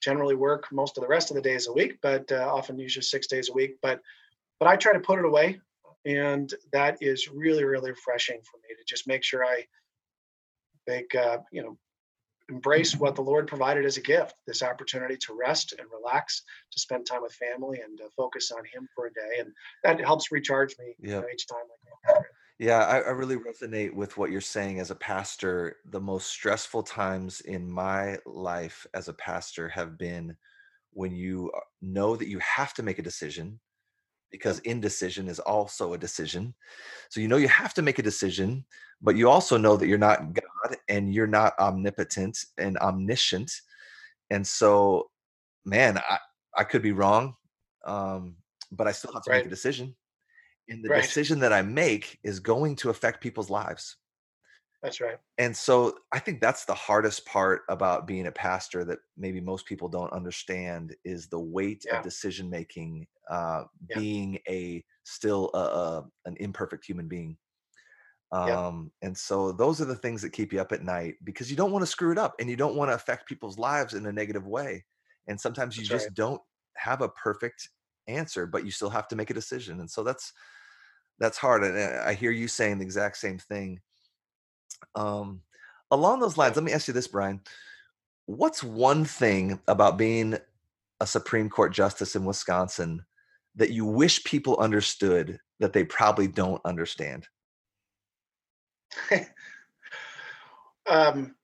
generally 0.03 0.35
work 0.35 0.67
most 0.73 0.97
of 0.97 1.03
the 1.03 1.09
rest 1.09 1.31
of 1.31 1.35
the 1.35 1.43
days 1.43 1.69
a 1.69 1.73
week, 1.73 1.99
but 2.03 2.31
uh, 2.33 2.51
often 2.53 2.79
usually 2.79 3.03
six 3.03 3.27
days 3.27 3.51
a 3.51 3.53
week. 3.53 3.77
But 3.83 4.01
but 4.59 4.69
I 4.69 4.77
try 4.77 4.93
to 4.93 5.01
put 5.01 5.19
it 5.19 5.25
away, 5.25 5.61
and 6.05 6.53
that 6.73 6.99
is 7.01 7.29
really 7.29 7.65
really 7.65 7.91
refreshing 7.91 8.41
for 8.43 8.59
me 8.59 8.75
to 8.77 8.85
just 8.87 9.07
make 9.07 9.23
sure 9.23 9.45
I 9.45 9.67
make 10.87 11.15
uh, 11.15 11.39
you 11.53 11.63
know 11.63 11.79
embrace 12.51 12.97
what 12.97 13.15
the 13.15 13.23
Lord 13.23 13.47
provided 13.47 13.85
as 13.85 13.97
a 13.97 14.03
gift 14.03 14.35
this 14.47 14.63
opportunity 14.63 15.17
to 15.17 15.35
rest 15.39 15.73
and 15.79 15.89
relax, 15.91 16.43
to 16.73 16.81
spend 16.81 17.07
time 17.07 17.23
with 17.23 17.33
family 17.33 17.81
and 17.81 18.01
uh, 18.01 18.09
focus 18.17 18.51
on 18.51 18.65
Him 18.65 18.89
for 18.95 19.07
a 19.07 19.13
day. 19.13 19.41
And 19.41 19.53
that 19.85 20.01
helps 20.01 20.31
recharge 20.33 20.77
me 20.79 20.95
Yeah. 20.99 21.17
you 21.17 21.21
know, 21.23 21.27
each 21.33 21.47
time. 21.47 21.59
I 21.61 22.13
go. 22.13 22.21
Yeah, 22.59 22.81
I, 22.81 22.99
I 22.99 23.11
really 23.11 23.37
resonate 23.37 23.95
with 23.95 24.19
what 24.19 24.31
you're 24.31 24.43
saying 24.43 24.81
as 24.81 24.91
a 24.91 24.95
pastor. 24.95 25.77
The 25.87 26.01
most 26.01 26.27
stressful 26.27 26.83
times 26.83 27.41
in 27.41 27.71
my 27.71 28.19
life 28.27 28.87
as 28.93 29.09
a 29.09 29.15
pastor 29.15 29.69
have 29.71 29.97
been 29.97 30.37
when 30.93 31.15
you 31.15 31.51
uh, 31.57 31.61
know 31.81 32.17
that 32.17 32.29
you 32.29 32.39
have 32.41 32.75
to 32.75 32.83
make 32.83 32.99
a 32.99 33.03
decision 33.03 33.61
because 34.31 34.59
indecision 34.61 35.29
is 35.29 35.39
also 35.39 35.95
a 35.95 35.99
decision. 35.99 36.55
So 37.09 37.21
you 37.21 37.29
know 37.29 37.39
you 37.39 37.49
have 37.49 37.75
to 37.75 37.83
make 37.83 37.99
a 37.99 38.03
decision, 38.03 38.65
but 39.01 39.17
you 39.17 39.29
also 39.31 39.57
know 39.57 39.77
that 39.77 39.89
you're 39.89 39.99
not 39.99 40.35
God 40.35 40.45
and 40.89 41.13
you're 41.15 41.27
not 41.27 41.59
omnipotent 41.59 42.45
and 42.59 42.79
omniscient. 42.79 43.53
And 44.31 44.47
so, 44.47 45.11
man, 45.65 45.99
I, 45.99 46.19
I 46.57 46.65
could 46.65 46.83
be 46.83 46.93
wrong, 46.93 47.37
um, 47.87 48.37
but 48.73 48.87
I 48.89 48.93
still 48.93 49.13
have 49.13 49.25
to 49.25 49.33
make 49.33 49.47
a 49.47 49.51
decision 49.51 49.97
and 50.69 50.85
the 50.85 50.91
Right. 50.91 51.03
decision 51.03 51.41
that 51.41 51.53
I 51.53 51.63
make 51.63 52.19
is 52.23 52.41
going 52.41 52.77
to 52.77 52.91
affect 52.91 53.21
people's 53.23 53.51
lives. 53.51 53.97
That's 54.83 55.01
right. 55.01 55.19
And 55.39 55.57
so 55.57 55.99
I 56.13 56.19
think 56.19 56.41
that's 56.41 56.65
the 56.67 56.75
hardest 56.75 57.25
part 57.25 57.63
about 57.69 58.07
being 58.07 58.27
a 58.27 58.33
pastor 58.33 58.85
that 58.85 58.99
maybe 59.17 59.41
most 59.41 59.65
people 59.65 59.89
don't 59.89 60.13
understand 60.13 60.95
is 61.05 61.29
the 61.29 61.41
weight 61.41 61.85
Yeah. 61.85 61.99
of 61.99 62.03
decision 62.03 62.51
making, 62.51 63.07
uh, 63.31 63.65
Yeah. 63.89 63.97
being 63.97 64.39
a 64.49 64.85
still 65.05 65.51
a, 65.55 65.59
a, 65.59 66.11
an 66.27 66.37
imperfect 66.41 66.85
human 66.85 67.09
being. 67.09 67.39
Um, 68.33 68.93
and 69.03 69.17
so 69.17 69.51
those 69.51 69.81
are 69.81 69.87
the 69.87 69.97
things 69.97 70.23
that 70.23 70.33
keep 70.33 70.53
you 70.53 70.61
up 70.61 70.73
at 70.73 70.85
night 70.85 71.17
because 71.25 71.51
you 71.51 71.57
don't 71.57 71.73
want 71.73 71.83
to 71.83 71.91
screw 71.91 72.13
it 72.13 72.19
up 72.19 72.37
and 72.39 72.49
you 72.49 72.57
don't 72.57 72.77
want 72.77 72.91
to 72.91 72.95
affect 72.95 73.29
people's 73.29 73.59
lives 73.59 73.95
in 73.95 74.07
a 74.07 74.13
negative 74.13 74.47
way. 74.47 74.85
And 75.27 75.41
sometimes 75.41 75.77
you 75.77 75.83
That's 75.83 75.91
just 75.91 76.07
right. 76.07 76.15
don't 76.15 76.43
have 76.77 77.03
a 77.03 77.09
perfect 77.09 77.69
answer, 78.07 78.47
but 78.47 78.65
you 78.65 78.71
still 78.71 78.91
have 78.91 79.09
to 79.09 79.17
make 79.17 79.31
a 79.31 79.35
decision. 79.35 79.81
And 79.81 79.91
so 79.91 80.03
that's 80.03 80.33
that's 81.19 81.39
hard. 81.39 81.65
And 81.65 81.77
uh, 81.77 82.03
I 82.07 82.15
hear 82.15 82.31
you 82.31 82.49
saying 82.49 82.79
the 82.79 82.85
exact 82.85 83.19
same 83.19 83.39
thing. 83.39 83.81
Um, 84.95 85.43
along 85.91 86.21
those 86.21 86.39
lines, 86.39 86.57
let 86.57 86.65
me 86.65 86.73
ask 86.73 86.89
you 86.89 86.95
this, 86.95 87.09
Brian. 87.09 87.41
What's 88.27 88.63
one 88.63 89.05
thing 89.05 89.61
about 89.67 89.99
being 89.99 90.39
a 91.01 91.07
Supreme 91.07 91.51
Court 91.51 91.73
justice 91.73 92.15
in 92.15 92.25
Wisconsin 92.25 93.05
that 93.57 93.71
you 93.71 93.85
wish 93.85 94.23
people 94.25 94.57
understood 94.59 95.39
that 95.59 95.73
they 95.73 95.85
probably 95.85 96.29
don't 96.29 96.63
understand? 96.65 97.27
um, 100.89 101.35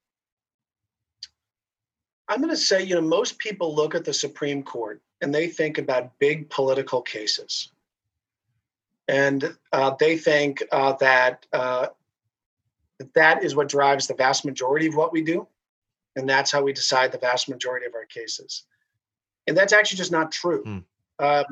I'm 2.29 2.41
going 2.41 2.51
to 2.51 2.57
say, 2.57 2.83
you 2.83 2.95
know, 2.95 3.01
most 3.01 3.39
people 3.39 3.75
look 3.75 3.95
at 3.95 4.05
the 4.05 4.13
Supreme 4.13 4.63
Court 4.63 5.01
and 5.21 5.35
they 5.35 5.47
think 5.47 5.79
about 5.79 6.19
big 6.19 6.51
political 6.51 7.01
cases. 7.01 7.71
And 9.09 9.57
uh, 9.73 9.95
they 9.99 10.17
think 10.19 10.63
uh, 10.73 10.95
that 10.95 11.47
uh, 11.53 11.89
that 13.15 13.45
is 13.45 13.55
what 13.55 13.69
drives 13.69 14.07
the 14.07 14.15
vast 14.15 14.45
majority 14.45 14.87
of 14.87 14.97
what 14.97 15.13
we 15.13 15.23
do. 15.23 15.47
And 16.17 16.29
that's 16.29 16.51
how 16.51 16.63
we 16.63 16.73
decide 16.73 17.13
the 17.13 17.19
vast 17.19 17.49
majority 17.49 17.87
of 17.87 17.95
our 17.95 18.07
cases. 18.07 18.65
And 19.47 19.57
that's 19.57 19.73
actually 19.73 19.99
just 19.99 20.13
not 20.13 20.33
true. 20.33 20.63
Hmm. 20.65 20.79
Um, 21.25 21.45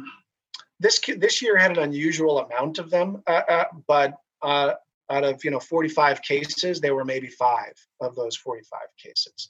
this 0.80 1.00
this 1.16 1.40
year 1.40 1.56
had 1.56 1.76
an 1.76 1.82
unusual 1.82 2.40
amount 2.40 2.78
of 2.78 2.90
them, 2.90 3.22
uh, 3.26 3.42
uh, 3.48 3.64
but 3.86 4.18
uh, 4.42 4.72
out 5.10 5.24
of 5.24 5.44
you 5.44 5.50
know 5.50 5.60
45 5.60 6.22
cases, 6.22 6.80
there 6.80 6.94
were 6.94 7.04
maybe 7.04 7.28
five 7.28 7.74
of 8.00 8.14
those 8.14 8.36
45 8.36 8.80
cases. 8.98 9.48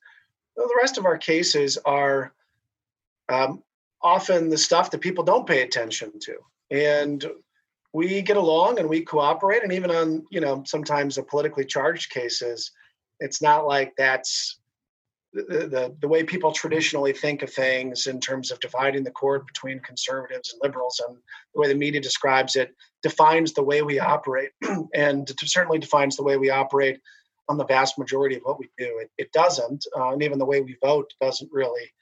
Well, 0.57 0.69
the 0.69 0.79
rest 0.81 0.99
of 0.99 1.07
our 1.07 1.19
cases 1.19 1.79
are 1.85 2.33
um, 3.29 3.63
often 4.03 4.49
the 4.49 4.59
stuff 4.59 4.91
that 4.91 5.01
people 5.01 5.25
don't 5.25 5.47
pay 5.47 5.63
attention 5.63 6.13
to, 6.21 6.37
and 6.71 7.25
we 7.93 8.23
get 8.23 8.37
along 8.37 8.79
and 8.79 8.89
we 8.89 9.03
cooperate. 9.03 9.63
And 9.63 9.73
even 9.73 9.91
on 9.91 10.27
you 10.31 10.41
know 10.41 10.63
sometimes 10.67 11.17
the 11.17 11.23
politically 11.23 11.65
charged 11.65 12.11
cases, 12.11 12.73
it's 13.21 13.41
not 13.41 13.67
like 13.67 13.95
that's 13.97 14.59
the, 15.33 15.67
the, 15.67 15.97
the 16.01 16.09
way 16.09 16.23
people 16.23 16.53
traditionally 16.53 17.13
think 17.13 17.43
of 17.43 17.53
things 17.53 18.07
in 18.07 18.21
terms 18.21 18.53
of 18.53 18.61
dividing 18.61 19.03
the 19.03 19.11
court 19.11 19.47
between 19.47 19.81
conservatives 19.81 20.53
and 20.53 20.63
liberals 20.63 21.03
and 21.07 21.17
the 21.55 21.61
way 21.61 21.69
the 21.69 21.75
media 21.75 22.01
describes 22.01 22.55
it 22.55 22.73
defines 23.05 23.53
the 23.53 23.63
way 23.63 23.83
we 23.83 24.01
operate 24.01 24.51
and 24.95 25.31
certainly 25.45 25.79
defines 25.79 26.17
the 26.17 26.25
way 26.25 26.37
we 26.37 26.51
operate 26.51 26.99
on 27.49 27.57
the 27.57 27.67
vast 27.67 27.99
majority 27.99 28.35
of 28.35 28.43
what 28.43 28.59
we 28.59 28.69
do 28.77 28.99
it, 28.99 29.11
it 29.19 29.31
doesn't 29.33 29.87
uh, 29.97 30.11
and 30.11 30.23
even 30.23 30.39
the 30.39 30.45
way 30.45 30.61
we 30.61 30.77
vote 30.83 31.13
doesn't 31.21 31.53
really 31.53 31.93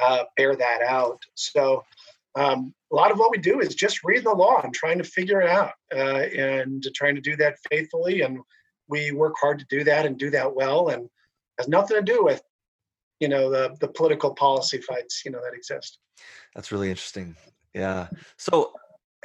uh, 0.00 0.24
bear 0.36 0.56
that 0.56 0.80
out 0.82 1.22
so 1.34 1.84
um, 2.34 2.74
a 2.92 2.94
lot 2.96 3.10
of 3.10 3.18
what 3.18 3.30
we 3.30 3.38
do 3.38 3.60
is 3.60 3.74
just 3.74 4.04
read 4.04 4.24
the 4.24 4.30
law 4.30 4.60
and 4.62 4.74
trying 4.74 4.98
to 4.98 5.04
figure 5.04 5.40
it 5.40 5.48
out 5.48 5.72
uh, 5.94 6.24
and 6.36 6.84
trying 6.94 7.14
to 7.14 7.20
do 7.20 7.36
that 7.36 7.56
faithfully 7.70 8.22
and 8.22 8.38
we 8.88 9.12
work 9.12 9.34
hard 9.40 9.58
to 9.58 9.66
do 9.68 9.84
that 9.84 10.06
and 10.06 10.18
do 10.18 10.30
that 10.30 10.54
well 10.54 10.88
and 10.88 11.08
has 11.58 11.68
nothing 11.68 11.96
to 11.96 12.02
do 12.02 12.24
with 12.24 12.42
you 13.20 13.28
know 13.28 13.50
the 13.50 13.76
the 13.80 13.88
political 13.88 14.34
policy 14.34 14.78
fights 14.78 15.22
you 15.24 15.30
know 15.30 15.40
that 15.42 15.54
exist 15.54 15.98
That's 16.54 16.72
really 16.72 16.90
interesting. 16.90 17.36
Yeah. 17.74 18.08
So, 18.36 18.72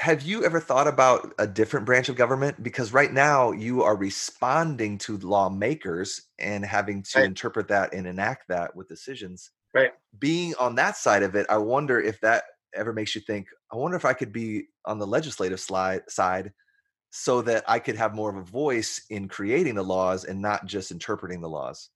have 0.03 0.21
you 0.23 0.43
ever 0.43 0.59
thought 0.59 0.87
about 0.87 1.33
a 1.39 1.47
different 1.47 1.85
branch 1.85 2.09
of 2.09 2.15
government? 2.17 2.61
Because 2.61 2.91
right 2.93 3.11
now 3.11 3.51
you 3.51 3.83
are 3.83 3.95
responding 3.95 4.97
to 4.99 5.17
lawmakers 5.19 6.23
and 6.39 6.65
having 6.65 7.03
to 7.03 7.19
Right. 7.19 7.25
interpret 7.25 7.69
that 7.69 7.93
and 7.93 8.05
enact 8.05 8.47
that 8.49 8.75
with 8.75 8.87
decisions. 8.89 9.51
Right. 9.73 9.91
Being 10.19 10.55
on 10.59 10.75
that 10.75 10.97
side 10.97 11.23
of 11.23 11.35
it, 11.35 11.45
I 11.49 11.57
wonder 11.57 11.99
if 12.01 12.19
that 12.21 12.43
ever 12.75 12.91
makes 12.93 13.15
you 13.15 13.21
think, 13.21 13.47
I 13.71 13.77
wonder 13.77 13.95
if 13.97 14.05
I 14.05 14.13
could 14.13 14.33
be 14.33 14.67
on 14.85 14.99
the 14.99 15.07
legislative 15.07 15.59
slide, 15.59 16.01
side 16.09 16.53
so 17.11 17.41
that 17.43 17.63
I 17.67 17.79
could 17.79 17.95
have 17.95 18.13
more 18.15 18.29
of 18.29 18.35
a 18.37 18.43
voice 18.43 19.05
in 19.09 19.27
creating 19.29 19.75
the 19.75 19.83
laws 19.83 20.25
and 20.25 20.41
not 20.41 20.65
just 20.65 20.91
interpreting 20.91 21.41
the 21.41 21.49
laws. 21.49 21.89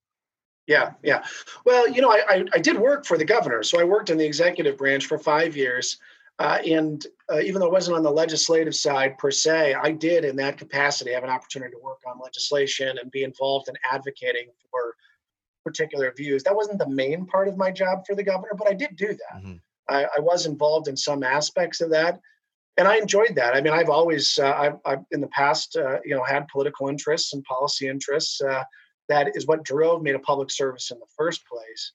yeah 0.67 0.91
yeah 1.03 1.23
well 1.65 1.87
you 1.87 2.01
know 2.01 2.11
i 2.11 2.21
i, 2.29 2.45
I 2.53 2.59
did 2.59 2.77
work 2.77 3.05
for 3.05 3.17
the 3.17 3.25
governor 3.25 3.63
so 3.63 3.79
i 3.79 3.83
worked 3.83 4.09
in 4.09 4.17
the 4.17 4.25
executive 4.25 4.77
branch 4.77 5.05
for 5.07 5.17
five 5.17 5.55
years 5.55 5.97
uh, 6.39 6.59
and 6.65 7.05
uh, 7.31 7.39
even 7.39 7.59
though 7.59 7.67
it 7.67 7.71
wasn't 7.71 7.95
on 7.95 8.03
the 8.03 8.11
legislative 8.11 8.75
side 8.75 9.17
per 9.17 9.31
se 9.31 9.73
i 9.73 9.91
did 9.91 10.25
in 10.25 10.35
that 10.35 10.57
capacity 10.57 11.11
have 11.11 11.23
an 11.23 11.29
opportunity 11.29 11.71
to 11.71 11.83
work 11.83 11.99
on 12.07 12.19
legislation 12.23 12.97
and 13.01 13.11
be 13.11 13.23
involved 13.23 13.67
in 13.67 13.75
advocating 13.91 14.47
for 14.71 14.95
particular 15.63 16.13
views 16.15 16.43
that 16.43 16.55
wasn't 16.55 16.77
the 16.79 16.89
main 16.89 17.25
part 17.25 17.47
of 17.47 17.57
my 17.57 17.71
job 17.71 18.03
for 18.05 18.15
the 18.15 18.23
governor 18.23 18.53
but 18.57 18.69
i 18.69 18.73
did 18.73 18.95
do 18.95 19.07
that 19.07 19.41
Mhm. 19.43 19.59
I, 19.89 20.03
I 20.03 20.19
was 20.19 20.45
involved 20.45 20.87
in 20.87 20.97
some 20.97 21.23
aspects 21.23 21.81
of 21.81 21.91
that, 21.91 22.19
and 22.77 22.87
I 22.87 22.97
enjoyed 22.97 23.35
that. 23.35 23.55
I 23.55 23.61
mean, 23.61 23.73
I've 23.73 23.89
always, 23.89 24.37
uh, 24.37 24.53
I've, 24.53 24.77
I've 24.85 25.05
in 25.11 25.21
the 25.21 25.27
past, 25.27 25.75
uh, 25.77 25.99
you 26.05 26.15
know, 26.15 26.23
had 26.23 26.47
political 26.47 26.89
interests 26.89 27.33
and 27.33 27.43
policy 27.43 27.87
interests. 27.87 28.41
Uh, 28.41 28.63
that 29.09 29.35
is 29.35 29.47
what 29.47 29.63
drove 29.63 30.01
me 30.01 30.11
to 30.11 30.19
public 30.19 30.51
service 30.51 30.91
in 30.91 30.99
the 30.99 31.05
first 31.15 31.41
place. 31.47 31.93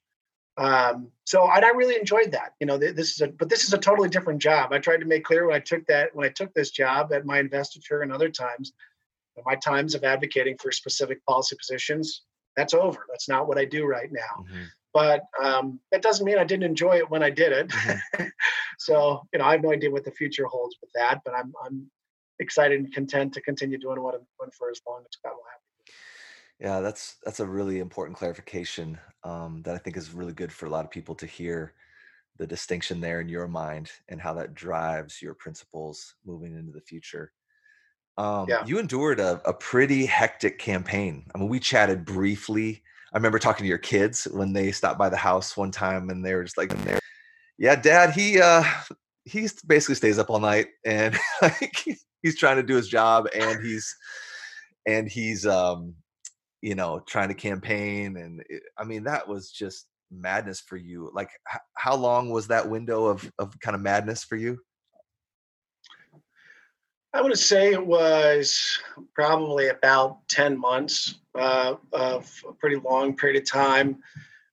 Um, 0.57 1.11
so 1.25 1.45
I, 1.45 1.59
I 1.61 1.69
really 1.71 1.97
enjoyed 1.97 2.33
that. 2.33 2.55
You 2.61 2.67
know, 2.67 2.79
th- 2.79 2.95
this 2.95 3.13
is 3.13 3.21
a, 3.23 3.29
but 3.29 3.49
this 3.49 3.65
is 3.65 3.73
a 3.73 3.79
totally 3.79 4.09
different 4.09 4.41
job. 4.43 4.73
I 4.73 4.79
tried 4.79 4.99
to 4.99 5.07
make 5.07 5.25
clear 5.25 5.47
when 5.47 5.57
I 5.57 5.61
took 5.61 5.87
that, 5.87 6.15
when 6.15 6.27
I 6.27 6.31
took 6.31 6.53
this 6.55 6.71
job 6.71 7.13
at 7.13 7.25
my 7.25 7.39
investiture 7.39 8.03
and 8.03 8.13
other 8.13 8.29
times, 8.29 8.73
my 9.47 9.55
times 9.57 9.95
of 9.95 10.05
advocating 10.05 10.57
for 10.59 10.71
specific 10.73 11.25
policy 11.25 11.57
positions, 11.57 12.23
that's 12.57 12.75
over. 12.75 13.07
That's 13.09 13.29
not 13.31 13.49
what 13.49 13.57
I 13.59 13.65
do 13.65 13.87
right 13.87 14.11
now 14.13 14.45
Mhm. 14.45 14.67
but 14.93 15.23
um, 15.43 15.81
that 15.91 16.03
doesn't 16.03 16.27
mean 16.27 16.37
I 16.39 16.45
didn't 16.45 16.65
enjoy 16.65 16.99
it 16.99 17.09
when 17.09 17.23
I 17.23 17.31
did 17.31 17.53
it. 17.53 17.69
Mhm. 17.69 17.99
so 18.79 19.23
you 19.33 19.39
know, 19.39 19.47
I 19.47 19.53
have 19.53 19.63
no 19.63 19.73
idea 19.73 19.91
what 19.91 20.05
the 20.05 20.11
future 20.11 20.45
holds 20.45 20.77
with 20.83 20.91
that, 20.95 21.23
but 21.25 21.35
I'm 21.35 21.55
I'm 21.65 21.91
excited 22.41 22.79
and 22.79 22.93
content 22.93 23.33
to 23.35 23.41
continue 23.41 23.79
doing 23.79 24.03
what 24.03 24.15
I'm 24.15 24.27
doing 24.39 24.51
for 24.51 24.69
as 24.71 24.81
long 24.87 25.01
as 25.01 25.17
God 25.25 25.31
will 25.33 25.45
have. 25.51 25.61
Yeah, 26.63 26.81
that's 26.81 27.17
that's 27.25 27.41
a 27.41 27.47
really 27.47 27.81
important 27.81 28.17
clarification 28.17 28.97
um, 29.25 29.63
that 29.65 29.75
I 29.75 29.79
think 29.79 29.97
is 29.97 30.13
really 30.13 30.33
good 30.33 30.53
for 30.53 30.67
a 30.67 30.71
lot 30.71 30.85
of 30.85 30.93
people 30.93 31.17
to 31.17 31.27
hear 31.27 31.75
the 32.39 32.47
distinction 32.47 33.01
there 33.01 33.21
in 33.21 33.29
your 33.29 33.49
mind 33.49 33.91
and 34.09 34.21
how 34.21 34.33
that 34.35 34.55
drives 34.55 35.21
your 35.21 35.35
principles 35.35 36.15
moving 36.25 36.57
into 36.57 36.71
the 36.71 36.81
future. 36.81 37.33
Um, 38.17 38.47
Yeah. 38.49 38.65
You 38.65 38.79
endured 38.79 39.19
a, 39.19 39.43
a 39.45 39.53
pretty 39.53 40.07
hectic 40.07 40.61
campaign. 40.61 41.27
I 41.35 41.39
mean, 41.39 41.49
we 41.49 41.59
chatted 41.59 42.05
briefly. 42.05 42.83
I 43.13 43.17
remember 43.19 43.41
talking 43.41 43.65
to 43.65 43.69
your 43.69 43.79
kids 43.79 44.29
when 44.31 44.53
they 44.53 44.71
stopped 44.71 45.01
by 45.01 45.09
the 45.09 45.17
house 45.17 45.57
one 45.57 45.73
time, 45.73 46.11
and 46.11 46.25
they 46.25 46.35
were 46.35 46.45
just 46.45 46.57
like, 46.57 46.73
"Yeah, 47.59 47.75
Dad, 47.75 48.11
he 48.13 48.41
uh, 48.41 48.63
he 49.25 49.49
basically 49.67 49.97
stays 49.97 50.19
up 50.19 50.31
all 50.31 50.39
night, 50.39 50.69
and 50.85 51.19
like 51.43 51.75
he's 52.23 52.39
trying 52.39 52.57
to 52.57 52.63
do 52.63 52.77
his 52.77 52.89
job, 52.89 53.27
and 53.35 53.65
he's 53.65 53.97
and 54.87 55.09
he's 55.09 55.45
um, 55.45 55.97
you 56.63 56.75
know 56.75 57.01
trying 57.07 57.29
to 57.29 57.35
campaign, 57.35 58.17
and 58.17 58.43
it, 58.49 58.63
I 58.79 58.85
mean 58.85 59.05
that 59.05 59.29
was 59.29 59.51
just 59.51 59.87
madness 60.11 60.61
for 60.61 60.77
you. 60.77 61.11
Like, 61.13 61.31
h- 61.53 61.61
how 61.75 61.97
long 61.97 62.31
was 62.31 62.49
that 62.49 62.69
window 62.71 63.07
of 63.07 63.31
of 63.39 63.59
kind 63.61 63.75
of 63.75 63.83
madness 63.83 64.25
for 64.25 64.37
you? 64.37 64.59
I 67.15 67.21
would 67.21 67.39
say 67.39 67.73
it 67.73 67.87
was 67.87 68.79
probably 69.15 69.69
about 69.69 70.27
10 70.29 70.59
months 70.59 71.17
uh, 71.39 71.75
of 71.93 72.31
a 72.49 72.53
pretty 72.55 72.77
long 72.77 73.15
period 73.17 73.43
of 73.43 73.49
time. 73.49 73.99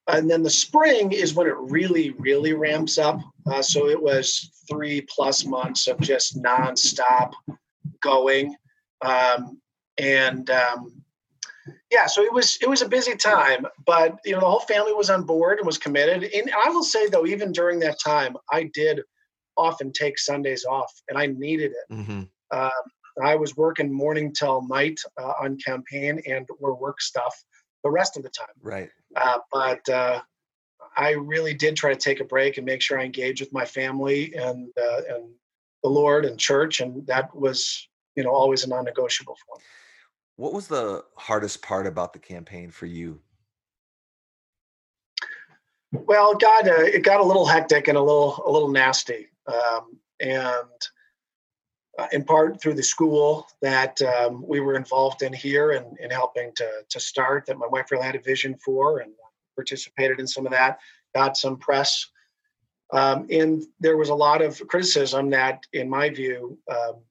And 0.10 0.30
then 0.30 0.43
the 0.43 0.49
spring 0.49 1.14
is 1.14 1.36
when 1.36 1.47
it 1.47 1.55
really, 1.55 2.10
really 2.12 2.53
ramps 2.53 2.97
up. 2.97 3.22
Uh, 3.49 3.62
so 3.62 3.88
it 3.88 4.01
was 4.01 4.51
three 4.68 5.01
plus 5.01 5.45
months 5.45 5.88
of 5.88 5.99
just 6.01 6.41
nonstop 6.41 7.32
going. 8.01 8.55
Um, 9.01 9.62
and 9.97 10.49
um, 10.49 11.01
yeah, 11.92 12.06
so 12.06 12.22
it 12.22 12.32
was 12.32 12.58
it 12.62 12.70
was 12.70 12.82
a 12.82 12.88
busy 12.88 13.16
time, 13.16 13.66
but 13.86 14.20
you 14.24 14.34
know 14.34 14.40
the 14.40 14.46
whole 14.46 14.60
family 14.60 14.94
was 14.94 15.10
on 15.10 15.24
board 15.24 15.58
and 15.58 15.66
was 15.66 15.78
committed. 15.78 16.24
And 16.24 16.52
I 16.66 16.70
will 16.70 16.84
say 16.84 17.08
though, 17.08 17.26
even 17.26 17.52
during 17.52 17.80
that 17.80 18.00
time, 18.00 18.38
I 18.52 18.70
did 18.74 19.02
often 19.58 19.92
take 19.92 20.20
Sundays 20.20 20.66
off, 20.66 20.92
and 21.10 21.18
I 21.18 21.28
needed 21.28 21.72
it. 21.72 21.94
Mm-hmm. 21.94 22.22
Um, 22.52 22.72
I 23.24 23.36
was 23.36 23.58
working 23.58 23.92
morning 23.92 24.34
till 24.34 24.68
night 24.68 25.00
uh, 25.20 25.34
on 25.42 25.58
campaign 25.58 26.22
and 26.28 26.48
or 26.60 26.76
work 26.76 27.02
stuff 27.02 27.36
the 27.84 27.90
rest 27.90 28.18
of 28.18 28.24
the 28.24 28.30
time. 28.30 28.48
Right. 28.62 28.90
Uh, 29.16 29.40
but 29.52 29.88
uh, 29.90 30.22
I 30.96 31.12
really 31.12 31.54
did 31.54 31.76
try 31.76 31.94
to 31.94 32.00
take 32.00 32.20
a 32.20 32.26
break 32.26 32.58
and 32.58 32.66
make 32.66 32.82
sure 32.82 33.00
I 33.00 33.06
engaged 33.06 33.42
with 33.42 33.54
my 33.54 33.66
family 33.66 34.34
and 34.36 34.70
uh, 34.78 35.02
and 35.10 35.30
the 35.84 35.90
Lord 35.90 36.26
and 36.26 36.38
church, 36.38 36.82
and 36.82 37.06
that 37.08 37.36
was 37.36 37.88
you 38.16 38.24
know 38.24 38.32
always 38.32 38.64
a 38.64 38.70
non-negotiable 38.70 39.36
for 39.36 39.58
me. 39.58 39.64
What 40.40 40.54
was 40.54 40.70
the 40.70 41.04
hardest 41.18 41.62
part 41.62 41.86
about 41.86 42.14
the 42.14 42.20
campaign 42.20 42.72
for 42.72 42.86
you? 42.86 43.20
Well, 45.92 46.32
it 46.32 46.40
got 46.40 46.66
uh, 46.66 46.84
it 46.84 47.04
got 47.04 47.20
a 47.20 47.26
little 47.26 47.46
hectic 47.46 47.90
and 47.90 47.98
a 47.98 48.02
little 48.02 48.42
a 48.48 48.50
little 48.50 48.70
nasty, 48.70 49.28
um, 49.48 49.98
and 50.22 50.80
uh, 51.98 52.08
in 52.14 52.24
part 52.24 52.62
through 52.62 52.76
the 52.76 52.84
school 52.84 53.50
that 53.62 54.02
um, 54.02 54.42
we 54.48 54.62
were 54.62 54.76
involved 54.76 55.24
in 55.24 55.34
here 55.34 55.72
and 55.72 55.98
in, 55.98 56.06
in 56.06 56.10
helping 56.10 56.54
to 56.56 56.70
to 56.88 57.02
start 57.02 57.46
that 57.48 57.58
my 57.58 57.68
wife 57.68 57.92
really 57.92 58.06
had 58.06 58.16
a 58.16 58.22
vision 58.22 58.56
for 58.64 59.00
and 59.00 59.12
participated 59.58 60.22
in 60.22 60.28
some 60.28 60.46
of 60.46 60.54
that, 60.54 60.80
got 61.14 61.36
some 61.36 61.58
press. 61.58 62.08
Um, 62.94 63.28
and 63.30 63.64
there 63.82 63.98
was 63.98 64.08
a 64.08 64.16
lot 64.16 64.42
of 64.42 64.66
criticism 64.70 65.32
that, 65.32 65.66
in 65.74 65.90
my 65.90 66.10
view, 66.10 66.58
um, 66.72 67.02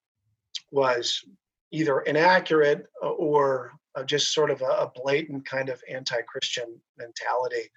was 0.73 1.27
either 1.71 2.01
inaccurate 2.01 2.87
uh, 3.03 3.09
or 3.09 3.73
uh, 3.95 4.05
just 4.05 4.33
sort 4.33 4.51
of 4.51 4.63
a, 4.63 4.65
a 4.65 4.93
blatant 4.95 5.45
kind 5.45 5.69
of 5.69 5.83
anti-Christian 5.91 6.81
mentality 6.97 7.71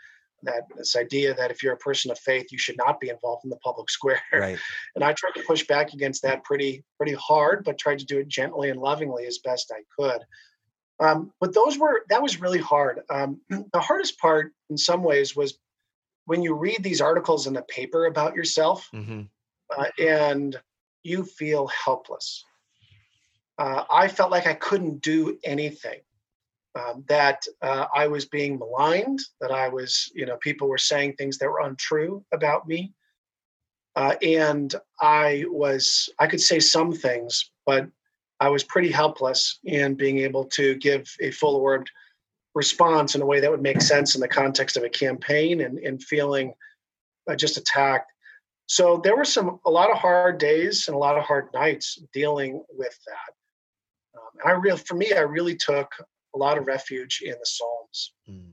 that 0.44 0.64
this 0.76 0.96
idea 0.96 1.34
that 1.36 1.52
if 1.52 1.62
you're 1.62 1.74
a 1.74 1.78
person 1.78 2.12
of 2.12 2.20
faith, 2.20 2.52
you 2.52 2.58
should 2.58 2.78
not 2.78 3.00
be 3.00 3.10
involved 3.10 3.44
in 3.44 3.50
the 3.50 3.58
public 3.58 3.90
square. 3.90 4.22
Right. 4.34 4.58
And 4.96 5.04
I 5.04 5.14
tried 5.14 5.34
to 5.36 5.44
push 5.44 5.66
back 5.68 5.94
against 5.94 6.24
that 6.24 6.44
pretty 6.44 6.84
pretty 6.98 7.14
hard, 7.14 7.64
but 7.64 7.78
tried 7.78 8.00
to 8.00 8.06
do 8.06 8.20
it 8.20 8.28
gently 8.28 8.70
and 8.70 8.80
lovingly 8.80 9.26
as 9.26 9.38
best 9.40 9.72
I 9.72 9.84
could. 9.98 10.22
Um, 11.00 11.32
but 11.40 11.54
those 11.54 11.78
were 11.78 12.04
that 12.10 12.22
was 12.22 12.42
really 12.42 12.60
hard. 12.60 13.02
Um, 13.10 13.42
the 13.50 13.80
hardest 13.80 14.20
part, 14.20 14.54
in 14.70 14.78
some 14.78 15.04
ways, 15.04 15.36
was 15.36 15.58
when 16.26 16.44
you 16.44 16.54
read 16.54 16.84
these 16.84 17.02
articles 17.02 17.48
in 17.48 17.54
the 17.54 17.64
paper 17.64 18.06
about 18.06 18.36
yourself, 18.36 18.88
mm-hmm. 18.94 19.22
uh, 19.76 19.86
and 20.00 20.60
you 21.04 21.24
feel 21.24 21.68
helpless. 21.68 22.44
Uh, 23.62 23.84
I 23.92 24.08
felt 24.08 24.32
like 24.32 24.48
I 24.48 24.56
couldn't 24.56 25.04
do 25.04 25.38
anything 25.44 26.00
um, 26.74 27.04
that 27.08 27.46
uh, 27.62 27.86
I 27.96 28.08
was 28.08 28.26
being 28.26 28.58
maligned, 28.58 29.20
that 29.40 29.52
I 29.52 29.70
was, 29.70 30.12
you 30.16 30.26
know, 30.26 30.38
people 30.38 30.68
were 30.68 30.80
saying 30.80 31.14
things 31.14 31.38
that 31.38 31.48
were 31.48 31.60
untrue 31.60 32.26
about 32.32 32.68
me. 32.68 32.92
Uh, 33.96 34.16
and 34.24 34.74
I 35.00 35.46
was, 35.48 36.10
I 36.18 36.26
could 36.26 36.42
say 36.42 36.60
some 36.60 36.92
things, 36.92 37.52
but 37.68 37.88
I 38.40 38.50
was 38.50 38.64
pretty 38.64 38.90
helpless 38.90 39.60
in 39.64 39.94
being 39.94 40.18
able 40.18 40.46
to 40.46 40.74
give 40.78 41.16
a 41.22 41.30
full 41.30 41.56
orbed 41.56 41.92
response 42.56 43.14
in 43.14 43.22
a 43.22 43.28
way 43.28 43.42
that 43.42 43.52
would 43.52 43.62
make 43.62 43.82
sense 43.82 44.16
in 44.16 44.22
the 44.22 44.28
context 44.28 44.76
of 44.76 44.82
a 44.84 44.90
campaign 44.90 45.62
and, 45.62 45.78
and 45.78 46.02
feeling 46.02 46.56
uh, 47.30 47.36
just 47.36 47.58
attacked. 47.58 48.12
So 48.66 49.00
there 49.04 49.16
were 49.16 49.24
some, 49.24 49.60
a 49.68 49.70
lot 49.70 49.92
of 49.92 49.98
hard 49.98 50.40
days 50.40 50.88
and 50.88 50.96
a 50.96 51.00
lot 51.00 51.16
of 51.16 51.26
hard 51.26 51.50
nights 51.54 52.02
dealing 52.12 52.64
with 52.76 52.98
that. 53.06 53.36
Um, 54.16 54.22
I 54.46 54.52
really, 54.52 54.78
for 54.78 54.96
me, 54.96 55.14
I 55.14 55.22
really 55.22 55.56
took 55.56 55.92
a 56.34 56.38
lot 56.38 56.58
of 56.58 56.68
refuge 56.68 57.22
in 57.24 57.32
the 57.32 57.46
Psalms. 57.46 58.14
Mm. 58.30 58.52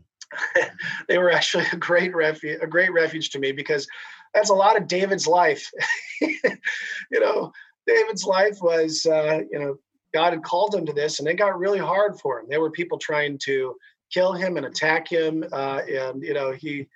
they 1.09 1.18
were 1.18 1.30
actually 1.30 1.64
a 1.72 1.76
great 1.76 2.14
refuge, 2.14 2.59
a 2.62 2.66
great 2.66 2.92
refuge 2.92 3.30
to 3.30 3.38
me 3.38 3.52
because 3.52 3.86
that's 4.34 4.50
a 4.50 4.54
lot 4.54 4.76
of 4.76 4.86
David's 4.86 5.26
life. 5.26 5.70
you 6.20 7.20
know, 7.20 7.52
David's 7.86 8.24
life 8.24 8.59
was, 8.61 9.06
uh, 9.06 9.40
you 9.50 9.59
know, 9.59 9.76
God 10.12 10.32
had 10.32 10.42
called 10.42 10.74
him 10.74 10.86
to 10.86 10.92
this, 10.92 11.18
and 11.18 11.28
it 11.28 11.34
got 11.34 11.59
really 11.59 11.78
hard 11.78 12.18
for 12.20 12.40
him. 12.40 12.46
There 12.48 12.61
were 12.61 12.70
people 12.70 12.98
trying 12.98 13.38
to 13.44 13.74
kill 14.12 14.32
him 14.32 14.56
and 14.56 14.66
attack 14.66 15.09
him, 15.09 15.44
uh, 15.52 15.82
and 15.88 16.22
you 16.22 16.34
know, 16.34 16.52
he 16.52 16.86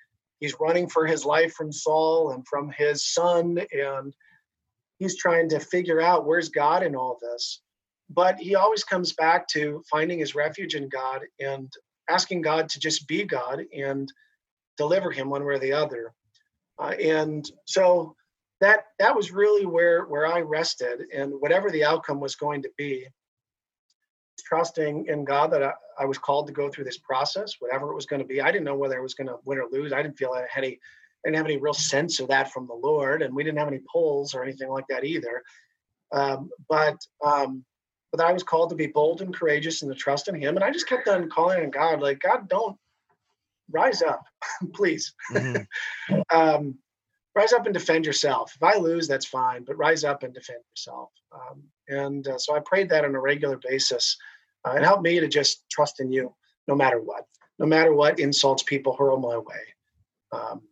he's 0.40 0.58
running 0.58 0.88
for 0.88 1.06
his 1.06 1.24
life 1.24 1.52
from 1.52 1.72
Saul 1.72 2.32
and 2.32 2.46
from 2.48 2.70
his 2.70 3.04
son, 3.04 3.58
and 3.72 4.14
he's 4.98 5.16
trying 5.16 5.48
to 5.50 5.60
figure 5.60 6.00
out 6.00 6.26
where's 6.26 6.48
God 6.48 6.82
in 6.82 6.96
all 6.96 7.18
this 7.20 7.60
but 8.14 8.38
he 8.38 8.54
always 8.54 8.84
comes 8.84 9.12
back 9.12 9.48
to 9.48 9.82
finding 9.90 10.18
his 10.18 10.34
refuge 10.34 10.74
in 10.74 10.88
God 10.88 11.22
and 11.40 11.72
asking 12.08 12.42
God 12.42 12.68
to 12.70 12.80
just 12.80 13.06
be 13.06 13.24
God 13.24 13.64
and 13.76 14.12
deliver 14.76 15.10
him 15.10 15.30
one 15.30 15.44
way 15.44 15.54
or 15.54 15.58
the 15.58 15.72
other. 15.72 16.12
Uh, 16.78 16.94
and 17.00 17.50
so 17.64 18.16
that 18.60 18.86
that 18.98 19.14
was 19.14 19.32
really 19.32 19.66
where 19.66 20.04
where 20.04 20.26
I 20.26 20.40
rested, 20.40 21.02
and 21.14 21.32
whatever 21.40 21.70
the 21.70 21.84
outcome 21.84 22.20
was 22.20 22.36
going 22.36 22.62
to 22.62 22.70
be, 22.76 23.06
trusting 24.44 25.06
in 25.06 25.24
God 25.24 25.52
that 25.52 25.62
I, 25.62 25.72
I 25.98 26.04
was 26.04 26.18
called 26.18 26.46
to 26.46 26.52
go 26.52 26.68
through 26.68 26.84
this 26.84 26.98
process, 26.98 27.56
whatever 27.58 27.90
it 27.90 27.94
was 27.94 28.06
going 28.06 28.22
to 28.22 28.26
be. 28.28 28.40
I 28.40 28.50
didn't 28.50 28.64
know 28.64 28.76
whether 28.76 28.98
I 28.98 29.02
was 29.02 29.14
going 29.14 29.28
to 29.28 29.38
win 29.44 29.58
or 29.58 29.66
lose. 29.70 29.92
I 29.92 30.02
didn't 30.02 30.18
feel 30.18 30.32
I 30.32 30.46
had 30.50 30.64
any, 30.64 30.74
I 30.74 31.28
didn't 31.28 31.36
have 31.36 31.46
any 31.46 31.58
real 31.58 31.74
sense 31.74 32.20
of 32.20 32.28
that 32.28 32.52
from 32.52 32.66
the 32.66 32.74
Lord, 32.74 33.22
and 33.22 33.34
we 33.34 33.44
didn't 33.44 33.58
have 33.58 33.68
any 33.68 33.80
polls 33.92 34.34
or 34.34 34.42
anything 34.42 34.70
like 34.70 34.86
that 34.88 35.04
either. 35.04 35.42
Um, 36.12 36.50
but 36.68 36.96
um, 37.24 37.64
but 38.12 38.20
I 38.20 38.32
was 38.32 38.42
called 38.42 38.70
to 38.70 38.76
be 38.76 38.86
bold 38.86 39.22
and 39.22 39.34
courageous 39.34 39.82
and 39.82 39.90
to 39.90 39.98
trust 39.98 40.28
in 40.28 40.34
Him. 40.34 40.54
And 40.54 40.64
I 40.64 40.70
just 40.70 40.86
kept 40.86 41.08
on 41.08 41.30
calling 41.30 41.64
on 41.64 41.70
God, 41.70 42.00
like, 42.00 42.20
God, 42.20 42.48
don't 42.48 42.76
rise 43.70 44.02
up, 44.02 44.22
please. 44.74 45.14
Mm-hmm. 45.32 46.20
um, 46.30 46.76
rise 47.34 47.52
up 47.52 47.64
and 47.64 47.74
defend 47.74 48.04
yourself. 48.04 48.52
If 48.54 48.62
I 48.62 48.76
lose, 48.76 49.08
that's 49.08 49.26
fine, 49.26 49.64
but 49.64 49.78
rise 49.78 50.04
up 50.04 50.22
and 50.22 50.34
defend 50.34 50.60
yourself. 50.70 51.10
Um, 51.32 51.62
and 51.88 52.28
uh, 52.28 52.38
so 52.38 52.54
I 52.54 52.60
prayed 52.60 52.90
that 52.90 53.04
on 53.04 53.14
a 53.14 53.20
regular 53.20 53.58
basis. 53.66 54.16
Uh, 54.64 54.72
it 54.72 54.84
helped 54.84 55.02
me 55.02 55.18
to 55.18 55.28
just 55.28 55.64
trust 55.70 56.00
in 56.00 56.12
you 56.12 56.34
no 56.68 56.74
matter 56.76 57.00
what, 57.00 57.24
no 57.58 57.66
matter 57.66 57.94
what 57.94 58.20
insults 58.20 58.62
people 58.62 58.94
hurl 58.94 59.18
my 59.18 59.38
way. 59.38 59.62
Um, 60.32 60.62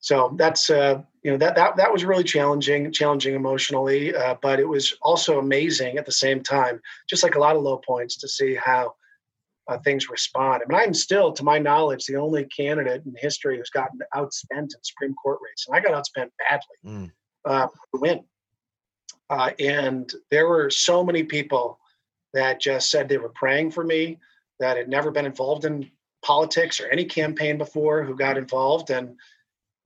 so 0.00 0.34
that's 0.36 0.70
uh, 0.70 1.02
you 1.22 1.30
know 1.30 1.36
that 1.38 1.54
that 1.56 1.76
that 1.76 1.92
was 1.92 2.04
really 2.04 2.24
challenging, 2.24 2.92
challenging 2.92 3.34
emotionally, 3.34 4.14
uh, 4.14 4.36
but 4.40 4.60
it 4.60 4.68
was 4.68 4.94
also 5.02 5.38
amazing 5.38 5.98
at 5.98 6.06
the 6.06 6.12
same 6.12 6.42
time. 6.42 6.80
Just 7.08 7.22
like 7.22 7.34
a 7.34 7.40
lot 7.40 7.56
of 7.56 7.62
low 7.62 7.78
points 7.78 8.16
to 8.18 8.28
see 8.28 8.54
how 8.54 8.94
uh, 9.68 9.78
things 9.78 10.08
respond. 10.08 10.62
I 10.62 10.72
mean, 10.72 10.80
I'm 10.80 10.94
still, 10.94 11.32
to 11.32 11.44
my 11.44 11.58
knowledge, 11.58 12.06
the 12.06 12.16
only 12.16 12.44
candidate 12.46 13.02
in 13.04 13.14
history 13.16 13.58
who's 13.58 13.70
gotten 13.70 13.98
outspent 14.14 14.74
in 14.74 14.82
Supreme 14.82 15.14
Court 15.14 15.38
race, 15.42 15.66
and 15.66 15.76
I 15.76 15.80
got 15.80 15.92
outspent 15.92 16.30
badly 16.38 16.78
mm. 16.84 17.12
uh, 17.44 17.66
to 17.66 18.00
win. 18.00 18.24
Uh, 19.30 19.50
and 19.58 20.10
there 20.30 20.48
were 20.48 20.70
so 20.70 21.04
many 21.04 21.22
people 21.22 21.78
that 22.32 22.60
just 22.60 22.90
said 22.90 23.08
they 23.08 23.18
were 23.18 23.28
praying 23.30 23.70
for 23.70 23.84
me, 23.84 24.18
that 24.60 24.76
had 24.76 24.88
never 24.88 25.10
been 25.10 25.26
involved 25.26 25.64
in 25.64 25.90
politics 26.22 26.80
or 26.80 26.88
any 26.88 27.04
campaign 27.04 27.58
before, 27.58 28.02
who 28.02 28.16
got 28.16 28.36
involved 28.36 28.90
and 28.90 29.16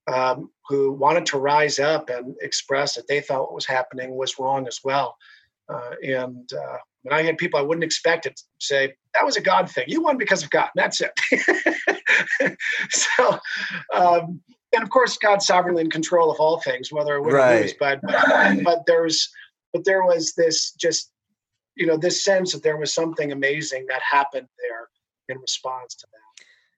um, 0.07 0.51
who 0.69 0.93
wanted 0.93 1.27
to 1.27 1.39
rise 1.39 1.79
up 1.79 2.09
and 2.09 2.35
express 2.41 2.95
that 2.95 3.09
they 3.09 3.21
thought 3.21 3.43
what 3.43 3.55
was 3.55 3.67
happening 3.67 4.17
was 4.17 4.39
wrong 4.39 4.67
as 4.67 4.81
well. 4.85 5.17
Uh, 5.69 5.91
and 6.03 6.53
uh, 6.53 6.79
and 7.05 7.15
I 7.15 7.23
had 7.23 7.39
people 7.39 7.59
I 7.59 7.63
wouldn't 7.63 7.85
expect 7.85 8.27
it 8.27 8.41
say 8.59 8.95
that 9.15 9.25
was 9.25 9.37
a 9.37 9.41
God 9.41 9.71
thing. 9.71 9.85
You 9.89 10.03
won 10.03 10.19
because 10.19 10.43
of 10.43 10.51
God. 10.51 10.71
That's 10.75 11.01
it. 11.01 11.13
so, 12.91 13.39
um, 13.95 14.41
and 14.75 14.83
of 14.83 14.91
course, 14.91 15.19
God's 15.19 15.47
sovereignly 15.47 15.83
in 15.83 15.91
control 15.91 16.31
of 16.31 16.41
all 16.41 16.61
things, 16.61 16.93
whether 16.93 17.17
it 17.17 17.23
win 17.23 17.35
right. 17.35 17.57
or 17.57 17.61
lose. 17.63 17.75
But 17.79 18.01
but 18.65 18.83
there's 18.87 19.31
but 19.73 19.85
there 19.85 20.05
was 20.05 20.35
this 20.35 20.73
just 20.73 21.11
you 21.77 21.87
know 21.87 21.97
this 21.97 22.25
sense 22.25 22.53
that 22.53 22.63
there 22.63 22.77
was 22.77 22.95
something 22.95 23.33
amazing 23.33 23.87
that 23.89 24.03
happened 24.03 24.49
there 24.59 24.89
in 25.29 25.41
response 25.41 25.95
to 25.95 26.07
that 26.13 26.32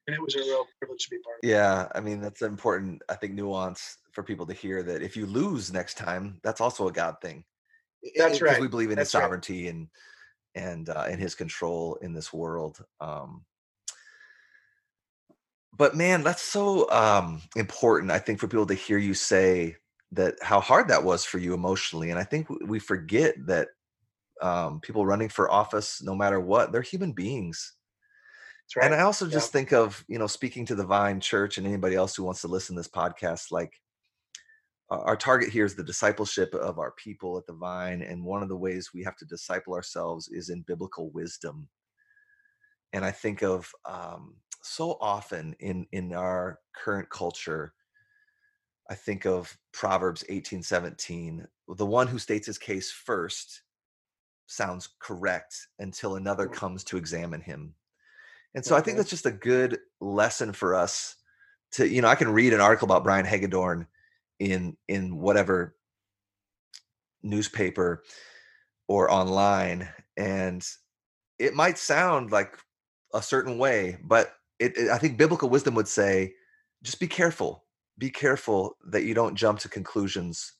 and 0.06 0.14
it 0.14 0.20
was 0.20 0.34
a 0.34 0.40
real 0.40 0.66
privilege 0.78 1.04
to 1.04 1.10
be 1.10 1.18
part 1.18 1.36
of. 1.42 1.48
Yeah, 1.48 1.88
I 1.94 2.00
mean 2.00 2.20
that's 2.20 2.42
important. 2.42 3.02
I 3.08 3.14
think 3.14 3.34
nuance 3.34 3.98
for 4.12 4.22
people 4.22 4.46
to 4.46 4.54
hear 4.54 4.82
that 4.82 5.02
if 5.02 5.16
you 5.16 5.26
lose 5.26 5.72
next 5.72 5.96
time, 5.96 6.40
that's 6.42 6.60
also 6.60 6.88
a 6.88 6.92
God 6.92 7.16
thing. 7.22 7.44
That's 8.16 8.42
right. 8.42 8.60
We 8.60 8.68
believe 8.68 8.90
in 8.90 8.96
that's 8.96 9.12
His 9.12 9.22
sovereignty 9.22 9.64
right. 9.64 9.74
and 9.74 9.88
and 10.54 10.88
uh, 10.88 11.06
in 11.08 11.18
His 11.18 11.34
control 11.34 11.96
in 12.02 12.12
this 12.12 12.32
world. 12.32 12.84
Um, 13.00 13.44
but 15.76 15.96
man, 15.96 16.22
that's 16.22 16.42
so 16.42 16.90
um, 16.90 17.42
important. 17.56 18.12
I 18.12 18.18
think 18.18 18.38
for 18.38 18.46
people 18.46 18.66
to 18.66 18.74
hear 18.74 18.98
you 18.98 19.14
say 19.14 19.76
that 20.12 20.36
how 20.42 20.60
hard 20.60 20.88
that 20.88 21.02
was 21.02 21.24
for 21.24 21.38
you 21.38 21.54
emotionally, 21.54 22.10
and 22.10 22.18
I 22.18 22.24
think 22.24 22.48
we 22.66 22.78
forget 22.78 23.34
that 23.46 23.68
um, 24.42 24.80
people 24.80 25.06
running 25.06 25.28
for 25.28 25.50
office, 25.50 26.02
no 26.02 26.14
matter 26.14 26.38
what, 26.38 26.70
they're 26.70 26.82
human 26.82 27.12
beings. 27.12 27.72
Right. 28.76 28.86
And 28.86 28.94
I 28.94 29.02
also 29.02 29.28
just 29.28 29.54
yeah. 29.54 29.58
think 29.58 29.72
of, 29.72 30.04
you 30.08 30.18
know, 30.18 30.26
speaking 30.26 30.66
to 30.66 30.74
the 30.74 30.86
Vine 30.86 31.20
Church 31.20 31.58
and 31.58 31.66
anybody 31.66 31.94
else 31.94 32.16
who 32.16 32.24
wants 32.24 32.40
to 32.40 32.48
listen 32.48 32.74
to 32.74 32.80
this 32.80 32.88
podcast, 32.88 33.52
like 33.52 33.72
our 34.90 35.16
target 35.16 35.50
here 35.50 35.64
is 35.64 35.74
the 35.74 35.82
discipleship 35.82 36.54
of 36.54 36.78
our 36.78 36.92
people 36.92 37.38
at 37.38 37.46
the 37.46 37.52
Vine. 37.52 38.02
And 38.02 38.24
one 38.24 38.42
of 38.42 38.48
the 38.48 38.56
ways 38.56 38.90
we 38.92 39.02
have 39.04 39.16
to 39.16 39.24
disciple 39.24 39.74
ourselves 39.74 40.28
is 40.28 40.50
in 40.50 40.62
biblical 40.62 41.10
wisdom. 41.10 41.68
And 42.92 43.04
I 43.04 43.10
think 43.10 43.42
of 43.42 43.70
um, 43.84 44.36
so 44.62 44.96
often 45.00 45.54
in 45.60 45.86
in 45.92 46.12
our 46.12 46.58
current 46.74 47.10
culture, 47.10 47.74
I 48.90 48.94
think 48.94 49.26
of 49.26 49.56
Proverbs 49.72 50.24
18, 50.28 50.62
17. 50.62 51.46
The 51.76 51.86
one 51.86 52.06
who 52.06 52.18
states 52.18 52.46
his 52.46 52.58
case 52.58 52.90
first 52.90 53.62
sounds 54.46 54.90
correct 55.00 55.54
until 55.78 56.16
another 56.16 56.46
comes 56.46 56.84
to 56.84 56.96
examine 56.96 57.40
him. 57.40 57.74
And 58.54 58.64
so 58.64 58.76
I 58.76 58.80
think 58.80 58.96
that's 58.96 59.10
just 59.10 59.26
a 59.26 59.32
good 59.32 59.78
lesson 60.00 60.52
for 60.52 60.74
us 60.74 61.16
to, 61.72 61.88
you 61.88 62.02
know, 62.02 62.08
I 62.08 62.14
can 62.14 62.32
read 62.32 62.52
an 62.52 62.60
article 62.60 62.86
about 62.86 63.04
Brian 63.04 63.26
Hagedorn 63.26 63.86
in 64.38 64.76
in 64.88 65.16
whatever 65.16 65.76
newspaper 67.22 68.02
or 68.88 69.10
online 69.10 69.88
and 70.16 70.66
it 71.38 71.54
might 71.54 71.78
sound 71.78 72.32
like 72.32 72.58
a 73.14 73.22
certain 73.22 73.56
way 73.56 73.96
but 74.04 74.34
it, 74.58 74.76
it, 74.76 74.90
i 74.90 74.98
think 74.98 75.16
biblical 75.16 75.48
wisdom 75.48 75.74
would 75.74 75.88
say 75.88 76.34
just 76.84 77.00
be 77.00 77.08
careful. 77.08 77.64
Be 77.98 78.10
careful 78.10 78.76
that 78.90 79.04
you 79.04 79.14
don't 79.14 79.34
jump 79.34 79.58
to 79.60 79.68
conclusions 79.68 80.52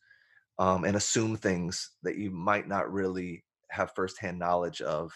um, 0.59 0.84
and 0.84 0.97
assume 0.97 1.36
things 1.36 1.90
that 2.03 2.16
you 2.16 2.30
might 2.30 2.66
not 2.66 2.90
really 2.90 3.45
have 3.70 3.92
firsthand 3.95 4.38
knowledge 4.38 4.80
of 4.80 5.12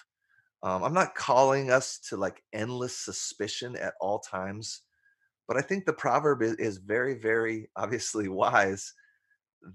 um, 0.62 0.82
i'm 0.82 0.94
not 0.94 1.14
calling 1.14 1.70
us 1.70 1.98
to 1.98 2.16
like 2.16 2.42
endless 2.52 2.96
suspicion 2.96 3.76
at 3.76 3.94
all 4.00 4.18
times 4.18 4.82
but 5.48 5.56
I 5.56 5.62
think 5.62 5.86
the 5.86 5.94
proverb 5.94 6.42
is, 6.42 6.54
is 6.54 6.76
very, 6.76 7.14
very 7.14 7.68
obviously 7.76 8.28
wise 8.28 8.92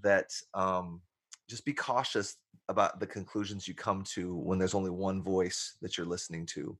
that 0.02 0.30
um, 0.54 1.02
just 1.50 1.66
be 1.66 1.74
cautious 1.74 2.36
about 2.68 3.00
the 3.00 3.06
conclusions 3.06 3.68
you 3.68 3.74
come 3.74 4.04
to 4.14 4.36
when 4.36 4.58
there's 4.58 4.74
only 4.74 4.90
one 4.90 5.20
voice 5.20 5.76
that 5.82 5.98
you're 5.98 6.06
listening 6.06 6.46
to. 6.46 6.78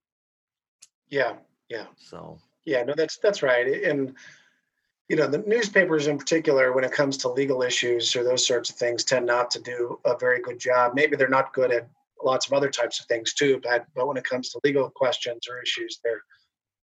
Yeah, 1.11 1.35
yeah. 1.69 1.87
So 1.97 2.39
yeah, 2.65 2.83
no, 2.85 2.95
that's 2.97 3.19
that's 3.19 3.43
right. 3.43 3.85
And 3.85 4.15
you 5.11 5.17
know, 5.17 5.27
the 5.27 5.45
newspapers 5.47 6.07
in 6.07 6.17
particular, 6.17 6.73
when 6.73 6.85
it 6.85 6.93
comes 6.93 7.19
to 7.19 7.29
legal 7.29 7.61
issues 7.61 8.17
or 8.17 8.25
those 8.25 8.47
sorts 8.47 8.71
of 8.71 8.77
things, 8.77 9.05
tend 9.05 9.27
not 9.27 9.51
to 9.51 9.61
do 9.61 10.01
a 10.07 10.17
very 10.17 10.41
good 10.41 10.59
job. 10.59 10.95
Maybe 10.95 11.15
they're 11.15 11.29
not 11.29 11.53
good 11.53 11.71
at 11.71 11.87
lots 12.25 12.47
of 12.47 12.53
other 12.53 12.71
types 12.71 13.01
of 13.01 13.07
things 13.07 13.35
too, 13.35 13.61
but 13.63 13.87
but 13.95 14.07
when 14.07 14.17
it 14.17 14.25
comes 14.25 14.51
to 14.51 14.61
legal 14.65 14.91
questions 14.91 15.47
or 15.49 15.61
issues, 15.61 16.01
they're 16.03 16.23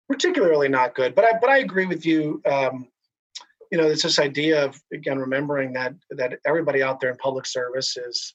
particularly 0.10 0.70
not 0.70 0.96
good. 0.96 1.16
But 1.16 1.26
I 1.26 1.32
but 1.40 1.50
I 1.50 1.58
agree 1.60 1.86
with 1.86 2.06
you. 2.06 2.42
Um, 2.46 2.88
you 3.72 3.78
know, 3.78 3.88
it's 3.88 4.04
this 4.04 4.20
idea 4.20 4.66
of 4.66 4.80
again 4.94 5.20
remembering 5.20 5.74
that 5.74 5.94
that 6.12 6.40
everybody 6.46 6.82
out 6.82 7.00
there 7.00 7.12
in 7.12 7.18
public 7.18 7.46
service 7.46 7.98
is 7.98 8.34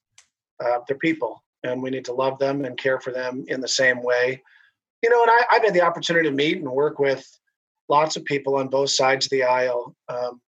uh, 0.65 0.81
they're 0.87 0.99
people, 0.99 1.43
and 1.65 1.83
we 1.83 1.91
need 1.91 2.05
to 2.07 2.13
love 2.13 2.39
them 2.39 2.65
and 2.65 2.79
care 2.79 3.01
for 3.01 3.13
them 3.13 3.45
in 3.49 3.61
the 3.61 3.69
same 3.69 4.03
way. 4.03 4.43
You 5.03 5.11
know, 5.11 5.23
and 5.23 5.31
I, 5.31 5.57
I've 5.57 5.65
had 5.65 5.75
the 5.75 5.83
opportunity 5.83 6.29
to 6.29 6.35
meet 6.35 6.59
and 6.59 6.71
work 6.71 6.99
with 6.99 7.27
lots 7.89 8.17
of 8.17 8.25
people 8.25 8.57
on 8.57 8.69
both 8.69 8.91
sides 8.91 9.27
of 9.27 9.31
the 9.31 9.43
aisle. 9.43 9.97
Um, 10.09 10.41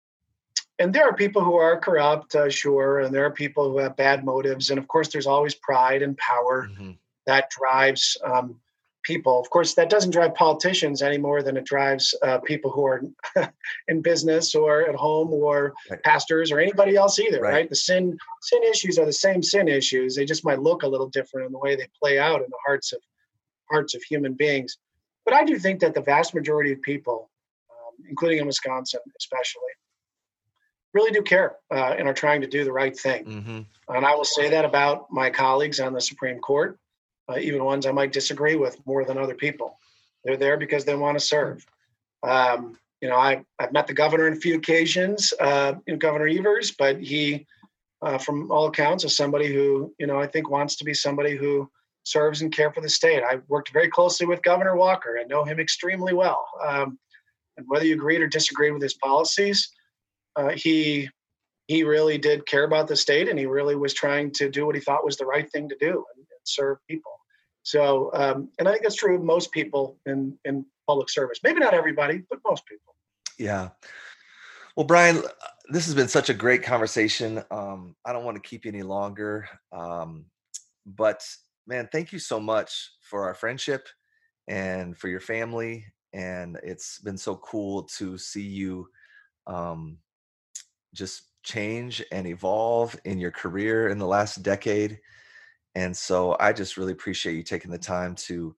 and 0.79 0.93
there 0.93 1.07
are 1.07 1.13
people 1.13 1.43
who 1.43 1.55
are 1.55 1.79
corrupt, 1.79 2.35
uh, 2.35 2.49
sure, 2.49 2.99
and 2.99 3.13
there 3.13 3.25
are 3.25 3.31
people 3.31 3.69
who 3.69 3.77
have 3.77 3.95
bad 3.95 4.25
motives, 4.25 4.69
and 4.69 4.79
of 4.79 4.87
course, 4.87 5.09
there's 5.09 5.27
always 5.27 5.55
pride 5.55 6.01
and 6.01 6.17
power 6.17 6.67
mm-hmm. 6.69 6.91
that 7.25 7.49
drives 7.49 8.17
um, 8.23 8.59
people. 9.03 9.39
Of 9.39 9.49
course, 9.49 9.73
that 9.75 9.89
doesn't 9.89 10.11
drive 10.11 10.35
politicians 10.35 11.01
any 11.01 11.17
more 11.17 11.41
than 11.41 11.55
it 11.55 11.63
drives 11.63 12.13
uh, 12.21 12.39
people 12.39 12.71
who 12.71 12.85
are 12.85 13.01
in 13.87 14.01
business 14.01 14.53
or 14.53 14.81
at 14.89 14.95
home 14.95 15.31
or 15.31 15.73
right. 15.89 16.03
pastors 16.03 16.51
or 16.51 16.59
anybody 16.59 16.97
else 16.97 17.19
either. 17.19 17.39
Right. 17.39 17.53
right. 17.53 17.69
The 17.69 17.75
sin 17.75 18.17
sin 18.41 18.63
issues 18.63 18.99
are 18.99 19.05
the 19.05 19.13
same 19.13 19.41
sin 19.41 19.69
issues. 19.69 20.15
They 20.15 20.25
just 20.25 20.43
might 20.43 20.59
look 20.59 20.83
a 20.83 20.87
little 20.87 21.09
different 21.09 21.45
in 21.45 21.53
the 21.53 21.59
way 21.59 21.75
they 21.75 21.87
play 22.01 22.19
out 22.19 22.41
in 22.41 22.47
the 22.49 22.59
hearts 22.65 22.91
of 22.91 22.99
hearts 23.69 23.95
of 23.95 24.03
human 24.03 24.33
beings. 24.33 24.77
But 25.23 25.33
I 25.33 25.43
do 25.43 25.57
think 25.57 25.79
that 25.79 25.93
the 25.93 26.01
vast 26.01 26.35
majority 26.35 26.71
of 26.71 26.81
people, 26.81 27.29
um, 27.71 27.93
including 28.09 28.39
in 28.39 28.47
Wisconsin 28.47 28.99
especially, 29.17 29.61
really 30.95 31.11
do 31.11 31.21
care 31.21 31.57
uh, 31.71 31.93
and 31.97 32.07
are 32.07 32.13
trying 32.13 32.41
to 32.41 32.47
do 32.47 32.63
the 32.63 32.71
right 32.71 32.97
thing. 32.97 33.25
Mm-hmm. 33.25 33.61
And 33.95 34.05
I 34.05 34.15
will 34.15 34.25
say 34.25 34.49
that 34.49 34.65
about 34.65 35.11
my 35.11 35.29
colleagues 35.29 35.79
on 35.79 35.93
the 35.93 36.01
Supreme 36.01 36.39
Court 36.39 36.79
uh, 37.29 37.37
even 37.39 37.63
ones 37.63 37.85
I 37.85 37.91
might 37.91 38.11
disagree 38.11 38.55
with 38.55 38.77
more 38.85 39.05
than 39.05 39.17
other 39.17 39.35
people. 39.35 39.79
They're 40.23 40.37
there 40.37 40.57
because 40.57 40.85
they 40.85 40.95
want 40.95 41.17
to 41.17 41.23
serve. 41.23 41.65
Um, 42.23 42.77
you 43.01 43.09
know, 43.09 43.15
I, 43.15 43.43
I've 43.59 43.73
met 43.73 43.87
the 43.87 43.93
governor 43.93 44.27
on 44.27 44.33
a 44.33 44.37
few 44.37 44.55
occasions, 44.55 45.33
uh, 45.39 45.73
Governor 45.97 46.27
Evers, 46.27 46.71
but 46.71 46.99
he, 46.99 47.45
uh, 48.01 48.17
from 48.17 48.51
all 48.51 48.67
accounts, 48.67 49.03
is 49.03 49.15
somebody 49.15 49.53
who, 49.53 49.93
you 49.99 50.07
know, 50.07 50.19
I 50.19 50.27
think 50.27 50.49
wants 50.49 50.75
to 50.77 50.85
be 50.85 50.93
somebody 50.93 51.35
who 51.35 51.69
serves 52.03 52.41
and 52.41 52.51
care 52.51 52.71
for 52.71 52.81
the 52.81 52.89
state. 52.89 53.23
I 53.23 53.39
worked 53.47 53.71
very 53.73 53.89
closely 53.89 54.25
with 54.25 54.41
Governor 54.43 54.75
Walker. 54.75 55.17
I 55.19 55.25
know 55.25 55.43
him 55.43 55.59
extremely 55.59 56.13
well. 56.13 56.47
Um, 56.65 56.97
and 57.57 57.65
whether 57.67 57.85
you 57.85 57.95
agreed 57.95 58.21
or 58.21 58.27
disagreed 58.27 58.73
with 58.73 58.81
his 58.81 58.93
policies, 58.95 59.69
uh, 60.35 60.49
he 60.49 61.09
he 61.67 61.83
really 61.83 62.17
did 62.17 62.45
care 62.45 62.63
about 62.63 62.87
the 62.87 62.95
state, 62.95 63.27
and 63.27 63.39
he 63.39 63.45
really 63.45 63.75
was 63.75 63.93
trying 63.93 64.31
to 64.31 64.49
do 64.49 64.65
what 64.65 64.75
he 64.75 64.81
thought 64.81 65.05
was 65.05 65.17
the 65.17 65.25
right 65.25 65.51
thing 65.51 65.67
to 65.69 65.75
do 65.79 66.05
and, 66.15 66.25
serve 66.47 66.77
people. 66.87 67.11
So, 67.63 68.11
um, 68.13 68.49
and 68.59 68.67
I 68.67 68.71
think 68.71 68.83
that's 68.83 68.95
true 68.95 69.15
of 69.15 69.23
most 69.23 69.51
people 69.51 69.97
in 70.05 70.37
in 70.45 70.63
public 70.87 71.09
service. 71.09 71.39
Maybe 71.43 71.59
not 71.59 71.73
everybody, 71.73 72.23
but 72.29 72.39
most 72.45 72.65
people. 72.67 72.93
Yeah. 73.39 73.69
Well, 74.77 74.85
Brian, 74.85 75.23
this 75.69 75.85
has 75.85 75.95
been 75.95 76.07
such 76.07 76.29
a 76.29 76.33
great 76.33 76.61
conversation. 76.61 77.43
Um, 77.49 77.95
I 78.05 78.13
don't 78.13 78.25
want 78.25 78.35
to 78.35 78.47
keep 78.47 78.65
you 78.65 78.71
any 78.71 78.83
longer, 78.83 79.47
um, 79.71 80.25
but 80.85 81.27
man, 81.65 81.89
thank 81.91 82.11
you 82.13 82.19
so 82.19 82.39
much 82.39 82.91
for 83.01 83.23
our 83.23 83.33
friendship 83.33 83.87
and 84.47 84.95
for 84.97 85.07
your 85.07 85.19
family. 85.19 85.85
And 86.13 86.57
it's 86.63 86.99
been 86.99 87.17
so 87.17 87.35
cool 87.37 87.83
to 87.97 88.17
see 88.17 88.43
you 88.43 88.87
um, 89.47 89.97
just 90.95 91.23
change 91.43 92.03
and 92.11 92.25
evolve 92.25 92.99
in 93.05 93.19
your 93.19 93.31
career 93.31 93.89
in 93.89 93.99
the 93.99 94.07
last 94.07 94.41
decade. 94.41 94.99
And 95.75 95.95
so 95.95 96.35
I 96.39 96.53
just 96.53 96.77
really 96.77 96.93
appreciate 96.93 97.35
you 97.35 97.43
taking 97.43 97.71
the 97.71 97.77
time 97.77 98.15
to 98.15 98.55